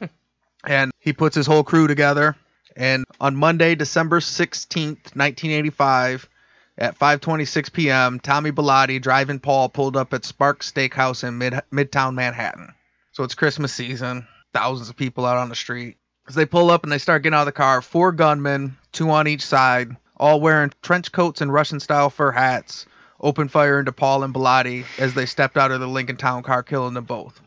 and 0.64 0.92
he 1.00 1.12
puts 1.12 1.34
his 1.34 1.48
whole 1.48 1.64
crew 1.64 1.88
together. 1.88 2.36
And 2.76 3.04
on 3.20 3.36
Monday, 3.36 3.74
December 3.74 4.20
16th, 4.20 5.14
1985, 5.14 6.28
at 6.76 6.98
5:26 6.98 7.72
p.m., 7.72 8.18
Tommy 8.18 8.50
Bilotti 8.50 9.00
driving 9.00 9.38
Paul 9.38 9.68
pulled 9.68 9.96
up 9.96 10.12
at 10.12 10.24
Sparks 10.24 10.72
Steakhouse 10.72 11.26
in 11.26 11.38
mid- 11.38 11.62
Midtown 11.72 12.14
Manhattan. 12.14 12.74
So 13.12 13.22
it's 13.22 13.34
Christmas 13.34 13.72
season. 13.72 14.26
Thousands 14.52 14.88
of 14.88 14.96
people 14.96 15.24
out 15.24 15.36
on 15.36 15.48
the 15.48 15.54
street. 15.54 15.96
As 16.26 16.34
they 16.34 16.46
pull 16.46 16.70
up 16.70 16.82
and 16.82 16.90
they 16.90 16.98
start 16.98 17.22
getting 17.22 17.36
out 17.36 17.42
of 17.42 17.46
the 17.46 17.52
car, 17.52 17.82
four 17.82 18.10
gunmen, 18.10 18.76
two 18.92 19.10
on 19.10 19.28
each 19.28 19.44
side, 19.44 19.96
all 20.16 20.40
wearing 20.40 20.72
trench 20.82 21.12
coats 21.12 21.40
and 21.40 21.52
Russian-style 21.52 22.10
fur 22.10 22.32
hats, 22.32 22.86
open 23.20 23.48
fire 23.48 23.78
into 23.78 23.92
Paul 23.92 24.24
and 24.24 24.34
Bilotti 24.34 24.84
as 24.98 25.14
they 25.14 25.26
stepped 25.26 25.56
out 25.56 25.70
of 25.70 25.80
the 25.80 25.86
Lincoln 25.86 26.16
Town 26.16 26.42
car, 26.42 26.62
killing 26.62 26.94
them 26.94 27.04
both. 27.04 27.40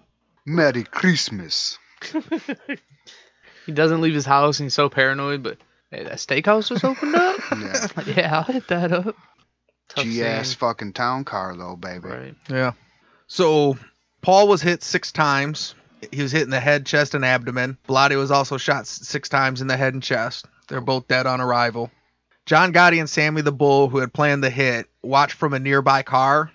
Merry 0.46 0.84
Christmas. 0.84 1.80
He 3.68 3.72
doesn't 3.74 4.02
leave 4.02 4.16
his 4.16 4.26
house 4.26 4.60
and 4.60 4.66
he's 4.66 4.74
so 4.74 4.90
paranoid, 4.90 5.44
but 5.44 5.58
hey, 5.92 6.04
that 6.04 6.14
steakhouse 6.14 6.70
just 6.70 6.84
opened 6.84 7.16
up? 7.16 7.38
Yeah. 7.52 7.88
yeah, 8.16 8.38
I'll 8.38 8.44
hit 8.44 8.68
that 8.70 8.92
up. 8.92 9.16
Tough 9.90 10.04
G 10.04 10.24
ass 10.24 10.50
scene. 10.50 10.58
fucking 10.58 10.94
town 10.94 11.24
car 11.24 11.56
though, 11.56 11.76
baby. 11.76 12.08
Right. 12.08 12.36
Yeah. 12.50 12.72
So 13.28 13.78
Paul 14.22 14.48
was 14.48 14.62
hit 14.62 14.84
six 14.84 15.12
times. 15.12 15.76
He 16.12 16.22
was 16.22 16.32
hit 16.32 16.44
in 16.44 16.50
the 16.50 16.60
head, 16.60 16.86
chest, 16.86 17.14
and 17.14 17.24
abdomen. 17.24 17.78
Bilotti 17.88 18.18
was 18.18 18.32
also 18.32 18.58
shot 18.58 18.88
six 18.88 19.30
times 19.30 19.62
in 19.62 19.68
the 19.68 19.78
head 19.78 19.94
and 19.94 20.04
chest. 20.04 20.46
They're 20.68 20.82
both 20.82 21.08
dead 21.08 21.26
on 21.26 21.42
arrival. 21.42 21.92
John 22.46 22.72
Gotti 22.72 23.00
and 23.00 23.10
Sammy 23.10 23.42
the 23.42 23.52
Bull, 23.52 23.90
who 23.90 23.98
had 23.98 24.14
planned 24.14 24.44
the 24.44 24.50
hit, 24.50 24.88
watched 25.02 25.34
from 25.36 25.54
a 25.54 25.60
nearby 25.60 26.04
car, 26.04 26.52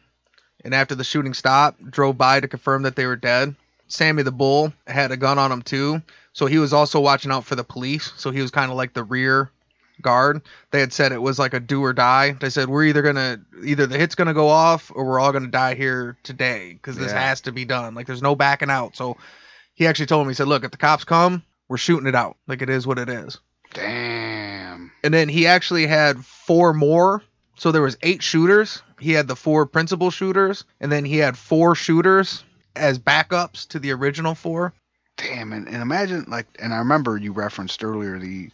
and 0.64 0.74
after 0.74 0.94
the 0.94 1.04
shooting 1.04 1.34
stopped, 1.34 1.90
drove 1.90 2.16
by 2.16 2.40
to 2.40 2.48
confirm 2.48 2.82
that 2.82 2.96
they 2.96 3.06
were 3.06 3.16
dead. 3.16 3.54
Sammy 3.88 4.22
the 4.22 4.32
Bull 4.32 4.72
had 4.86 5.10
a 5.10 5.16
gun 5.18 5.38
on 5.38 5.52
him 5.52 5.62
too, 5.62 6.00
so 6.32 6.46
he 6.46 6.58
was 6.58 6.72
also 6.72 7.00
watching 7.00 7.30
out 7.30 7.44
for 7.44 7.54
the 7.54 7.64
police. 7.64 8.12
So 8.16 8.30
he 8.30 8.40
was 8.42 8.50
kind 8.50 8.70
of 8.70 8.76
like 8.76 8.92
the 8.94 9.04
rear 9.04 9.50
guard. 10.00 10.42
They 10.70 10.80
had 10.80 10.92
said 10.92 11.12
it 11.12 11.22
was 11.22 11.38
like 11.38 11.54
a 11.54 11.60
do 11.60 11.82
or 11.84 11.92
die. 11.92 12.32
They 12.32 12.50
said 12.50 12.68
we're 12.68 12.84
either 12.84 13.02
gonna 13.02 13.40
either 13.64 13.86
the 13.86 13.98
hit's 13.98 14.14
gonna 14.14 14.34
go 14.34 14.48
off 14.48 14.90
or 14.94 15.04
we're 15.04 15.20
all 15.20 15.32
gonna 15.32 15.48
die 15.48 15.74
here 15.74 16.16
today 16.22 16.72
because 16.72 16.96
this 16.96 17.12
Yeah. 17.12 17.20
has 17.20 17.42
to 17.42 17.52
be 17.52 17.64
done. 17.64 17.94
Like 17.94 18.06
there's 18.06 18.22
no 18.22 18.34
backing 18.34 18.70
out. 18.70 18.96
So 18.96 19.16
he 19.74 19.86
actually 19.86 20.06
told 20.06 20.22
him 20.22 20.28
he 20.28 20.34
said, 20.34 20.48
look, 20.48 20.64
if 20.64 20.70
the 20.70 20.76
cops 20.76 21.04
come, 21.04 21.42
we're 21.68 21.76
shooting 21.76 22.06
it 22.08 22.14
out. 22.14 22.36
Like 22.48 22.62
it 22.62 22.70
is 22.70 22.86
what 22.86 22.98
it 22.98 23.08
is. 23.08 23.38
Damn. 23.74 24.92
And 25.04 25.12
then 25.12 25.28
he 25.28 25.46
actually 25.46 25.86
had 25.86 26.24
four 26.24 26.72
more. 26.72 27.22
So 27.56 27.70
there 27.70 27.82
was 27.82 27.96
eight 28.02 28.22
shooters. 28.22 28.82
He 28.98 29.12
had 29.12 29.28
the 29.28 29.36
four 29.36 29.66
principal 29.66 30.10
shooters, 30.10 30.64
and 30.80 30.90
then 30.90 31.04
he 31.04 31.18
had 31.18 31.36
four 31.36 31.74
shooters 31.74 32.44
as 32.76 32.98
backups 32.98 33.68
to 33.68 33.78
the 33.78 33.90
original 33.92 34.34
four. 34.34 34.72
Damn, 35.22 35.52
and, 35.52 35.68
and 35.68 35.82
imagine 35.82 36.24
like, 36.28 36.46
and 36.58 36.74
I 36.74 36.78
remember 36.78 37.16
you 37.16 37.32
referenced 37.32 37.84
earlier 37.84 38.18
the 38.18 38.50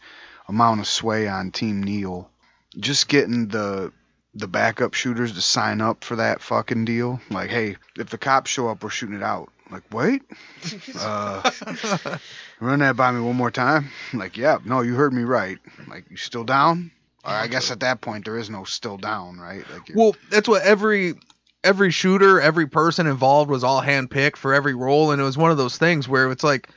amount 0.49 0.81
of 0.81 0.87
sway 0.87 1.29
on 1.29 1.51
Team 1.51 1.83
Neil. 1.83 2.31
Just 2.79 3.09
getting 3.09 3.49
the 3.49 3.93
the 4.35 4.49
backup 4.49 4.95
shooters 4.95 5.33
to 5.33 5.41
sign 5.41 5.81
up 5.81 6.05
for 6.05 6.17
that 6.17 6.43
fucking 6.43 6.85
deal. 6.85 7.21
Like, 7.31 7.51
hey, 7.51 7.77
if 7.97 8.11
the 8.11 8.19
cops 8.19 8.51
show 8.51 8.69
up, 8.69 8.85
we're 8.85 8.91
shooting 8.91 9.17
it 9.17 9.23
out. 9.23 9.51
Like, 9.71 9.83
wait, 9.93 10.23
uh, 10.99 11.51
run 12.61 12.79
that 12.79 12.97
by 12.97 13.13
me 13.13 13.21
one 13.21 13.37
more 13.37 13.51
time. 13.51 13.91
Like, 14.15 14.37
yeah, 14.37 14.59
no, 14.65 14.81
you 14.81 14.95
heard 14.95 15.13
me 15.13 15.25
right. 15.25 15.59
Like, 15.87 16.11
you 16.11 16.17
still 16.17 16.45
down? 16.45 16.91
Or 17.25 17.33
I 17.33 17.49
guess 17.49 17.71
at 17.71 17.81
that 17.81 18.01
point 18.01 18.25
there 18.25 18.39
is 18.39 18.49
no 18.49 18.65
still 18.65 18.97
down, 18.97 19.39
right? 19.39 19.63
Like, 19.71 19.91
Well, 19.95 20.17
that's 20.31 20.49
what 20.49 20.63
every 20.63 21.15
every 21.69 21.91
shooter, 21.91 22.41
every 22.41 22.67
person 22.67 23.07
involved 23.07 23.51
was 23.51 23.63
all 23.63 23.83
handpicked 23.83 24.37
for 24.37 24.55
every 24.55 24.75
role, 24.75 25.11
and 25.11 25.21
it 25.21 25.25
was 25.25 25.37
one 25.37 25.51
of 25.51 25.59
those 25.59 25.77
things 25.77 26.09
where 26.09 26.31
it's 26.33 26.43
like, 26.43 26.71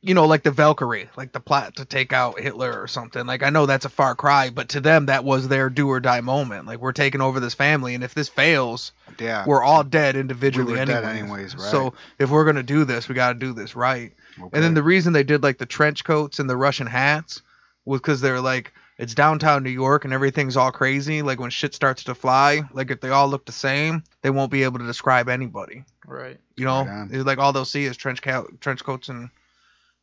you 0.00 0.14
know, 0.14 0.26
like 0.26 0.44
the 0.44 0.52
Valkyrie, 0.52 1.10
like 1.16 1.32
the 1.32 1.40
plot 1.40 1.76
to 1.76 1.84
take 1.84 2.12
out 2.12 2.38
Hitler 2.38 2.80
or 2.80 2.86
something. 2.86 3.26
Like 3.26 3.42
I 3.42 3.50
know 3.50 3.66
that's 3.66 3.84
a 3.84 3.88
far 3.88 4.14
cry, 4.14 4.50
but 4.50 4.68
to 4.70 4.80
them 4.80 5.06
that 5.06 5.24
was 5.24 5.48
their 5.48 5.68
do 5.70 5.88
or 5.88 5.98
die 5.98 6.20
moment. 6.20 6.66
Like 6.66 6.78
we're 6.78 6.92
taking 6.92 7.20
over 7.20 7.40
this 7.40 7.54
family, 7.54 7.96
and 7.96 8.04
if 8.04 8.14
this 8.14 8.28
fails, 8.28 8.92
yeah, 9.18 9.44
we're 9.44 9.62
all 9.62 9.82
dead 9.82 10.14
individually 10.14 10.72
We 10.74 10.78
were 10.78 10.86
dead 10.86 11.04
anyways. 11.04 11.22
anyways, 11.22 11.56
right. 11.56 11.70
So 11.70 11.94
if 12.20 12.30
we're 12.30 12.44
gonna 12.44 12.62
do 12.62 12.84
this, 12.84 13.08
we 13.08 13.16
got 13.16 13.32
to 13.32 13.38
do 13.38 13.52
this 13.52 13.74
right. 13.74 14.12
okay. 14.38 14.50
And 14.52 14.62
then 14.62 14.74
the 14.74 14.82
reason 14.84 15.12
they 15.12 15.24
did 15.24 15.42
like 15.42 15.58
the 15.58 15.66
trench 15.66 16.04
coats 16.04 16.38
and 16.38 16.48
the 16.48 16.56
Russian 16.56 16.86
hats 16.86 17.42
was 17.84 18.00
because 18.00 18.20
they're 18.20 18.40
like 18.40 18.72
it's 19.02 19.14
downtown 19.14 19.64
New 19.64 19.70
York 19.70 20.04
and 20.04 20.14
everything's 20.14 20.56
all 20.56 20.70
crazy. 20.70 21.22
Like 21.22 21.40
when 21.40 21.50
shit 21.50 21.74
starts 21.74 22.04
to 22.04 22.14
fly, 22.14 22.62
like 22.72 22.92
if 22.92 23.00
they 23.00 23.08
all 23.08 23.26
look 23.26 23.44
the 23.44 23.50
same, 23.50 24.04
they 24.22 24.30
won't 24.30 24.52
be 24.52 24.62
able 24.62 24.78
to 24.78 24.86
describe 24.86 25.28
anybody. 25.28 25.84
Right. 26.06 26.38
You 26.56 26.66
know, 26.66 26.84
Right. 26.84 27.08
It's 27.10 27.26
like 27.26 27.38
all 27.38 27.52
they'll 27.52 27.64
see 27.64 27.84
is 27.84 27.96
trench 27.96 28.22
co- 28.22 28.48
trench 28.60 28.84
coats 28.84 29.08
and 29.08 29.28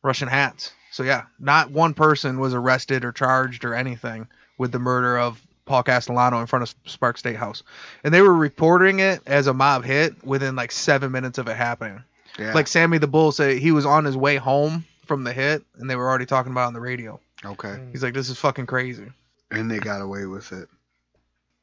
Russian 0.02 0.28
hats. 0.28 0.72
So 0.92 1.02
yeah, 1.02 1.22
not 1.38 1.70
one 1.70 1.94
person 1.94 2.38
was 2.40 2.52
arrested 2.52 3.06
or 3.06 3.10
charged 3.12 3.64
or 3.64 3.74
anything 3.74 4.28
with 4.58 4.70
the 4.70 4.78
murder 4.78 5.18
of 5.18 5.40
Paul 5.64 5.82
Castellano 5.82 6.40
in 6.40 6.46
front 6.46 6.64
of 6.64 6.74
Sparks 6.84 7.20
Steak 7.20 7.36
House, 7.36 7.62
and 8.04 8.12
they 8.12 8.20
were 8.20 8.34
reporting 8.34 9.00
it 9.00 9.22
as 9.24 9.46
a 9.46 9.54
mob 9.54 9.82
hit 9.82 10.22
within 10.22 10.56
like 10.56 10.72
seven 10.72 11.10
minutes 11.10 11.38
of 11.38 11.48
it 11.48 11.56
happening. 11.56 12.02
yeah. 12.38 12.52
Like 12.52 12.66
Sammy 12.66 12.98
the 12.98 13.06
Bull 13.06 13.32
said, 13.32 13.56
he 13.56 13.72
was 13.72 13.86
on 13.86 14.04
his 14.04 14.16
way 14.16 14.36
home 14.36 14.84
from 15.06 15.24
the 15.24 15.32
hit, 15.32 15.64
and 15.78 15.88
they 15.88 15.96
were 15.96 16.08
already 16.08 16.26
talking 16.26 16.52
about 16.52 16.64
it 16.64 16.66
on 16.68 16.74
the 16.74 16.80
radio. 16.80 17.18
Okay, 17.44 17.78
He's 17.92 18.02
like, 18.02 18.14
"This 18.14 18.28
is 18.28 18.38
fucking 18.38 18.66
crazy." 18.66 19.06
and 19.50 19.68
they 19.70 19.78
got 19.78 20.00
away 20.00 20.26
with 20.26 20.52
it. 20.52 20.68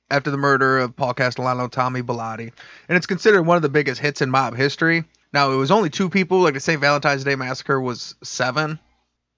After 0.10 0.30
the 0.32 0.38
murder 0.38 0.80
of 0.80 0.96
Paul 0.96 1.14
Castellano, 1.14 1.68
Tommy 1.68 2.02
Bilotti, 2.02 2.52
and 2.90 2.98
it's 2.98 3.06
considered 3.06 3.44
one 3.44 3.56
of 3.58 3.62
the 3.62 3.70
biggest 3.70 4.02
hits 4.02 4.22
in 4.22 4.30
mob 4.30 4.56
history. 4.56 5.04
Now, 5.34 5.52
it 5.52 5.56
was 5.56 5.72
only 5.72 5.90
two 5.90 6.10
people. 6.10 6.40
Like 6.42 6.54
the 6.54 6.60
St. 6.60 6.80
Valentine's 6.82 7.24
Day 7.24 7.36
massacre 7.36 7.80
was 7.80 8.16
seven, 8.24 8.80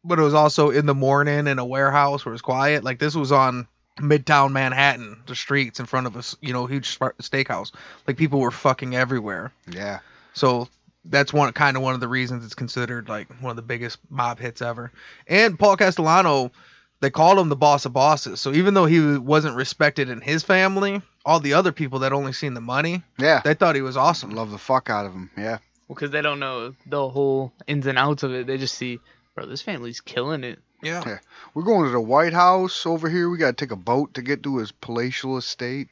but 0.03 0.19
it 0.19 0.23
was 0.23 0.33
also 0.33 0.69
in 0.69 0.85
the 0.85 0.95
morning 0.95 1.47
in 1.47 1.59
a 1.59 1.65
warehouse 1.65 2.25
where 2.25 2.31
it 2.31 2.35
was 2.35 2.41
quiet. 2.41 2.83
Like 2.83 2.99
this 2.99 3.15
was 3.15 3.31
on 3.31 3.67
Midtown 3.99 4.51
Manhattan, 4.51 5.21
the 5.27 5.35
streets 5.35 5.79
in 5.79 5.85
front 5.85 6.07
of 6.07 6.15
a 6.15 6.23
you 6.45 6.53
know 6.53 6.65
huge 6.67 6.97
steakhouse. 6.97 7.71
Like 8.07 8.17
people 8.17 8.39
were 8.39 8.51
fucking 8.51 8.95
everywhere. 8.95 9.51
Yeah, 9.69 9.99
So 10.33 10.69
that's 11.05 11.33
one 11.33 11.51
kind 11.53 11.77
of 11.77 11.83
one 11.83 11.93
of 11.93 11.99
the 11.99 12.07
reasons 12.07 12.45
it's 12.45 12.55
considered 12.55 13.09
like 13.09 13.27
one 13.41 13.51
of 13.51 13.55
the 13.55 13.61
biggest 13.61 13.99
mob 14.09 14.39
hits 14.39 14.61
ever. 14.61 14.91
And 15.27 15.57
Paul 15.57 15.77
Castellano, 15.77 16.51
they 16.99 17.09
called 17.09 17.39
him 17.39 17.49
the 17.49 17.55
boss 17.55 17.85
of 17.85 17.93
bosses. 17.93 18.41
So 18.41 18.53
even 18.53 18.73
though 18.73 18.85
he 18.85 19.17
wasn't 19.17 19.55
respected 19.55 20.09
in 20.09 20.21
his 20.21 20.43
family, 20.43 21.01
all 21.25 21.39
the 21.39 21.53
other 21.53 21.71
people 21.71 21.99
that 21.99 22.13
only 22.13 22.33
seen 22.33 22.53
the 22.53 22.61
money, 22.61 23.03
yeah. 23.17 23.41
they 23.43 23.53
thought 23.53 23.75
he 23.75 23.81
was 23.81 23.97
awesome. 23.97 24.31
Love 24.31 24.51
the 24.51 24.57
fuck 24.57 24.89
out 24.89 25.05
of 25.05 25.13
him. 25.13 25.29
Yeah. 25.37 25.59
Well, 25.87 25.95
because 25.95 26.11
they 26.11 26.21
don't 26.21 26.39
know 26.39 26.75
the 26.85 27.09
whole 27.09 27.53
ins 27.67 27.87
and 27.87 27.97
outs 27.97 28.23
of 28.23 28.33
it. 28.33 28.47
They 28.47 28.57
just 28.57 28.75
see, 28.75 28.99
bro, 29.35 29.45
this 29.45 29.61
family's 29.61 30.01
killing 30.01 30.43
it. 30.43 30.59
Yeah. 30.83 31.03
Yeah. 31.05 31.19
We're 31.53 31.63
going 31.63 31.85
to 31.85 31.91
the 31.91 31.99
White 31.99 32.33
House 32.33 32.85
over 32.85 33.09
here. 33.09 33.29
We 33.29 33.37
got 33.37 33.57
to 33.57 33.65
take 33.65 33.71
a 33.71 33.77
boat 33.77 34.13
to 34.13 34.21
get 34.21 34.43
to 34.43 34.57
his 34.57 34.71
palatial 34.71 35.37
estate. 35.37 35.87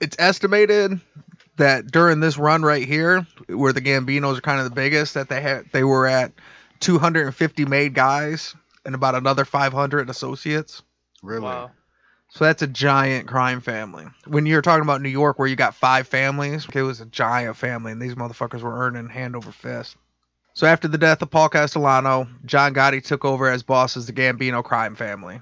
It's 0.00 0.16
estimated 0.18 1.00
that 1.62 1.92
during 1.92 2.18
this 2.18 2.36
run 2.36 2.62
right 2.62 2.84
here, 2.84 3.24
where 3.48 3.72
the 3.72 3.80
Gambinos 3.80 4.38
are 4.38 4.40
kind 4.40 4.58
of 4.58 4.64
the 4.64 4.74
biggest, 4.74 5.14
that 5.14 5.28
they 5.28 5.40
had 5.40 5.66
they 5.72 5.84
were 5.84 6.08
at 6.08 6.32
250 6.80 7.64
made 7.66 7.94
guys 7.94 8.56
and 8.84 8.96
about 8.96 9.14
another 9.14 9.44
500 9.44 10.10
associates. 10.10 10.82
Really? 11.22 11.44
Wow. 11.44 11.70
So 12.30 12.44
that's 12.44 12.62
a 12.62 12.66
giant 12.66 13.28
crime 13.28 13.60
family. 13.60 14.06
When 14.26 14.44
you're 14.44 14.62
talking 14.62 14.82
about 14.82 15.02
New 15.02 15.08
York, 15.08 15.38
where 15.38 15.46
you 15.46 15.54
got 15.54 15.76
five 15.76 16.08
families, 16.08 16.66
it 16.74 16.82
was 16.82 17.00
a 17.00 17.06
giant 17.06 17.56
family, 17.56 17.92
and 17.92 18.02
these 18.02 18.16
motherfuckers 18.16 18.62
were 18.62 18.80
earning 18.80 19.08
hand 19.08 19.36
over 19.36 19.52
fist. 19.52 19.96
So 20.54 20.66
after 20.66 20.88
the 20.88 20.98
death 20.98 21.22
of 21.22 21.30
Paul 21.30 21.48
Castellano, 21.48 22.26
John 22.44 22.74
Gotti 22.74 23.04
took 23.04 23.24
over 23.24 23.48
as 23.48 23.62
boss 23.62 23.94
of 23.94 24.06
the 24.06 24.12
Gambino 24.12 24.64
crime 24.64 24.96
family. 24.96 25.40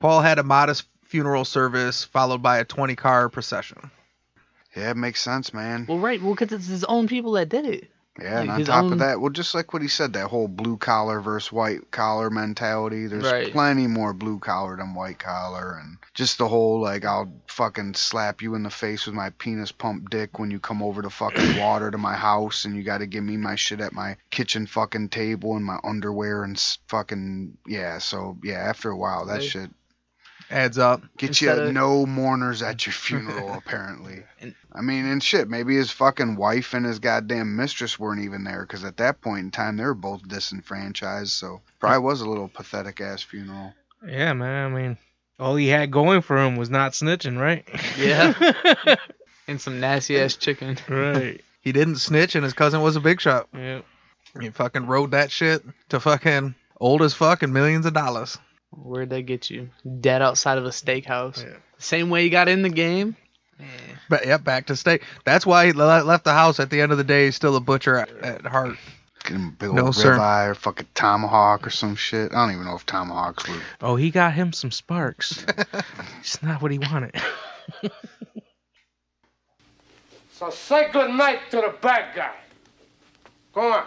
Paul 0.00 0.22
had 0.22 0.38
a 0.38 0.42
modest 0.42 0.84
funeral 1.04 1.44
service 1.44 2.04
followed 2.04 2.42
by 2.42 2.58
a 2.58 2.64
20 2.64 2.96
car 2.96 3.28
procession. 3.28 3.90
Yeah, 4.76 4.90
it 4.90 4.96
makes 4.96 5.22
sense, 5.22 5.54
man. 5.54 5.86
Well, 5.88 5.98
right. 5.98 6.20
Well, 6.22 6.34
because 6.34 6.52
it's 6.52 6.66
his 6.68 6.84
own 6.84 7.08
people 7.08 7.32
that 7.32 7.48
did 7.48 7.64
it. 7.66 7.90
Yeah, 8.20 8.40
and 8.40 8.50
on 8.50 8.64
top 8.64 8.84
own- 8.84 8.92
of 8.94 8.98
that, 9.00 9.20
well, 9.20 9.28
just 9.30 9.54
like 9.54 9.74
what 9.74 9.82
he 9.82 9.88
said, 9.88 10.14
that 10.14 10.28
whole 10.28 10.48
blue 10.48 10.78
collar 10.78 11.20
versus 11.20 11.52
white 11.52 11.90
collar 11.90 12.30
mentality. 12.30 13.06
There's 13.08 13.30
Right. 13.30 13.52
plenty 13.52 13.86
more 13.86 14.14
blue 14.14 14.38
collar 14.38 14.74
than 14.78 14.94
white 14.94 15.18
collar, 15.18 15.78
and 15.82 15.98
just 16.14 16.38
the 16.38 16.48
whole 16.48 16.80
like 16.80 17.04
I'll 17.04 17.30
fucking 17.48 17.92
slap 17.92 18.40
you 18.40 18.54
in 18.54 18.62
the 18.62 18.70
face 18.70 19.04
with 19.04 19.14
my 19.14 19.30
penis 19.30 19.70
pump 19.70 20.08
dick 20.08 20.38
when 20.38 20.50
you 20.50 20.58
come 20.58 20.82
over 20.82 21.02
to 21.02 21.10
fucking 21.10 21.58
water 21.60 21.90
to 21.90 21.98
my 21.98 22.14
house, 22.14 22.64
and 22.64 22.74
you 22.74 22.82
got 22.82 22.98
to 22.98 23.06
give 23.06 23.22
me 23.22 23.36
my 23.36 23.54
shit 23.54 23.82
at 23.82 23.92
my 23.92 24.16
kitchen 24.30 24.66
fucking 24.66 25.10
table 25.10 25.54
and 25.54 25.64
my 25.66 25.78
underwear 25.84 26.42
and 26.42 26.58
fucking 26.88 27.58
yeah. 27.66 27.98
So 27.98 28.38
yeah, 28.42 28.60
after 28.60 28.88
a 28.88 28.96
while, 28.96 29.26
that 29.26 29.40
Right. 29.40 29.42
shit 29.42 29.70
Adds 30.50 30.78
up. 30.78 31.02
Get 31.16 31.40
you 31.40 31.50
of- 31.50 31.72
no 31.72 32.06
mourners 32.06 32.62
at 32.62 32.86
your 32.86 32.92
funeral, 32.92 33.54
apparently. 33.58 34.22
And- 34.40 34.54
I 34.72 34.82
mean, 34.82 35.06
and 35.06 35.22
shit, 35.22 35.48
maybe 35.48 35.74
his 35.74 35.90
fucking 35.90 36.36
wife 36.36 36.74
and 36.74 36.84
his 36.84 36.98
goddamn 36.98 37.56
mistress 37.56 37.98
weren't 37.98 38.20
even 38.22 38.44
there 38.44 38.60
because 38.60 38.84
at 38.84 38.98
that 38.98 39.22
point 39.22 39.40
in 39.40 39.50
time 39.50 39.78
they 39.78 39.84
were 39.84 39.94
both 39.94 40.28
disenfranchised. 40.28 41.30
So 41.32 41.62
probably 41.80 42.00
was 42.00 42.20
a 42.20 42.28
little 42.28 42.48
pathetic 42.48 43.00
ass 43.00 43.22
funeral. 43.22 43.72
Yeah, 44.06 44.34
man. 44.34 44.72
I 44.72 44.76
mean, 44.76 44.98
all 45.38 45.56
he 45.56 45.68
had 45.68 45.90
going 45.90 46.20
for 46.20 46.36
him 46.36 46.56
was 46.56 46.68
not 46.68 46.92
snitching, 46.92 47.40
right? 47.40 47.66
Yeah. 47.98 48.96
and 49.48 49.58
some 49.60 49.80
nasty 49.80 50.20
ass 50.20 50.36
chicken. 50.36 50.76
right. 50.88 51.40
He 51.62 51.72
didn't 51.72 51.96
snitch, 51.96 52.34
and 52.34 52.44
his 52.44 52.52
cousin 52.52 52.82
was 52.82 52.96
a 52.96 53.00
big 53.00 53.20
shot. 53.20 53.48
Yeah. 53.54 53.80
He 54.38 54.50
fucking 54.50 54.86
rode 54.86 55.12
that 55.12 55.30
shit 55.30 55.62
to 55.88 55.98
fucking 56.00 56.54
old 56.78 57.00
as 57.02 57.14
fuck 57.14 57.42
and 57.42 57.52
millions 57.54 57.86
of 57.86 57.94
dollars. 57.94 58.36
Where'd 58.70 59.10
that 59.10 59.22
get 59.22 59.48
you? 59.50 59.70
Dead 60.00 60.22
outside 60.22 60.58
of 60.58 60.64
a 60.66 60.70
steakhouse. 60.70 61.42
Yeah. 61.42 61.56
Same 61.78 62.10
way 62.10 62.24
you 62.24 62.30
got 62.30 62.48
in 62.48 62.62
the 62.62 62.68
game. 62.68 63.16
But 64.08 64.26
yep, 64.26 64.44
back 64.44 64.66
to 64.66 64.76
state. 64.76 65.02
That's 65.24 65.46
why 65.46 65.66
he 65.66 65.72
le- 65.72 66.02
left 66.02 66.24
the 66.24 66.32
house. 66.32 66.60
At 66.60 66.68
the 66.70 66.80
end 66.80 66.92
of 66.92 66.98
the 66.98 67.04
day, 67.04 67.24
he's 67.24 67.36
still 67.36 67.56
a 67.56 67.60
butcher 67.60 67.96
at, 67.96 68.10
at 68.18 68.46
heart. 68.46 68.76
Get 69.24 69.32
him 69.32 69.48
a 69.48 69.50
big 69.52 69.72
No, 69.72 69.86
old 69.86 69.94
sir. 69.96 70.16
ribeye 70.16 70.48
or 70.50 70.54
fucking 70.54 70.86
tomahawk 70.94 71.66
or 71.66 71.70
some 71.70 71.96
shit. 71.96 72.32
I 72.32 72.44
don't 72.44 72.52
even 72.54 72.66
know 72.66 72.76
if 72.76 72.84
tomahawks 72.86 73.48
were. 73.48 73.56
Oh, 73.80 73.96
he 73.96 74.10
got 74.10 74.34
him 74.34 74.52
some 74.52 74.70
sparks. 74.70 75.44
it's 76.20 76.42
not 76.42 76.60
what 76.62 76.70
he 76.70 76.78
wanted. 76.78 77.14
So 80.32 80.50
say 80.50 80.90
good 80.92 81.12
night 81.12 81.38
to 81.50 81.56
the 81.56 81.74
bad 81.80 82.14
guy. 82.14 82.34
Come 83.54 83.72
on. 83.72 83.86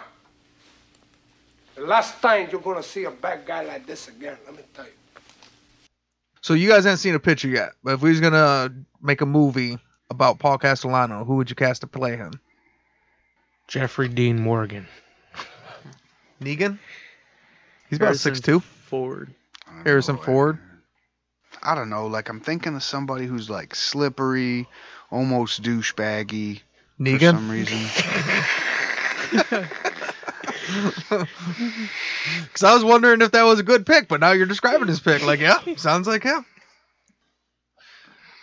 The 1.79 1.87
last 1.87 2.21
time 2.21 2.49
you're 2.51 2.59
gonna 2.59 2.83
see 2.83 3.05
a 3.05 3.11
bad 3.11 3.45
guy 3.45 3.63
like 3.63 3.87
this 3.87 4.09
again, 4.09 4.37
let 4.45 4.53
me 4.53 4.63
tell 4.73 4.83
you. 4.83 4.91
So 6.41 6.53
you 6.53 6.67
guys 6.67 6.83
haven't 6.83 6.97
seen 6.97 7.15
a 7.15 7.19
picture 7.19 7.47
yet, 7.47 7.69
but 7.81 7.93
if 7.93 8.01
we 8.01 8.09
was 8.09 8.19
gonna 8.19 8.73
make 9.01 9.21
a 9.21 9.25
movie 9.25 9.77
about 10.09 10.39
Paul 10.39 10.57
Castellano, 10.57 11.23
who 11.23 11.37
would 11.37 11.49
you 11.49 11.55
cast 11.55 11.79
to 11.81 11.87
play 11.87 12.17
him? 12.17 12.33
Jeffrey 13.69 14.09
Dean 14.09 14.39
Morgan. 14.39 14.87
Negan. 16.41 16.79
He's 17.89 17.97
about 17.97 18.17
six 18.17 18.41
two. 18.41 18.59
Ford. 18.59 19.33
Harrison 19.85 20.15
oh, 20.15 20.19
know, 20.19 20.25
Ford. 20.25 20.59
I 21.63 21.75
don't 21.75 21.89
know. 21.89 22.07
Like 22.07 22.27
I'm 22.27 22.41
thinking 22.41 22.75
of 22.75 22.83
somebody 22.83 23.25
who's 23.25 23.49
like 23.49 23.73
slippery, 23.73 24.67
almost 25.11 25.61
douchebaggy 25.61 26.59
for 26.97 27.19
some 27.19 27.49
reason. 27.49 27.79
Because 30.69 32.63
I 32.63 32.73
was 32.73 32.83
wondering 32.83 33.21
if 33.21 33.31
that 33.31 33.43
was 33.43 33.59
a 33.59 33.63
good 33.63 33.85
pick, 33.85 34.07
but 34.07 34.19
now 34.19 34.31
you're 34.31 34.45
describing 34.45 34.87
his 34.87 34.99
pick. 34.99 35.25
Like, 35.25 35.39
yeah, 35.39 35.59
sounds 35.75 36.07
like 36.07 36.23
him. 36.23 36.45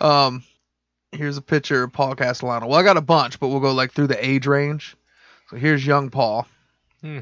Um, 0.00 0.44
here's 1.12 1.36
a 1.36 1.42
picture 1.42 1.82
of 1.84 1.92
Paul 1.92 2.14
Castellano. 2.14 2.66
Well, 2.66 2.78
I 2.78 2.82
got 2.82 2.96
a 2.96 3.02
bunch, 3.02 3.40
but 3.40 3.48
we'll 3.48 3.60
go 3.60 3.72
like 3.72 3.92
through 3.92 4.08
the 4.08 4.24
age 4.24 4.46
range. 4.46 4.96
So 5.50 5.56
here's 5.56 5.86
young 5.86 6.10
Paul. 6.10 6.46
Hmm. 7.00 7.20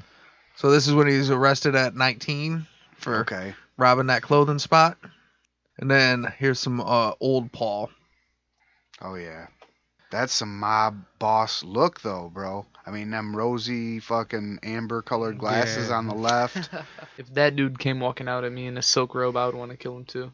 So 0.57 0.70
this 0.70 0.86
is 0.86 0.94
when 0.94 1.07
he's 1.09 1.30
arrested 1.30 1.74
at 1.74 1.94
19 1.94 2.66
for 2.96 3.16
Okay. 3.20 3.55
robbing 3.76 4.07
that 4.07 4.22
clothing 4.22 4.59
spot. 4.59 4.96
And 5.78 5.90
then 5.90 6.26
here's 6.38 6.61
some 6.61 6.80
uh, 6.80 7.12
old 7.20 7.50
Paul. 7.52 7.90
Oh 9.02 9.16
yeah. 9.16 9.46
That's 10.15 10.33
some 10.33 10.61
mob 10.61 11.05
boss 11.19 11.65
look 11.65 12.01
though, 12.03 12.31
bro. 12.33 12.67
I 12.87 12.93
mean 12.93 13.11
them 13.11 13.35
rosy 13.35 13.99
fucking 13.99 14.61
amber 14.62 15.03
colored 15.03 15.39
glasses 15.39 15.89
Yeah. 15.89 15.97
on 15.97 16.07
the 16.07 16.15
left. 16.15 16.71
If 17.19 17.35
that 17.35 17.57
dude 17.57 17.79
came 17.81 17.99
walking 17.99 18.29
out 18.29 18.45
at 18.45 18.53
me 18.53 18.67
in 18.69 18.79
a 18.79 18.83
silk 18.83 19.15
robe, 19.17 19.37
I 19.37 19.47
would 19.47 19.57
want 19.57 19.73
to 19.73 19.77
kill 19.77 19.97
him 19.97 20.05
too. 20.05 20.33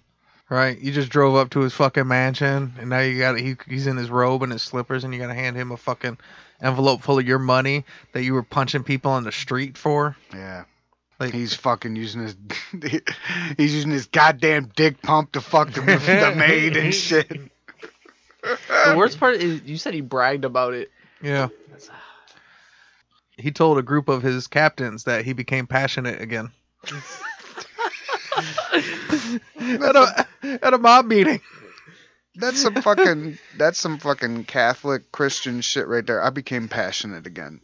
Right, 0.50 0.78
you 0.78 0.92
just 0.92 1.08
drove 1.10 1.34
up 1.36 1.48
to 1.50 1.60
his 1.60 1.72
fucking 1.72 2.06
mansion, 2.08 2.74
and 2.78 2.90
now 2.90 3.00
you 3.00 3.18
got 3.18 3.38
he, 3.38 3.56
he's 3.68 3.86
in 3.86 3.96
his 3.96 4.10
robe 4.10 4.42
and 4.42 4.52
his 4.52 4.62
slippers, 4.62 5.02
and 5.04 5.14
you 5.14 5.20
gotta 5.20 5.32
hand 5.34 5.56
him 5.56 5.72
a 5.72 5.76
fucking 5.78 6.18
envelope 6.60 7.00
full 7.02 7.18
of 7.18 7.26
your 7.26 7.38
money 7.38 7.84
that 8.12 8.22
you 8.24 8.34
were 8.34 8.42
punching 8.42 8.82
people 8.84 9.12
on 9.12 9.24
the 9.24 9.32
street 9.32 9.78
for. 9.78 10.14
Yeah. 10.34 10.64
Like, 11.18 11.32
He's 11.32 11.54
fucking 11.54 11.96
using 11.96 12.22
his 12.22 12.36
he's 13.56 13.74
using 13.74 13.90
his 13.92 14.06
goddamn 14.08 14.70
dick 14.76 15.00
pump 15.02 15.32
to 15.32 15.40
fuck 15.40 15.70
the, 15.72 15.80
the 15.82 16.34
maid 16.36 16.76
and 16.76 16.94
shit. 16.94 17.40
The 18.42 18.94
worst 18.96 19.18
part 19.18 19.36
is 19.36 19.62
you 19.64 19.76
said 19.76 19.94
he 19.94 20.00
bragged 20.00 20.44
about 20.44 20.74
it. 20.74 20.90
yeah. 21.22 21.48
He 23.36 23.50
told 23.52 23.78
a 23.78 23.82
group 23.82 24.08
of 24.10 24.22
his 24.22 24.48
captains 24.48 25.04
that 25.04 25.24
he 25.24 25.32
became 25.32 25.66
passionate 25.66 26.20
again. 26.20 26.50
at, 29.58 29.96
a, 29.96 30.28
at 30.62 30.74
a 30.74 30.78
mob 30.78 31.06
meeting. 31.06 31.40
That's 32.34 32.60
some 32.60 32.74
fucking 32.74 33.38
that's 33.56 33.78
some 33.78 33.98
fucking 33.98 34.44
Catholic 34.44 35.10
Christian 35.10 35.62
shit 35.62 35.88
right 35.88 36.06
there. 36.06 36.22
I 36.22 36.30
became 36.30 36.68
passionate 36.68 37.26
again. 37.26 37.60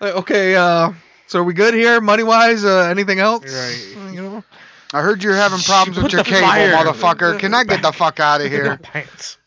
Like, 0.00 0.14
okay, 0.16 0.54
uh, 0.54 0.92
so 1.26 1.40
are 1.40 1.44
we 1.44 1.54
good 1.54 1.74
here, 1.74 2.00
money 2.00 2.22
wise? 2.22 2.64
Uh, 2.64 2.88
anything 2.90 3.20
else? 3.20 3.44
Right. 3.44 4.12
You 4.12 4.22
know. 4.22 4.44
I 4.92 5.02
heard 5.02 5.22
you're 5.22 5.36
having 5.36 5.60
problems 5.60 6.02
with 6.02 6.12
your 6.12 6.24
cable, 6.24 6.40
fire. 6.40 6.72
motherfucker. 6.72 7.38
Can 7.38 7.54
I 7.54 7.64
get 7.64 7.82
the 7.82 7.92
fuck 7.92 8.18
out 8.18 8.40
of 8.40 8.50
here? 8.50 8.76
Pants. 8.76 9.38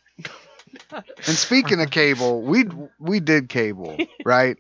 And 1.27 1.35
speaking 1.37 1.81
of 1.81 1.89
cable, 1.91 2.41
we 2.41 2.65
we 2.99 3.19
did 3.19 3.49
cable, 3.49 3.97
right? 4.25 4.57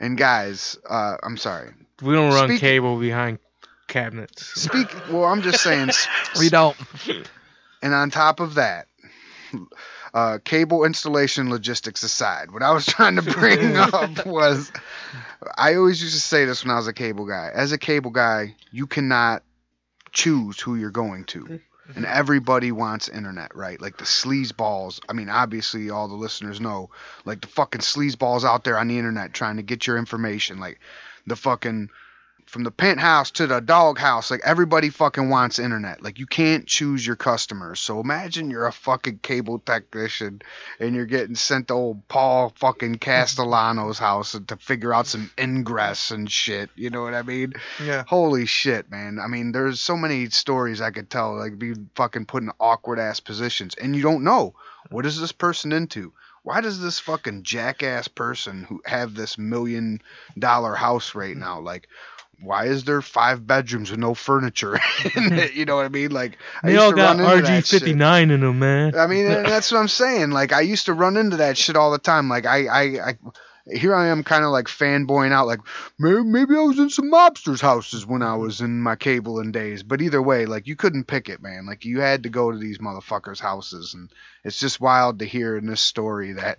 And 0.00 0.16
guys, 0.16 0.78
uh, 0.88 1.16
I'm 1.22 1.36
sorry. 1.36 1.70
We 2.02 2.14
don't 2.14 2.32
run 2.32 2.48
Speak- 2.48 2.60
cable 2.60 2.98
behind 2.98 3.38
cabinets. 3.88 4.62
Speak. 4.62 4.88
Well, 5.10 5.24
I'm 5.24 5.42
just 5.42 5.62
saying. 5.62 5.90
We 6.38 6.48
don't. 6.50 6.76
And 7.82 7.94
on 7.94 8.10
top 8.10 8.40
of 8.40 8.54
that, 8.54 8.86
uh, 10.14 10.38
cable 10.44 10.84
installation 10.84 11.50
logistics 11.50 12.02
aside, 12.02 12.50
what 12.50 12.62
I 12.62 12.70
was 12.72 12.86
trying 12.86 13.16
to 13.16 13.22
bring 13.22 13.76
up 13.76 14.26
was 14.26 14.70
I 15.56 15.74
always 15.74 16.00
used 16.02 16.14
to 16.14 16.20
say 16.20 16.44
this 16.44 16.64
when 16.64 16.70
I 16.70 16.76
was 16.76 16.86
a 16.86 16.92
cable 16.92 17.26
guy. 17.26 17.50
As 17.52 17.72
a 17.72 17.78
cable 17.78 18.10
guy, 18.10 18.54
you 18.70 18.86
cannot 18.86 19.42
choose 20.12 20.60
who 20.60 20.74
you're 20.76 20.90
going 20.90 21.24
to. 21.26 21.60
And 21.96 22.04
everybody 22.04 22.70
wants 22.70 23.08
internet, 23.08 23.54
right? 23.56 23.80
Like 23.80 23.96
the 23.96 24.04
sleazeballs. 24.04 25.00
I 25.08 25.14
mean, 25.14 25.28
obviously, 25.28 25.90
all 25.90 26.08
the 26.08 26.14
listeners 26.14 26.60
know, 26.60 26.90
like 27.24 27.40
the 27.40 27.46
fucking 27.46 27.80
sleazeballs 27.80 28.44
out 28.44 28.64
there 28.64 28.78
on 28.78 28.88
the 28.88 28.98
internet 28.98 29.32
trying 29.32 29.56
to 29.56 29.62
get 29.62 29.86
your 29.86 29.96
information. 29.96 30.60
Like 30.60 30.80
the 31.26 31.36
fucking 31.36 31.90
from 32.48 32.64
the 32.64 32.70
penthouse 32.70 33.30
to 33.32 33.46
the 33.46 33.60
doghouse, 33.60 34.30
like 34.30 34.40
everybody 34.44 34.88
fucking 34.88 35.28
wants 35.28 35.58
internet. 35.58 36.02
Like 36.02 36.18
you 36.18 36.26
can't 36.26 36.66
choose 36.66 37.06
your 37.06 37.16
customers. 37.16 37.78
So 37.78 38.00
imagine 38.00 38.50
you're 38.50 38.66
a 38.66 38.72
fucking 38.72 39.18
cable 39.18 39.58
technician 39.58 40.40
and 40.80 40.94
you're 40.94 41.06
getting 41.06 41.34
sent 41.34 41.68
to 41.68 41.74
old 41.74 42.08
Paul 42.08 42.52
fucking 42.56 42.96
Castellano's 42.96 43.98
house 43.98 44.32
to 44.32 44.56
figure 44.56 44.94
out 44.94 45.06
some 45.06 45.30
ingress 45.38 46.10
and 46.10 46.30
shit. 46.30 46.70
You 46.74 46.90
know 46.90 47.02
what 47.02 47.14
I 47.14 47.22
mean? 47.22 47.52
Yeah. 47.84 48.04
Holy 48.06 48.46
shit, 48.46 48.90
man. 48.90 49.18
I 49.22 49.26
mean, 49.26 49.52
there's 49.52 49.80
so 49.80 49.96
many 49.96 50.30
stories 50.30 50.80
I 50.80 50.90
could 50.90 51.10
tell, 51.10 51.36
like 51.36 51.58
be 51.58 51.74
fucking 51.94 52.26
put 52.26 52.42
in 52.42 52.50
awkward 52.58 52.98
ass 52.98 53.20
positions. 53.20 53.74
And 53.74 53.94
you 53.94 54.02
don't 54.02 54.24
know 54.24 54.54
what 54.90 55.06
is 55.06 55.20
this 55.20 55.32
person 55.32 55.72
into? 55.72 56.12
Why 56.44 56.62
does 56.62 56.80
this 56.80 56.98
fucking 56.98 57.42
jackass 57.42 58.08
person 58.08 58.64
who 58.64 58.80
have 58.86 59.14
this 59.14 59.36
million 59.36 60.00
dollar 60.38 60.74
house 60.74 61.14
right 61.14 61.36
now, 61.36 61.60
like 61.60 61.88
why 62.40 62.66
is 62.66 62.84
there 62.84 63.02
five 63.02 63.46
bedrooms 63.46 63.90
with 63.90 64.00
no 64.00 64.14
furniture 64.14 64.74
in 65.16 65.32
it? 65.32 65.54
You 65.54 65.64
know 65.64 65.76
what 65.76 65.86
I 65.86 65.88
mean? 65.88 66.10
Like 66.10 66.38
I 66.62 66.68
They 66.68 66.72
used 66.74 66.84
all 66.84 66.90
to 66.90 66.96
got 66.96 67.16
that 67.18 67.66
shit. 67.66 67.82
RG59 67.82 68.30
in 68.30 68.40
them, 68.40 68.58
man. 68.58 68.94
I 68.96 69.06
mean, 69.06 69.26
that's 69.28 69.72
what 69.72 69.78
I'm 69.78 69.88
saying. 69.88 70.30
Like, 70.30 70.52
I 70.52 70.60
used 70.60 70.86
to 70.86 70.94
run 70.94 71.16
into 71.16 71.38
that 71.38 71.58
shit 71.58 71.76
all 71.76 71.90
the 71.90 71.98
time. 71.98 72.28
Like, 72.28 72.46
I, 72.46 72.66
I, 72.66 72.82
I 73.10 73.18
here 73.70 73.94
I 73.94 74.08
am, 74.08 74.24
kind 74.24 74.44
of 74.44 74.50
like 74.50 74.66
fanboying 74.66 75.32
out. 75.32 75.46
Like, 75.46 75.60
maybe, 75.98 76.22
maybe 76.22 76.54
I 76.56 76.60
was 76.60 76.78
in 76.78 76.90
some 76.90 77.10
mobsters' 77.10 77.60
houses 77.60 78.06
when 78.06 78.22
I 78.22 78.36
was 78.36 78.60
in 78.60 78.80
my 78.80 78.96
cabling 78.96 79.52
days. 79.52 79.82
But 79.82 80.00
either 80.00 80.22
way, 80.22 80.46
like, 80.46 80.66
you 80.66 80.76
couldn't 80.76 81.04
pick 81.04 81.28
it, 81.28 81.42
man. 81.42 81.66
Like, 81.66 81.84
you 81.84 82.00
had 82.00 82.22
to 82.22 82.28
go 82.30 82.50
to 82.50 82.56
these 82.58 82.78
motherfuckers' 82.78 83.40
houses, 83.40 83.94
and 83.94 84.10
it's 84.44 84.58
just 84.58 84.80
wild 84.80 85.18
to 85.18 85.26
hear 85.26 85.56
in 85.56 85.66
this 85.66 85.80
story 85.80 86.32
that 86.34 86.58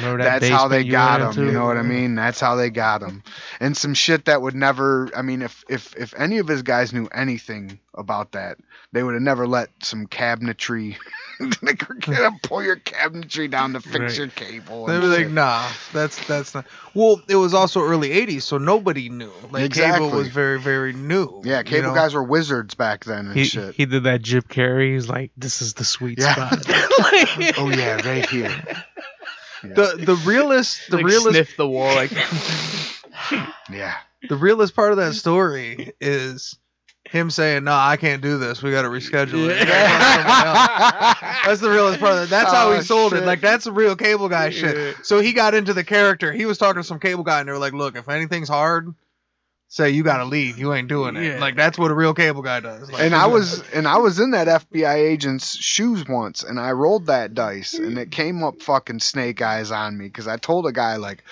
that 0.00 0.16
that's 0.40 0.48
how 0.48 0.68
they 0.68 0.84
got 0.84 1.20
went 1.20 1.36
him. 1.36 1.46
You 1.46 1.52
know 1.52 1.64
what 1.66 1.76
I 1.76 1.82
mean? 1.82 2.14
That's 2.14 2.40
how 2.40 2.54
they 2.56 2.70
got 2.70 3.02
him. 3.02 3.22
And 3.60 3.76
some 3.76 3.94
shit 3.94 4.26
that 4.26 4.40
would 4.42 4.54
never. 4.54 5.10
I 5.16 5.22
mean, 5.22 5.42
if 5.42 5.64
if 5.68 5.96
if 5.96 6.14
any 6.16 6.38
of 6.38 6.48
his 6.48 6.62
guys 6.62 6.92
knew 6.92 7.06
anything 7.12 7.78
about 7.94 8.32
that, 8.32 8.58
they 8.92 9.02
would 9.02 9.14
have 9.14 9.22
never 9.22 9.46
let 9.46 9.68
some 9.82 10.06
cabinetry 10.06 10.96
They're 11.60 12.30
pull 12.42 12.62
your 12.62 12.76
cabinetry 12.76 13.50
down 13.50 13.72
to 13.72 13.80
fix 13.80 13.98
Right. 13.98 14.16
your 14.16 14.28
cable. 14.28 14.86
They 14.86 14.94
and 14.94 15.02
were 15.02 15.14
shit. 15.14 15.26
like, 15.26 15.32
nah, 15.34 15.68
that's 15.92 16.24
that's 16.26 16.54
not. 16.54 16.66
Well, 16.94 17.20
it 17.28 17.36
was 17.36 17.52
also 17.52 17.80
early 17.82 18.10
'80s, 18.10 18.42
so 18.42 18.58
nobody 18.58 19.08
knew. 19.08 19.32
Like 19.50 19.64
Exactly. 19.64 20.06
cable 20.06 20.16
was 20.18 20.28
very 20.28 20.60
very 20.60 20.92
new. 20.92 21.42
yeah, 21.44 21.58
you 21.58 21.64
cable 21.64 21.88
know? 21.88 21.94
guys 21.94 22.14
were 22.14 22.22
wizards 22.22 22.74
back 22.74 23.04
then 23.04 23.26
and 23.26 23.36
He, 23.36 23.44
shit. 23.44 23.74
he 23.74 23.86
did 23.86 24.04
that 24.04 24.22
Jim 24.22 24.42
Carrey. 24.42 24.94
He's 24.94 25.08
like, 25.08 25.32
this 25.36 25.60
is 25.62 25.74
the 25.74 25.84
sweet 25.84 26.18
Yeah. 26.20 26.32
spot. 26.34 26.62
oh 27.58 27.72
yeah, 27.76 28.06
right 28.08 28.28
here. 28.28 28.54
The 29.62 29.94
the 30.04 30.16
realest 30.26 30.90
the 30.90 30.96
like 30.96 31.06
realest 31.06 31.30
sniff 31.30 31.56
the 31.56 31.68
wall 31.68 31.94
like 31.94 32.10
Yeah. 33.70 33.94
the 34.28 34.36
realest 34.36 34.74
part 34.74 34.90
of 34.92 34.98
that 34.98 35.14
story 35.14 35.92
is 36.00 36.58
him 37.04 37.30
saying, 37.30 37.64
"No, 37.64 37.72
I 37.74 37.96
can't 37.96 38.22
do 38.22 38.38
this. 38.38 38.62
We 38.62 38.70
got 38.70 38.82
to 38.82 38.88
reschedule 38.88 39.48
it." 39.50 39.60
We 39.60 39.66
gotta 39.66 39.88
find 39.88 40.28
someone 40.28 40.56
else." 40.56 41.42
That's 41.44 41.60
the 41.60 41.70
realest 41.70 42.00
part 42.00 42.12
of 42.14 42.18
that. 42.20 42.30
That's 42.30 42.52
how 42.52 42.70
Oh, 42.70 42.74
he 42.76 42.82
sold 42.82 43.12
shit. 43.12 43.22
it. 43.22 43.26
Like 43.26 43.40
that's 43.40 43.66
a 43.66 43.72
real 43.72 43.96
cable 43.96 44.28
guy 44.28 44.50
shit. 44.50 44.96
So 45.04 45.20
he 45.20 45.32
got 45.32 45.54
into 45.54 45.74
the 45.74 45.84
character. 45.84 46.32
He 46.32 46.46
was 46.46 46.58
talking 46.58 46.80
to 46.82 46.86
some 46.86 46.98
cable 47.00 47.22
guy, 47.24 47.40
and 47.40 47.48
they 47.48 47.52
were 47.52 47.58
like, 47.58 47.72
"Look, 47.74 47.96
if 47.96 48.08
anything's 48.08 48.48
hard, 48.48 48.94
say 49.72 49.88
you 49.88 50.02
got 50.02 50.18
to 50.18 50.26
leave. 50.26 50.58
You 50.58 50.74
ain't 50.74 50.88
doing 50.88 51.16
it." 51.16 51.24
Yeah. 51.24 51.38
Like 51.40 51.56
that's 51.56 51.78
what 51.78 51.90
a 51.90 51.94
real 51.94 52.12
cable 52.12 52.42
guy 52.42 52.60
does. 52.60 52.92
Like, 52.92 53.02
and 53.02 53.14
I 53.14 53.26
was 53.26 53.62
and 53.70 53.88
I 53.88 53.96
was 53.96 54.20
in 54.20 54.32
that 54.32 54.46
FBI 54.46 54.94
agent's 54.94 55.56
shoes 55.56 56.06
once, 56.06 56.44
and 56.44 56.60
I 56.60 56.72
rolled 56.72 57.06
that 57.06 57.34
dice, 57.34 57.74
and 57.74 57.98
it 57.98 58.10
came 58.10 58.44
up 58.44 58.60
fucking 58.62 59.00
snake 59.00 59.40
eyes 59.40 59.70
on 59.70 59.96
me 59.96 60.06
because 60.06 60.28
I 60.28 60.36
told 60.36 60.66
a 60.66 60.72
guy 60.72 60.96
like, 60.96 61.24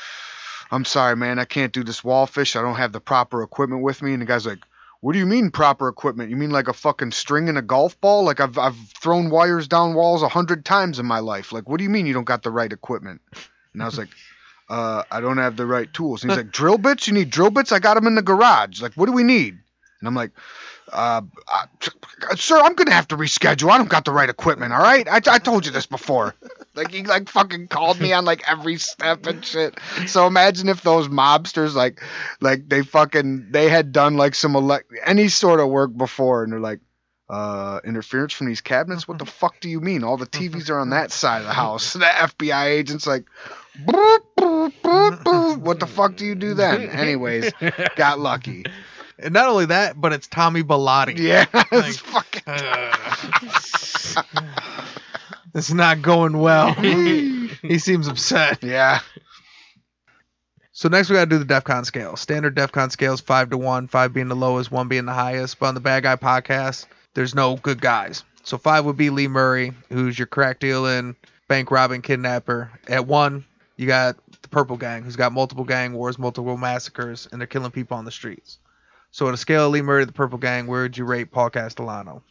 "I'm 0.71 0.87
sorry, 0.87 1.17
man, 1.17 1.39
I 1.39 1.45
can't 1.45 1.73
do 1.73 1.85
this 1.85 2.03
wall 2.03 2.27
fish. 2.27 2.57
I 2.57 2.63
don't 2.63 2.77
have 2.77 2.93
the 2.93 3.01
proper 3.01 3.43
equipment 3.43 3.83
with 3.83 4.01
me." 4.01 4.15
And 4.15 4.23
the 4.23 4.27
guy's 4.27 4.47
like, 4.47 4.61
"What 5.01 5.13
do 5.13 5.19
you 5.19 5.27
mean 5.27 5.51
proper 5.51 5.89
equipment? 5.89 6.31
You 6.31 6.37
mean 6.37 6.51
like 6.51 6.69
a 6.69 6.73
fucking 6.73 7.13
string 7.13 7.51
and 7.51 7.59
a 7.59 7.63
golf 7.63 8.01
ball? 8.01 8.25
Like 8.25 8.41
I've 8.41 8.57
I've 8.57 8.79
thrown 9.03 9.29
wires 9.29 9.69
down 9.69 9.93
walls 9.93 10.23
a 10.23 10.29
hundred 10.29 10.65
times 10.65 10.99
in 10.99 11.05
my 11.05 11.19
life. 11.19 11.53
Like 11.53 11.69
what 11.69 11.77
do 11.77 11.85
you 11.85 11.91
mean 11.91 12.07
you 12.07 12.15
don't 12.15 12.25
got 12.25 12.43
the 12.43 12.51
right 12.51 12.73
equipment?" 12.73 13.21
And 13.75 13.83
I 13.83 13.85
was 13.85 13.99
like. 13.99 14.09
Uh, 14.71 15.03
I 15.11 15.21
don't 15.21 15.39
have 15.39 15.57
the 15.57 15.67
right 15.67 15.93
tools. 15.93 16.23
And 16.23 16.31
he's 16.31 16.37
like, 16.39 16.53
drill 16.53 16.79
bits? 16.79 17.09
You 17.09 17.13
need 17.13 17.31
drill 17.31 17.51
bits? 17.51 17.73
I 17.73 17.81
got 17.81 17.95
them 17.95 18.07
in 18.07 18.15
the 18.15 18.23
garage. 18.23 18.81
Like, 18.81 18.95
what 18.95 19.07
do 19.07 19.13
we 19.13 19.25
need? 19.25 19.59
And 20.01 20.09
I'm 20.09 20.15
like, 20.15 20.31
uh, 20.93 21.23
uh, 21.53 22.37
sir, 22.37 22.61
I'm 22.61 22.75
gonna 22.75 22.93
have 22.93 23.09
to 23.09 23.17
reschedule. 23.17 23.71
I 23.71 23.79
don't 23.79 23.89
got 23.89 24.05
the 24.05 24.13
right 24.13 24.29
equipment. 24.29 24.73
All 24.73 24.81
right, 24.81 25.07
I, 25.09 25.17
I 25.17 25.39
told 25.39 25.67
you 25.67 25.73
this 25.73 25.87
before. 25.87 26.35
Like 26.73 26.93
he 26.93 27.03
like 27.03 27.29
fucking 27.29 27.67
called 27.67 28.01
me 28.01 28.13
on 28.13 28.25
like 28.25 28.49
every 28.49 28.77
step 28.77 29.27
and 29.27 29.45
shit. 29.45 29.77
So 30.07 30.29
imagine 30.29 30.69
if 30.69 30.83
those 30.83 31.09
mobsters 31.09 31.75
like 31.75 32.01
like 32.41 32.69
they 32.69 32.83
fucking 32.83 33.49
they 33.51 33.69
had 33.69 33.91
done 33.91 34.17
like 34.17 34.37
some 34.37 34.55
elect 34.55 34.93
any 35.05 35.29
sort 35.29 35.59
of 35.59 35.69
work 35.69 35.95
before, 35.95 36.45
and 36.45 36.53
they're 36.53 36.61
like. 36.61 36.79
Uh, 37.31 37.79
interference 37.85 38.33
from 38.33 38.49
these 38.49 38.61
cabinets? 38.61 39.07
What 39.07 39.19
the 39.19 39.25
uh-huh. 39.25 39.31
fuck 39.31 39.61
do 39.61 39.69
you 39.69 39.81
mean? 39.81 40.03
All 40.03 40.17
the 40.17 40.25
uh-huh. 40.25 40.43
TVs 40.43 40.69
are 40.69 40.81
on 40.81 40.93
uh-huh. 40.93 41.03
that 41.03 41.13
side 41.13 41.43
of 41.43 41.47
the 41.47 41.53
house. 41.53 41.93
The 42.01 42.07
FBI 42.07 42.65
agent's 42.65 43.07
like, 43.07 43.25
"Boop, 43.85 44.19
boop, 44.37 44.73
boop, 44.83 45.23
boop." 45.23 45.59
what 45.59 45.79
the 45.79 45.87
fuck 45.87 46.17
do 46.17 46.25
you 46.25 46.35
do 46.35 46.55
then? 46.55 46.83
Anyways, 46.91 47.53
got 47.95 48.19
lucky. 48.19 48.65
and 49.17 49.33
not 49.33 49.49
only 49.49 49.67
that, 49.67 50.01
but 50.01 50.13
it's 50.13 50.27
Tommy 50.27 50.65
Bilotti. 50.65 51.19
Yeah, 51.19 51.47
Like, 51.55 51.67
it's 51.71 51.99
fucking. 51.99 52.43
Uh, 52.49 52.93
it's 55.55 55.73
not 55.73 56.03
going 56.03 56.37
well. 56.37 56.73
he 56.73 57.79
seems 57.79 58.09
upset. 58.09 58.65
Yeah. 58.65 58.99
So 60.73 60.89
next 60.89 61.11
we 61.11 61.15
gotta 61.15 61.31
do 61.31 61.39
the 61.39 61.45
DEFCON 61.45 61.85
scale. 61.85 62.17
Standard 62.17 62.57
DEFCON 62.57 62.91
scale 62.91 63.13
is 63.13 63.21
five 63.21 63.51
to 63.51 63.59
one, 63.59 63.87
five 63.87 64.13
being 64.13 64.29
the 64.29 64.35
lowest, 64.35 64.73
one 64.73 64.89
being 64.89 65.05
the 65.05 65.13
highest. 65.13 65.61
But 65.61 65.67
on 65.67 65.75
the 65.75 65.81
Bad 65.81 66.03
Guy 66.03 66.17
podcast, 66.17 66.87
there's 67.21 67.35
no 67.35 67.57
good 67.57 67.83
guys. 67.83 68.25
So 68.45 68.57
five 68.57 68.87
would 68.87 68.97
be 68.97 69.11
Lee 69.11 69.29
Murray, 69.29 69.75
who's 69.91 70.19
your 70.19 70.27
crack 70.27 70.59
dealing, 70.59 71.15
bank 71.49 71.71
robbing, 71.71 72.01
kidnapper. 72.01 72.71
At 72.89 73.07
one, 73.07 73.45
you 73.77 73.87
got 73.87 74.17
the 74.41 74.49
Purple 74.49 74.79
Gang, 74.79 75.03
who's 75.03 75.17
got 75.17 75.31
multiple 75.31 75.65
gang 75.65 75.93
wars, 75.93 76.19
multiple 76.19 76.57
massacres, 76.57 77.29
and 77.31 77.39
they're 77.39 77.47
killing 77.47 77.73
people 77.73 77.99
on 77.99 78.07
the 78.07 78.11
streets. 78.11 78.57
So 79.11 79.27
on 79.27 79.35
a 79.35 79.37
scale 79.37 79.67
of 79.67 79.73
Lee 79.73 79.83
Murray 79.83 80.01
to 80.01 80.07
the 80.07 80.15
Purple 80.15 80.39
Gang, 80.39 80.67
where 80.67 80.81
would 80.81 80.97
you 80.97 81.05
rate 81.05 81.31
Paul 81.31 81.51
Castellano? 81.51 82.23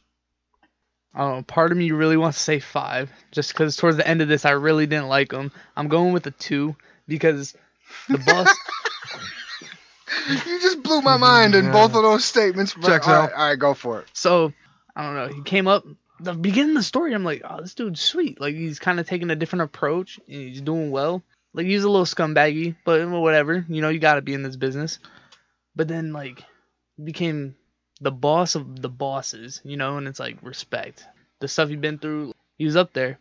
I 1.14 1.20
don't 1.20 1.36
know. 1.36 1.44
Part 1.44 1.72
of 1.72 1.78
me 1.78 1.92
really 1.92 2.18
wants 2.18 2.40
to 2.40 2.44
say 2.44 2.60
five, 2.60 3.12
just 3.32 3.52
because 3.54 3.76
towards 3.76 3.98
the 3.98 4.08
end 4.08 4.24
of 4.24 4.28
this 4.28 4.44
I 4.44 4.52
really 4.52 4.88
didn't 4.88 5.08
like 5.08 5.32
him. 5.32 5.52
I'm 5.78 5.88
going 5.88 6.14
with 6.14 6.26
a 6.26 6.32
two 6.32 6.76
because 7.08 7.56
the 8.08 8.18
boss. 8.26 8.56
You 10.28 10.60
just 10.60 10.82
blew 10.82 11.02
my 11.02 11.18
mind 11.18 11.54
in 11.54 11.72
both 11.72 11.94
of 11.94 12.02
those 12.02 12.26
statements. 12.26 12.74
But, 12.74 12.88
Checks 12.88 13.08
all 13.08 13.14
out. 13.14 13.32
right, 13.32 13.34
all 13.40 13.50
right, 13.50 13.60
go 13.60 13.76
for 13.76 14.02
it. 14.02 14.08
so 14.14 14.52
I 15.00 15.04
don't 15.04 15.16
know. 15.16 15.34
He 15.34 15.42
came 15.44 15.66
up 15.66 15.86
the 16.20 16.34
beginning 16.34 16.72
of 16.72 16.76
the 16.76 16.84
story. 16.84 17.14
I'm 17.14 17.24
like, 17.24 17.42
oh, 17.50 17.62
this 17.62 17.74
dude's 17.74 18.02
sweet. 18.02 18.42
Like 18.42 18.54
he's 18.54 18.80
kind 18.80 19.00
of 19.00 19.08
taking 19.08 19.30
a 19.30 19.36
different 19.36 19.64
approach. 19.64 20.20
And 20.28 20.36
he's 20.36 20.60
doing 20.60 20.92
well. 20.92 21.24
Like 21.54 21.68
he's 21.68 21.86
a 21.86 21.90
little 21.90 22.06
scumbaggy, 22.06 22.76
but 22.84 23.08
whatever. 23.08 23.66
You 23.70 23.82
know, 23.82 23.88
you 23.88 24.00
got 24.00 24.16
to 24.16 24.22
be 24.22 24.34
in 24.34 24.44
this 24.44 24.58
business. 24.58 25.00
But 25.74 25.88
then 25.88 26.12
like 26.12 26.44
became 27.02 27.56
the 28.02 28.12
boss 28.12 28.56
of 28.56 28.82
the 28.82 28.90
bosses. 28.90 29.62
You 29.64 29.78
know, 29.78 29.96
and 29.96 30.06
it's 30.06 30.20
like 30.20 30.38
respect. 30.42 31.06
The 31.40 31.48
stuff 31.48 31.70
he'd 31.70 31.80
been 31.80 31.98
through. 31.98 32.34
He 32.58 32.66
was 32.66 32.76
up 32.76 32.92
there. 32.92 33.20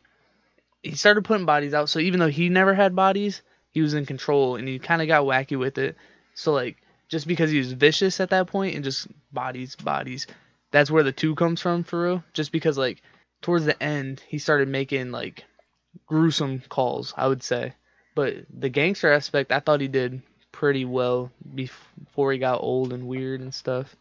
He 0.83 0.97
started 0.97 1.24
putting 1.24 1.47
bodies 1.47 1.74
out. 1.74 1.91
So 1.91 2.01
even 2.01 2.18
though 2.18 2.26
he 2.26 2.49
never 2.49 2.74
had 2.74 2.97
bodies, 2.97 3.43
he 3.70 3.83
was 3.83 3.95
in 3.95 4.05
control, 4.05 4.57
and 4.57 4.66
he 4.66 4.81
kind 4.81 5.01
of 5.01 5.07
got 5.07 5.22
wacky 5.22 5.57
with 5.57 5.79
it. 5.79 5.95
So 6.35 6.53
like 6.53 6.79
just 7.09 7.29
because 7.29 7.53
he 7.53 7.59
was 7.59 7.70
vicious 7.70 8.18
at 8.18 8.31
that 8.31 8.49
point 8.49 8.74
and 8.74 8.83
just 8.83 9.07
bodies, 9.33 9.76
bodies, 9.76 10.26
that's 10.70 10.90
where 10.90 11.02
the 11.02 11.12
two 11.12 11.34
comes 11.34 11.60
from 11.60 11.84
for 11.84 12.02
real. 12.02 12.24
Just 12.32 12.52
because 12.52 12.76
like 12.78 13.02
towards 13.42 13.64
the 13.64 13.80
end 13.82 14.22
he 14.28 14.38
started 14.38 14.68
making 14.68 15.10
like 15.12 15.44
gruesome 16.06 16.62
calls, 16.68 17.14
I 17.16 17.26
would 17.28 17.42
say. 17.42 17.72
But 18.14 18.34
the 18.52 18.68
gangster 18.68 19.12
aspect, 19.12 19.52
I 19.52 19.60
thought 19.60 19.80
he 19.80 19.88
did 19.88 20.22
pretty 20.52 20.84
well 20.84 21.30
before 21.54 22.32
he 22.32 22.38
got 22.38 22.60
old 22.62 22.92
and 22.92 23.06
weird 23.06 23.40
and 23.40 23.54
stuff. 23.54 23.94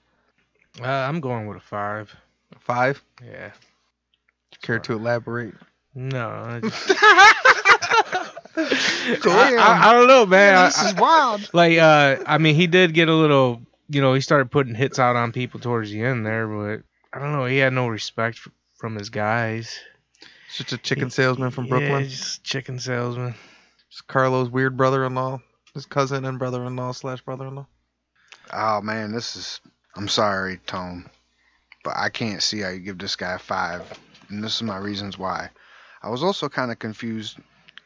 Uh, 0.82 0.88
I'm 0.88 1.20
going 1.22 1.48
with 1.48 1.58
a 1.58 1.62
five. 1.62 2.14
Five? 2.60 3.04
Yeah. 3.24 3.52
Care 4.62 4.80
to 4.80 4.94
elaborate? 4.94 5.54
No. 5.94 6.30
I, 6.30 6.60
just- 6.62 6.90
I, 8.60 9.56
I- 9.56 9.90
I 9.90 9.94
don't 9.94 10.08
know, 10.08 10.26
man. 10.26 10.56
I- 10.56 10.66
This 10.68 10.82
is 10.84 10.96
wild. 10.96 11.50
like 11.54 11.78
uh 11.78 12.18
I 12.26 12.38
mean 12.40 12.56
he 12.56 12.68
did 12.68 12.94
get 12.94 13.08
a 13.10 13.14
little 13.14 13.62
you 13.90 14.02
know 14.02 14.14
he 14.14 14.22
started 14.22 14.52
putting 14.52 14.76
hits 14.76 15.00
out 15.00 15.16
on 15.16 15.32
people 15.32 15.60
towards 15.60 15.92
the 15.92 16.02
end 16.02 16.26
there 16.26 16.48
but 16.48 16.84
I 17.14 17.20
don't 17.22 17.32
know 17.34 17.46
he 17.46 17.58
had 17.58 17.74
no 17.74 17.88
respect 17.88 18.38
f- 18.46 18.52
from 18.76 18.96
his 18.96 19.10
guys 19.10 19.80
Such 20.50 20.74
a 20.74 20.78
chicken 20.78 21.10
salesman 21.10 21.52
from 21.52 21.66
Yeah, 21.66 21.80
Brooklyn. 21.80 22.04
just 22.10 22.44
chicken 22.44 22.80
salesman 22.80 23.36
Just 23.90 24.08
Carlo's 24.08 24.50
weird 24.50 24.76
brother-in-law, 24.78 25.40
his 25.74 25.86
cousin 25.86 26.26
and 26.26 26.38
brother-in-law 26.40 26.92
slash 26.92 27.22
brother-in-law. 27.22 27.68
Oh 28.54 28.82
man, 28.82 29.12
this 29.12 29.36
is. 29.36 29.62
I'm 29.96 30.08
sorry, 30.08 30.58
Tone, 30.68 31.10
but 31.84 31.94
I 31.98 32.10
can't 32.10 32.44
see 32.44 32.60
how 32.60 32.70
you 32.70 32.80
give 32.80 32.98
this 32.98 33.16
guy 33.16 33.38
five, 33.38 33.82
and 34.30 34.44
this 34.44 34.56
is 34.56 34.64
my 34.64 34.78
reasons 34.78 35.18
why. 35.18 35.50
I 36.04 36.10
was 36.10 36.24
also 36.24 36.48
kind 36.50 36.72
of 36.72 36.80
confused 36.80 37.38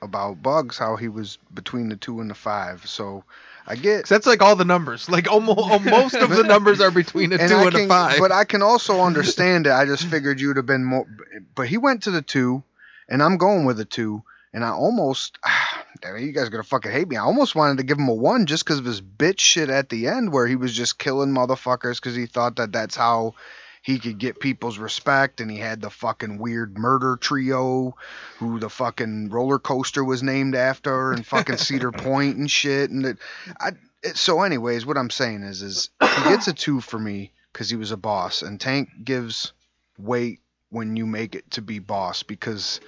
about 0.01 0.41
Bugs, 0.41 0.77
how 0.77 0.95
he 0.97 1.07
was 1.07 1.37
between 1.53 1.87
the 1.89 1.95
two 1.95 2.19
and 2.19 2.29
the 2.29 2.35
five. 2.35 2.85
So 2.87 3.23
I 3.67 3.75
get. 3.75 4.07
that's 4.07 4.25
like 4.25 4.41
all 4.41 4.55
the 4.55 4.65
numbers. 4.65 5.09
Like 5.09 5.27
almost 5.31 5.83
most 5.85 6.15
of 6.15 6.29
the 6.29 6.43
numbers 6.43 6.81
are 6.81 6.91
between 6.91 7.29
the 7.29 7.37
two 7.37 7.43
I 7.43 7.63
and 7.63 7.71
can, 7.71 7.81
the 7.83 7.87
five. 7.87 8.19
But 8.19 8.31
I 8.31 8.43
can 8.43 8.61
also 8.61 9.01
understand 9.01 9.67
it. 9.67 9.71
I 9.71 9.85
just 9.85 10.05
figured 10.05 10.39
you'd 10.39 10.57
have 10.57 10.65
been 10.65 10.83
more. 10.83 11.07
But 11.55 11.67
he 11.67 11.77
went 11.77 12.03
to 12.03 12.11
the 12.11 12.21
two, 12.21 12.63
and 13.07 13.21
I'm 13.21 13.37
going 13.37 13.65
with 13.65 13.79
a 13.79 13.85
two. 13.85 14.23
And 14.53 14.65
I 14.65 14.71
almost, 14.71 15.37
mean, 16.03 16.25
you 16.25 16.33
guys 16.33 16.47
are 16.47 16.51
gonna 16.51 16.63
fucking 16.63 16.91
hate 16.91 17.07
me. 17.07 17.15
I 17.15 17.21
almost 17.21 17.55
wanted 17.55 17.77
to 17.77 17.83
give 17.83 17.97
him 17.97 18.09
a 18.09 18.13
one 18.13 18.45
just 18.45 18.65
because 18.65 18.79
of 18.79 18.85
his 18.85 19.01
bitch 19.01 19.39
shit 19.39 19.69
at 19.69 19.89
the 19.89 20.07
end, 20.07 20.33
where 20.33 20.47
he 20.47 20.55
was 20.55 20.73
just 20.73 20.99
killing 20.99 21.29
motherfuckers 21.29 21.95
because 21.95 22.15
he 22.15 22.25
thought 22.25 22.57
that 22.57 22.71
that's 22.71 22.95
how 22.95 23.35
he 23.81 23.97
could 23.99 24.19
get 24.19 24.39
people's 24.39 24.77
respect. 24.77 25.41
And 25.41 25.49
he 25.49 25.57
had 25.57 25.81
the 25.81 25.89
fucking 25.89 26.37
weird 26.37 26.77
murder 26.77 27.17
trio, 27.17 27.95
who 28.37 28.59
the 28.59 28.69
fucking 28.69 29.29
roller 29.29 29.59
coaster 29.59 30.03
was 30.03 30.23
named 30.23 30.55
after, 30.55 31.11
and 31.11 31.25
fucking 31.25 31.57
Cedar 31.57 31.91
Point 31.91 32.37
and 32.37 32.49
shit. 32.49 32.89
And 32.91 33.05
it, 33.05 33.17
I, 33.59 33.71
it, 34.03 34.17
so, 34.17 34.43
anyways, 34.43 34.85
what 34.85 34.97
I'm 34.97 35.09
saying 35.09 35.43
is, 35.43 35.61
is 35.61 35.89
he 35.99 36.23
gets 36.29 36.47
a 36.47 36.53
two 36.53 36.79
for 36.79 36.99
me 36.99 37.31
because 37.51 37.69
he 37.69 37.75
was 37.75 37.91
a 37.91 37.97
boss, 37.97 38.41
and 38.41 38.59
Tank 38.59 38.89
gives 39.03 39.53
weight 39.97 40.39
when 40.69 40.95
you 40.95 41.05
make 41.05 41.35
it 41.35 41.49
to 41.51 41.61
be 41.61 41.79
boss 41.79 42.23
because 42.23 42.79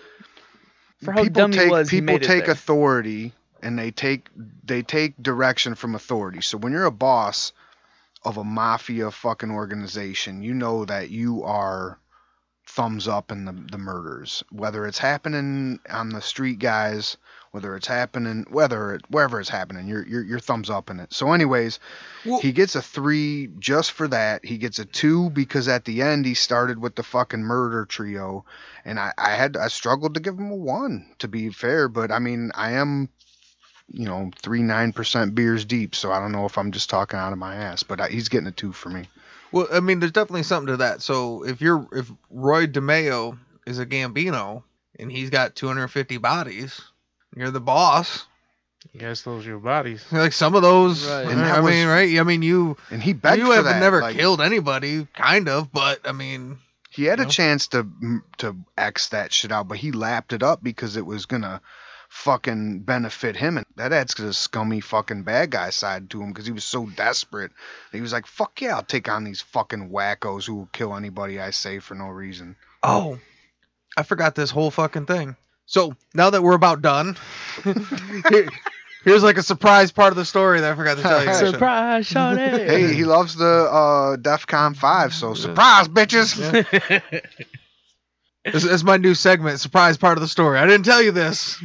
people 1.04 1.50
take 1.50 1.70
was, 1.70 1.90
people 1.90 2.18
take 2.18 2.48
authority 2.48 3.34
and 3.62 3.78
they 3.78 3.92
take 3.92 4.30
they 4.64 4.82
take 4.82 5.22
direction 5.22 5.76
from 5.76 5.96
authority. 5.96 6.42
So 6.42 6.58
when 6.58 6.72
you're 6.72 6.86
a 6.86 6.92
boss 6.92 7.52
of 8.26 8.38
a 8.38 8.44
mafia 8.44 9.12
fucking 9.12 9.52
organization, 9.52 10.42
you 10.42 10.54
know 10.54 10.86
that 10.86 11.10
you 11.10 11.44
are 11.44 12.00
thumbs 12.66 13.08
up 13.08 13.32
in 13.32 13.46
the 13.46 13.52
the 13.72 13.78
murders, 13.78 14.44
whether 14.52 14.86
it's 14.86 14.98
happening 14.98 15.80
on 15.90 16.10
the 16.10 16.22
street 16.22 16.60
guys, 16.60 17.18
whether 17.52 17.76
it's 17.76 17.88
happening, 17.88 18.46
whether 18.50 18.96
it 18.96 19.02
wherever 19.10 19.40
it's 19.40 19.50
happening, 19.50 19.88
you're 19.88 20.08
you're, 20.08 20.24
you're 20.24 20.40
thumbs 20.40 20.70
up 20.70 20.90
in 20.90 21.00
it. 21.02 21.12
So, 21.14 21.34
anyways, 21.34 21.80
Well- 22.26 22.40
he 22.40 22.54
gets 22.54 22.76
a 22.76 22.82
three 22.82 23.50
just 23.60 23.92
for 23.92 24.08
that. 24.08 24.46
He 24.46 24.58
gets 24.58 24.80
a 24.80 24.86
two 24.86 25.30
because 25.30 25.68
at 25.68 25.84
the 25.84 26.02
end 26.02 26.26
he 26.26 26.34
started 26.34 26.80
with 26.80 26.96
the 26.96 27.04
fucking 27.04 27.44
murder 27.44 27.86
trio, 27.86 28.46
and 28.86 28.98
I 28.98 29.12
I 29.18 29.32
had 29.32 29.58
I 29.58 29.68
struggled 29.68 30.14
to 30.14 30.22
give 30.22 30.40
him 30.40 30.50
a 30.50 30.56
one 30.56 31.06
to 31.20 31.28
be 31.28 31.50
fair, 31.50 31.90
but 31.90 32.12
I 32.12 32.20
mean 32.20 32.52
I 32.56 32.72
am. 32.72 33.10
You 33.94 34.06
know, 34.06 34.32
three 34.42 34.64
nine 34.64 34.92
percent 34.92 35.36
beers 35.36 35.66
deep, 35.66 35.94
so 35.96 36.12
I 36.12 36.20
don't 36.20 36.32
know 36.32 36.46
if 36.46 36.58
I'm 36.58 36.72
just 36.72 36.90
talking 36.90 37.20
out 37.20 37.32
of 37.32 37.38
my 37.38 37.56
ass, 37.56 37.84
but 37.84 38.02
I, 38.02 38.10
he's 38.10 38.28
getting 38.30 38.48
a 38.48 38.52
two 38.52 38.72
for 38.74 38.90
me. 38.90 39.08
Well, 39.52 39.68
I 39.72 39.82
mean, 39.82 40.00
there's 40.00 40.12
definitely 40.12 40.44
something 40.44 40.74
to 40.74 40.78
that. 40.78 41.04
So 41.04 41.44
if 41.44 41.62
you're 41.62 41.88
if 41.92 42.12
Roy 42.32 42.66
DeMeo 42.66 43.38
is 43.68 43.78
a 43.78 43.86
Gambino 43.86 44.64
and 44.98 45.12
he's 45.12 45.30
got 45.30 45.56
250 45.56 46.18
bodies, 46.18 46.82
you're 47.36 47.52
the 47.52 47.62
boss. 47.62 48.26
I 48.96 48.98
guess 48.98 49.22
those 49.22 49.46
are 49.46 49.50
your 49.50 49.60
bodies. 49.60 50.04
Like 50.12 50.34
some 50.34 50.56
of 50.56 50.62
those, 50.64 51.08
Right. 51.08 51.28
And 51.28 51.40
I 51.40 51.62
that 51.62 51.64
mean, 51.64 51.88
right? 51.88 52.20
I 52.20 52.24
mean, 52.24 52.42
you 52.42 52.76
And 52.92 53.02
he 53.02 53.14
begged 53.14 53.38
you 53.40 53.46
for 53.48 53.54
have 53.56 53.66
that. 53.66 53.80
never 53.80 54.02
like- 54.02 54.16
killed 54.18 54.42
anybody, 54.42 55.08
kind 55.14 55.48
of, 55.48 55.72
but 55.72 56.00
I 56.06 56.12
mean, 56.14 56.58
He 56.90 57.06
had 57.06 57.20
a 57.20 57.24
know? 57.24 57.30
chance 57.30 57.68
to 57.70 57.88
to 58.40 58.56
X 58.78 59.10
that 59.10 59.32
shit 59.32 59.52
out, 59.52 59.68
but 59.68 59.78
he 59.78 59.92
lapped 59.92 60.34
it 60.34 60.42
up 60.44 60.64
because 60.64 60.98
it 60.98 61.06
was 61.06 61.28
gonna 61.28 61.62
fucking 62.14 62.80
benefit 62.82 63.36
him, 63.36 63.58
and 63.58 63.66
that 63.76 63.92
adds 63.92 64.14
to 64.14 64.22
the 64.22 64.34
scummy 64.34 64.80
fucking 64.80 65.24
bad 65.24 65.50
guy 65.50 65.72
side 65.72 66.12
to 66.12 66.22
him 66.22 66.30
because 66.30 66.46
he 66.46 66.52
was 66.52 66.64
so 66.64 66.86
desperate. 66.86 67.52
He 67.92 68.02
was 68.02 68.14
like, 68.14 68.28
"Fuck 68.28 68.62
yeah, 68.62 68.76
I'll 68.76 68.84
take 68.84 69.10
on 69.10 69.24
these 69.24 69.42
fucking 69.42 69.90
wackos 69.90 70.46
who 70.46 70.56
will 70.56 70.70
kill 70.72 70.96
anybody 70.96 71.40
I 71.42 71.50
say 71.50 71.80
for 71.80 71.96
no 71.96 72.08
reason." 72.08 72.56
oh, 72.84 73.20
I 73.98 74.04
forgot 74.04 74.36
this 74.36 74.52
whole 74.52 74.70
fucking 74.72 75.06
thing. 75.08 75.36
So 75.66 75.96
now 76.14 76.30
that 76.30 76.44
we're 76.44 76.54
about 76.56 76.82
done, 76.84 77.18
here- 77.64 78.50
here's 79.04 79.24
like 79.24 79.38
a 79.38 79.44
surprise 79.44 79.92
part 79.92 80.12
of 80.12 80.16
the 80.18 80.26
story 80.26 80.62
that 80.62 80.72
I 80.72 80.76
forgot 80.76 80.98
to 80.98 81.04
tell 81.04 81.24
you. 81.26 81.34
Surprise, 81.52 82.08
Shawty. 82.10 82.68
Hey, 82.68 82.94
he 82.94 83.06
loves 83.06 83.36
the 83.36 83.46
uh, 83.72 84.18
DEFCON 84.18 84.76
five, 84.78 85.14
so 85.14 85.34
surprise, 85.34 85.88
bitches. 85.88 86.38
This 88.46 88.66
is 88.66 88.84
my 88.84 88.98
new 88.98 89.16
segment, 89.16 89.60
surprise 89.62 89.98
part 89.98 90.18
of 90.18 90.22
the 90.22 90.28
story. 90.28 90.60
I 90.60 90.68
didn't 90.68 90.86
tell 90.86 91.02
you 91.02 91.12
this. 91.12 91.62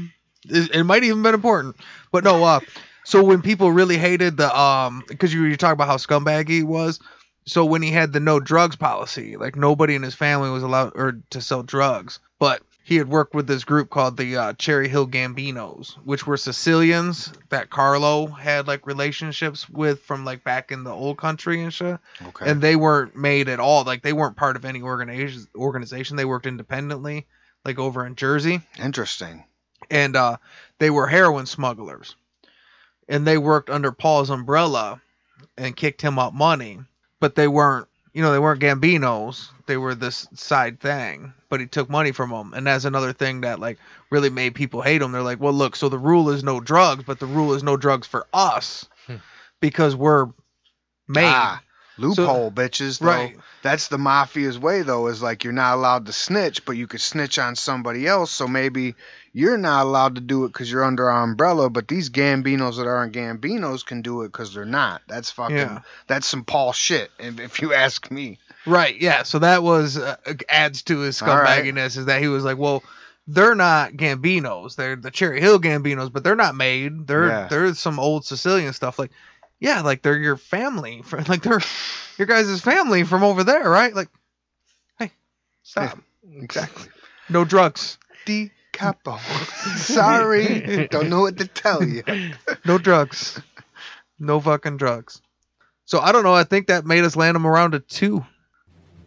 It, 0.48 0.74
it 0.74 0.84
might 0.84 1.04
even 1.04 1.22
been 1.22 1.34
important, 1.34 1.76
but 2.12 2.24
no. 2.24 2.42
Uh, 2.42 2.60
so 3.04 3.22
when 3.22 3.42
people 3.42 3.72
really 3.72 3.98
hated 3.98 4.36
the 4.36 4.58
um, 4.58 5.02
because 5.08 5.32
you 5.32 5.42
were 5.42 5.56
talking 5.56 5.72
about 5.74 5.88
how 5.88 5.96
scumbag 5.96 6.48
he 6.48 6.62
was. 6.62 7.00
So 7.46 7.64
when 7.64 7.80
he 7.80 7.90
had 7.90 8.12
the 8.12 8.20
no 8.20 8.40
drugs 8.40 8.76
policy, 8.76 9.38
like 9.38 9.56
nobody 9.56 9.94
in 9.94 10.02
his 10.02 10.14
family 10.14 10.50
was 10.50 10.62
allowed 10.62 10.92
or 10.94 11.20
to 11.30 11.40
sell 11.40 11.62
drugs, 11.62 12.20
but 12.38 12.60
he 12.84 12.96
had 12.96 13.08
worked 13.08 13.34
with 13.34 13.46
this 13.46 13.64
group 13.64 13.88
called 13.88 14.18
the 14.18 14.36
uh, 14.36 14.52
Cherry 14.54 14.86
Hill 14.86 15.06
Gambinos, 15.06 15.92
which 16.04 16.26
were 16.26 16.36
Sicilians 16.36 17.32
that 17.48 17.70
Carlo 17.70 18.26
had 18.26 18.66
like 18.66 18.86
relationships 18.86 19.66
with 19.68 20.00
from 20.02 20.26
like 20.26 20.44
back 20.44 20.70
in 20.72 20.84
the 20.84 20.90
old 20.90 21.16
country 21.16 21.62
and 21.62 21.72
shit 21.72 21.98
Okay. 22.22 22.50
and 22.50 22.60
they 22.60 22.76
weren't 22.76 23.16
made 23.16 23.48
at 23.48 23.60
all 23.60 23.84
like 23.84 24.02
they 24.02 24.12
weren't 24.12 24.36
part 24.36 24.56
of 24.56 24.66
any 24.66 24.82
organization 24.82 25.46
organization 25.56 26.16
they 26.16 26.24
worked 26.26 26.46
independently 26.46 27.26
like 27.64 27.78
over 27.78 28.04
in 28.06 28.14
jersey 28.14 28.60
Interesting. 28.78 29.44
And 29.90 30.16
uh 30.16 30.36
they 30.78 30.90
were 30.90 31.06
heroin 31.06 31.46
smugglers 31.46 32.14
and 33.08 33.26
they 33.26 33.38
worked 33.38 33.70
under 33.70 33.92
paul's 33.92 34.30
umbrella 34.30 35.00
and 35.56 35.76
kicked 35.76 36.02
him 36.02 36.18
up 36.18 36.32
money 36.34 36.78
but 37.20 37.34
they 37.34 37.48
weren't 37.48 37.88
you 38.12 38.22
know 38.22 38.32
they 38.32 38.38
weren't 38.38 38.60
gambinos 38.60 39.48
they 39.66 39.76
were 39.76 39.94
this 39.94 40.26
side 40.34 40.80
thing 40.80 41.32
but 41.48 41.60
he 41.60 41.66
took 41.66 41.88
money 41.88 42.12
from 42.12 42.30
them 42.30 42.52
and 42.54 42.66
that's 42.66 42.84
another 42.84 43.12
thing 43.12 43.42
that 43.42 43.58
like 43.60 43.78
really 44.10 44.30
made 44.30 44.54
people 44.54 44.82
hate 44.82 45.02
him 45.02 45.12
they're 45.12 45.22
like 45.22 45.40
well 45.40 45.52
look 45.52 45.76
so 45.76 45.88
the 45.88 45.98
rule 45.98 46.30
is 46.30 46.42
no 46.44 46.60
drugs 46.60 47.04
but 47.04 47.18
the 47.20 47.26
rule 47.26 47.54
is 47.54 47.62
no 47.62 47.76
drugs 47.76 48.06
for 48.06 48.26
us 48.32 48.86
because 49.60 49.94
we're 49.96 50.26
made 51.08 51.24
Ah, 51.24 51.62
loophole, 51.96 52.52
bitches. 52.52 53.00
Though. 53.00 53.06
Right. 53.06 53.36
That's 53.62 53.88
the 53.88 53.96
mafia's 53.96 54.58
way, 54.58 54.82
though. 54.82 55.08
Is 55.08 55.20
like 55.22 55.42
you're 55.42 55.52
not 55.52 55.74
allowed 55.74 56.06
to 56.06 56.12
snitch, 56.12 56.64
but 56.64 56.76
you 56.76 56.86
could 56.86 57.00
snitch 57.00 57.38
on 57.38 57.56
somebody 57.56 58.06
else. 58.06 58.30
So 58.30 58.46
maybe 58.46 58.94
you're 59.32 59.58
not 59.58 59.84
allowed 59.86 60.14
to 60.16 60.20
do 60.20 60.44
it 60.44 60.48
because 60.48 60.70
you're 60.70 60.84
under 60.84 61.08
our 61.10 61.22
umbrella, 61.22 61.70
but 61.70 61.88
these 61.88 62.10
Gambinos 62.10 62.76
that 62.76 62.86
aren't 62.86 63.12
Gambinos 63.14 63.84
can 63.84 64.02
do 64.02 64.22
it 64.22 64.28
because 64.32 64.54
they're 64.54 64.64
not. 64.64 65.02
That's 65.08 65.30
fucking. 65.30 65.56
Yeah. 65.56 65.80
That's 66.06 66.26
some 66.26 66.44
Paul 66.44 66.72
shit, 66.72 67.10
if 67.18 67.38
if 67.40 67.60
you 67.62 67.74
ask 67.74 68.10
me. 68.10 68.38
Right. 68.66 69.00
Yeah. 69.00 69.22
So 69.22 69.38
that 69.40 69.62
was 69.62 69.96
uh, 69.96 70.16
adds 70.48 70.82
to 70.84 70.98
his 71.00 71.20
All 71.22 71.28
right. 71.28 71.64
scumbagginess 71.64 71.96
is 71.96 72.06
that 72.06 72.20
he 72.20 72.28
was 72.28 72.44
like, 72.44 72.58
well, 72.58 72.82
they're 73.26 73.54
not 73.54 73.92
Gambinos. 73.92 74.76
They're 74.76 74.96
the 74.96 75.10
Cherry 75.10 75.40
Hill 75.40 75.60
Gambinos, 75.60 76.12
but 76.12 76.24
they're 76.24 76.34
not 76.36 76.54
made. 76.54 77.06
They're 77.06 77.28
Yeah. 77.28 77.46
they're 77.48 77.74
some 77.74 77.98
old 77.98 78.24
Sicilian 78.24 78.72
stuff. 78.72 78.98
Like, 78.98 79.10
yeah, 79.60 79.82
like 79.82 80.02
they're 80.02 80.18
your 80.18 80.36
family. 80.36 81.02
fr- 81.04 81.18
Like 81.28 81.42
they're 81.42 81.60
your 82.16 82.26
guys' 82.26 82.60
family 82.60 83.04
from 83.04 83.22
over 83.22 83.44
there, 83.44 83.68
right? 83.68 83.94
Like, 83.94 84.08
hey, 84.98 85.12
stop. 85.62 85.98
Exactly. 86.40 86.88
No 87.30 87.44
drugs. 87.44 87.96
D 88.26 88.50
capo. 88.78 89.18
Sorry, 89.76 90.86
don't 90.90 91.10
know 91.10 91.20
what 91.20 91.38
to 91.38 91.46
tell 91.46 91.82
you. 91.82 92.02
No 92.64 92.78
drugs. 92.78 93.40
No 94.18 94.40
fucking 94.40 94.76
drugs. 94.76 95.20
So 95.84 95.98
I 96.00 96.12
don't 96.12 96.22
know. 96.22 96.34
I 96.34 96.44
think 96.44 96.68
that 96.68 96.84
made 96.86 97.04
us 97.04 97.16
land 97.16 97.36
him 97.36 97.46
around 97.46 97.74
a 97.74 97.80
two. 97.80 98.24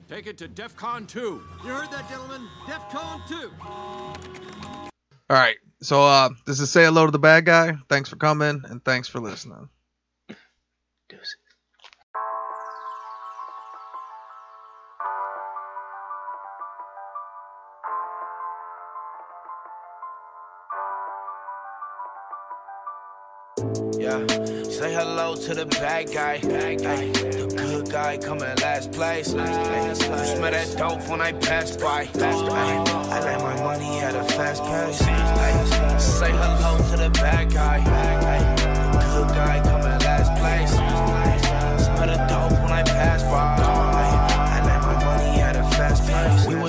Take 0.09 0.27
it 0.27 0.37
to 0.39 0.49
DEFCON 0.49 1.07
2. 1.07 1.19
You 1.19 1.69
heard 1.69 1.89
that, 1.91 2.09
gentlemen? 2.09 2.47
DEFCON 2.65 3.27
2. 3.29 3.51
All 3.61 4.89
right. 5.29 5.55
So 5.81 6.03
uh, 6.03 6.29
this 6.45 6.59
is 6.59 6.69
say 6.69 6.83
hello 6.83 7.05
to 7.05 7.11
the 7.11 7.19
bad 7.19 7.45
guy. 7.45 7.73
Thanks 7.87 8.09
for 8.09 8.17
coming 8.17 8.63
and 8.65 8.83
thanks 8.83 9.07
for 9.07 9.19
listening. 9.19 9.69
Yeah, 24.11 24.27
say 24.65 24.93
hello 24.93 25.35
to 25.35 25.53
the 25.53 25.65
bad 25.65 26.11
guy. 26.11 26.33
Ay, 26.43 26.75
the 26.75 27.53
good 27.55 27.89
guy 27.89 28.17
coming 28.17 28.43
last 28.57 28.91
place. 28.91 29.33
Ay, 29.33 29.87
you 29.87 29.95
smell 29.95 30.51
that 30.51 30.75
dope 30.77 31.07
when 31.07 31.21
I 31.21 31.31
pass 31.31 31.77
by. 31.77 32.09
Ay, 32.15 32.83
I 33.09 33.19
let 33.23 33.39
my 33.39 33.55
money 33.63 33.99
at 33.99 34.13
a 34.13 34.25
fast 34.33 34.63
pace. 34.63 35.01
Ay, 35.01 35.97
say 35.97 36.31
hello 36.31 36.77
to 36.89 36.97
the 36.97 37.09
bad 37.21 37.53
guy. 37.53 37.77
Ay, 37.85 38.41
the 38.91 38.99
good 39.13 39.29
guy 39.29 39.61
coming 39.63 39.97
last 40.03 40.31
place. 40.41 40.71
Smell 41.85 42.07
the 42.07 42.17
dope 42.27 42.61
when 42.63 42.73
I 42.73 42.83
pass 42.83 43.23
by. 43.23 43.60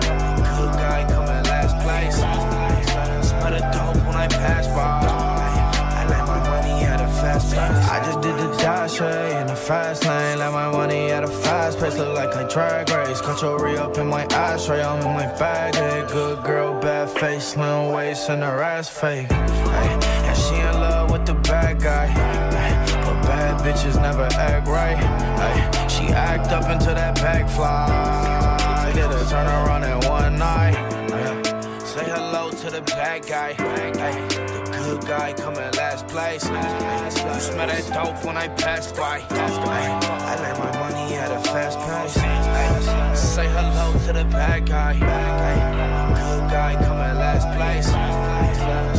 I 7.53 8.01
just 8.05 8.21
did 8.21 8.35
the 8.37 8.55
dash 8.57 8.97
hey, 8.97 9.39
in 9.41 9.47
the 9.47 9.55
fast 9.55 10.05
lane. 10.05 10.39
Let 10.39 10.53
my 10.53 10.71
money 10.71 11.11
at 11.11 11.23
a 11.23 11.27
fast 11.27 11.79
pace. 11.79 11.97
Look 11.97 12.15
like 12.15 12.33
a 12.35 12.47
drag 12.47 12.89
race. 12.89 13.19
Got 13.21 13.41
your 13.41 13.63
re 13.63 13.77
up 13.77 13.97
in 13.97 14.07
my 14.07 14.23
ashtray. 14.25 14.81
I'm 14.81 14.99
in 14.99 15.13
my 15.13 15.27
bag. 15.37 15.75
Hey, 15.75 16.05
good 16.11 16.43
girl, 16.43 16.79
bad 16.79 17.09
face, 17.09 17.47
slim 17.53 17.91
waist, 17.91 18.29
and 18.29 18.43
her 18.43 18.61
ass 18.61 18.87
fake. 18.89 19.31
Hey, 19.31 19.99
and 20.27 20.37
she 20.37 20.55
in 20.55 20.75
love 20.79 21.11
with 21.11 21.25
the 21.25 21.33
bad 21.33 21.81
guy. 21.81 22.07
Ay, 22.07 22.85
but 23.05 23.21
bad 23.27 23.59
bitches 23.61 24.01
never 24.01 24.27
act 24.33 24.67
right. 24.67 24.97
Ay, 24.97 25.87
she 25.87 26.05
act 26.07 26.51
up 26.51 26.69
into 26.69 26.93
that 26.93 27.15
back 27.15 27.49
fly. 27.49 28.91
Did 28.93 29.05
a 29.05 29.25
turn 29.29 29.47
around 29.47 29.83
in 29.83 29.99
one 30.09 30.37
night. 30.37 30.75
Ay, 31.11 31.83
say 31.83 32.05
hello 32.05 32.49
to 32.51 32.69
the 32.69 32.81
bad 32.81 33.25
guy. 33.25 33.53
The 33.53 34.50
good 34.91 35.07
guy 35.07 35.33
coming 35.33 35.71
last 35.77 36.07
place. 36.07 36.43
You 36.43 37.39
smell 37.39 37.67
that 37.67 37.85
dope 37.93 38.25
when 38.25 38.37
I 38.37 38.47
pass 38.49 38.91
by. 38.91 39.23
I 39.29 40.35
let 40.41 40.59
my 40.59 40.71
money 40.79 41.15
at 41.15 41.31
a 41.31 41.39
fast 41.49 41.79
pace. 41.79 43.19
Say 43.19 43.47
hello 43.47 43.93
to 44.05 44.13
the 44.13 44.25
bad 44.25 44.65
guy. 44.65 44.93
Good 44.93 46.51
guy 46.51 46.73
coming 46.73 47.15
last 47.23 47.47
place. 47.55 47.87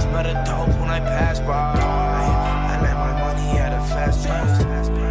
Smell 0.02 0.22
the 0.22 0.34
dope 0.46 0.80
when 0.80 0.90
I 0.90 1.00
pass 1.00 1.40
by. 1.40 1.74
I 2.72 2.80
let 2.80 2.96
my 2.96 3.12
money 3.20 3.58
at 3.58 3.72
a 3.72 3.82
fast 3.92 4.26
pace. 4.26 5.01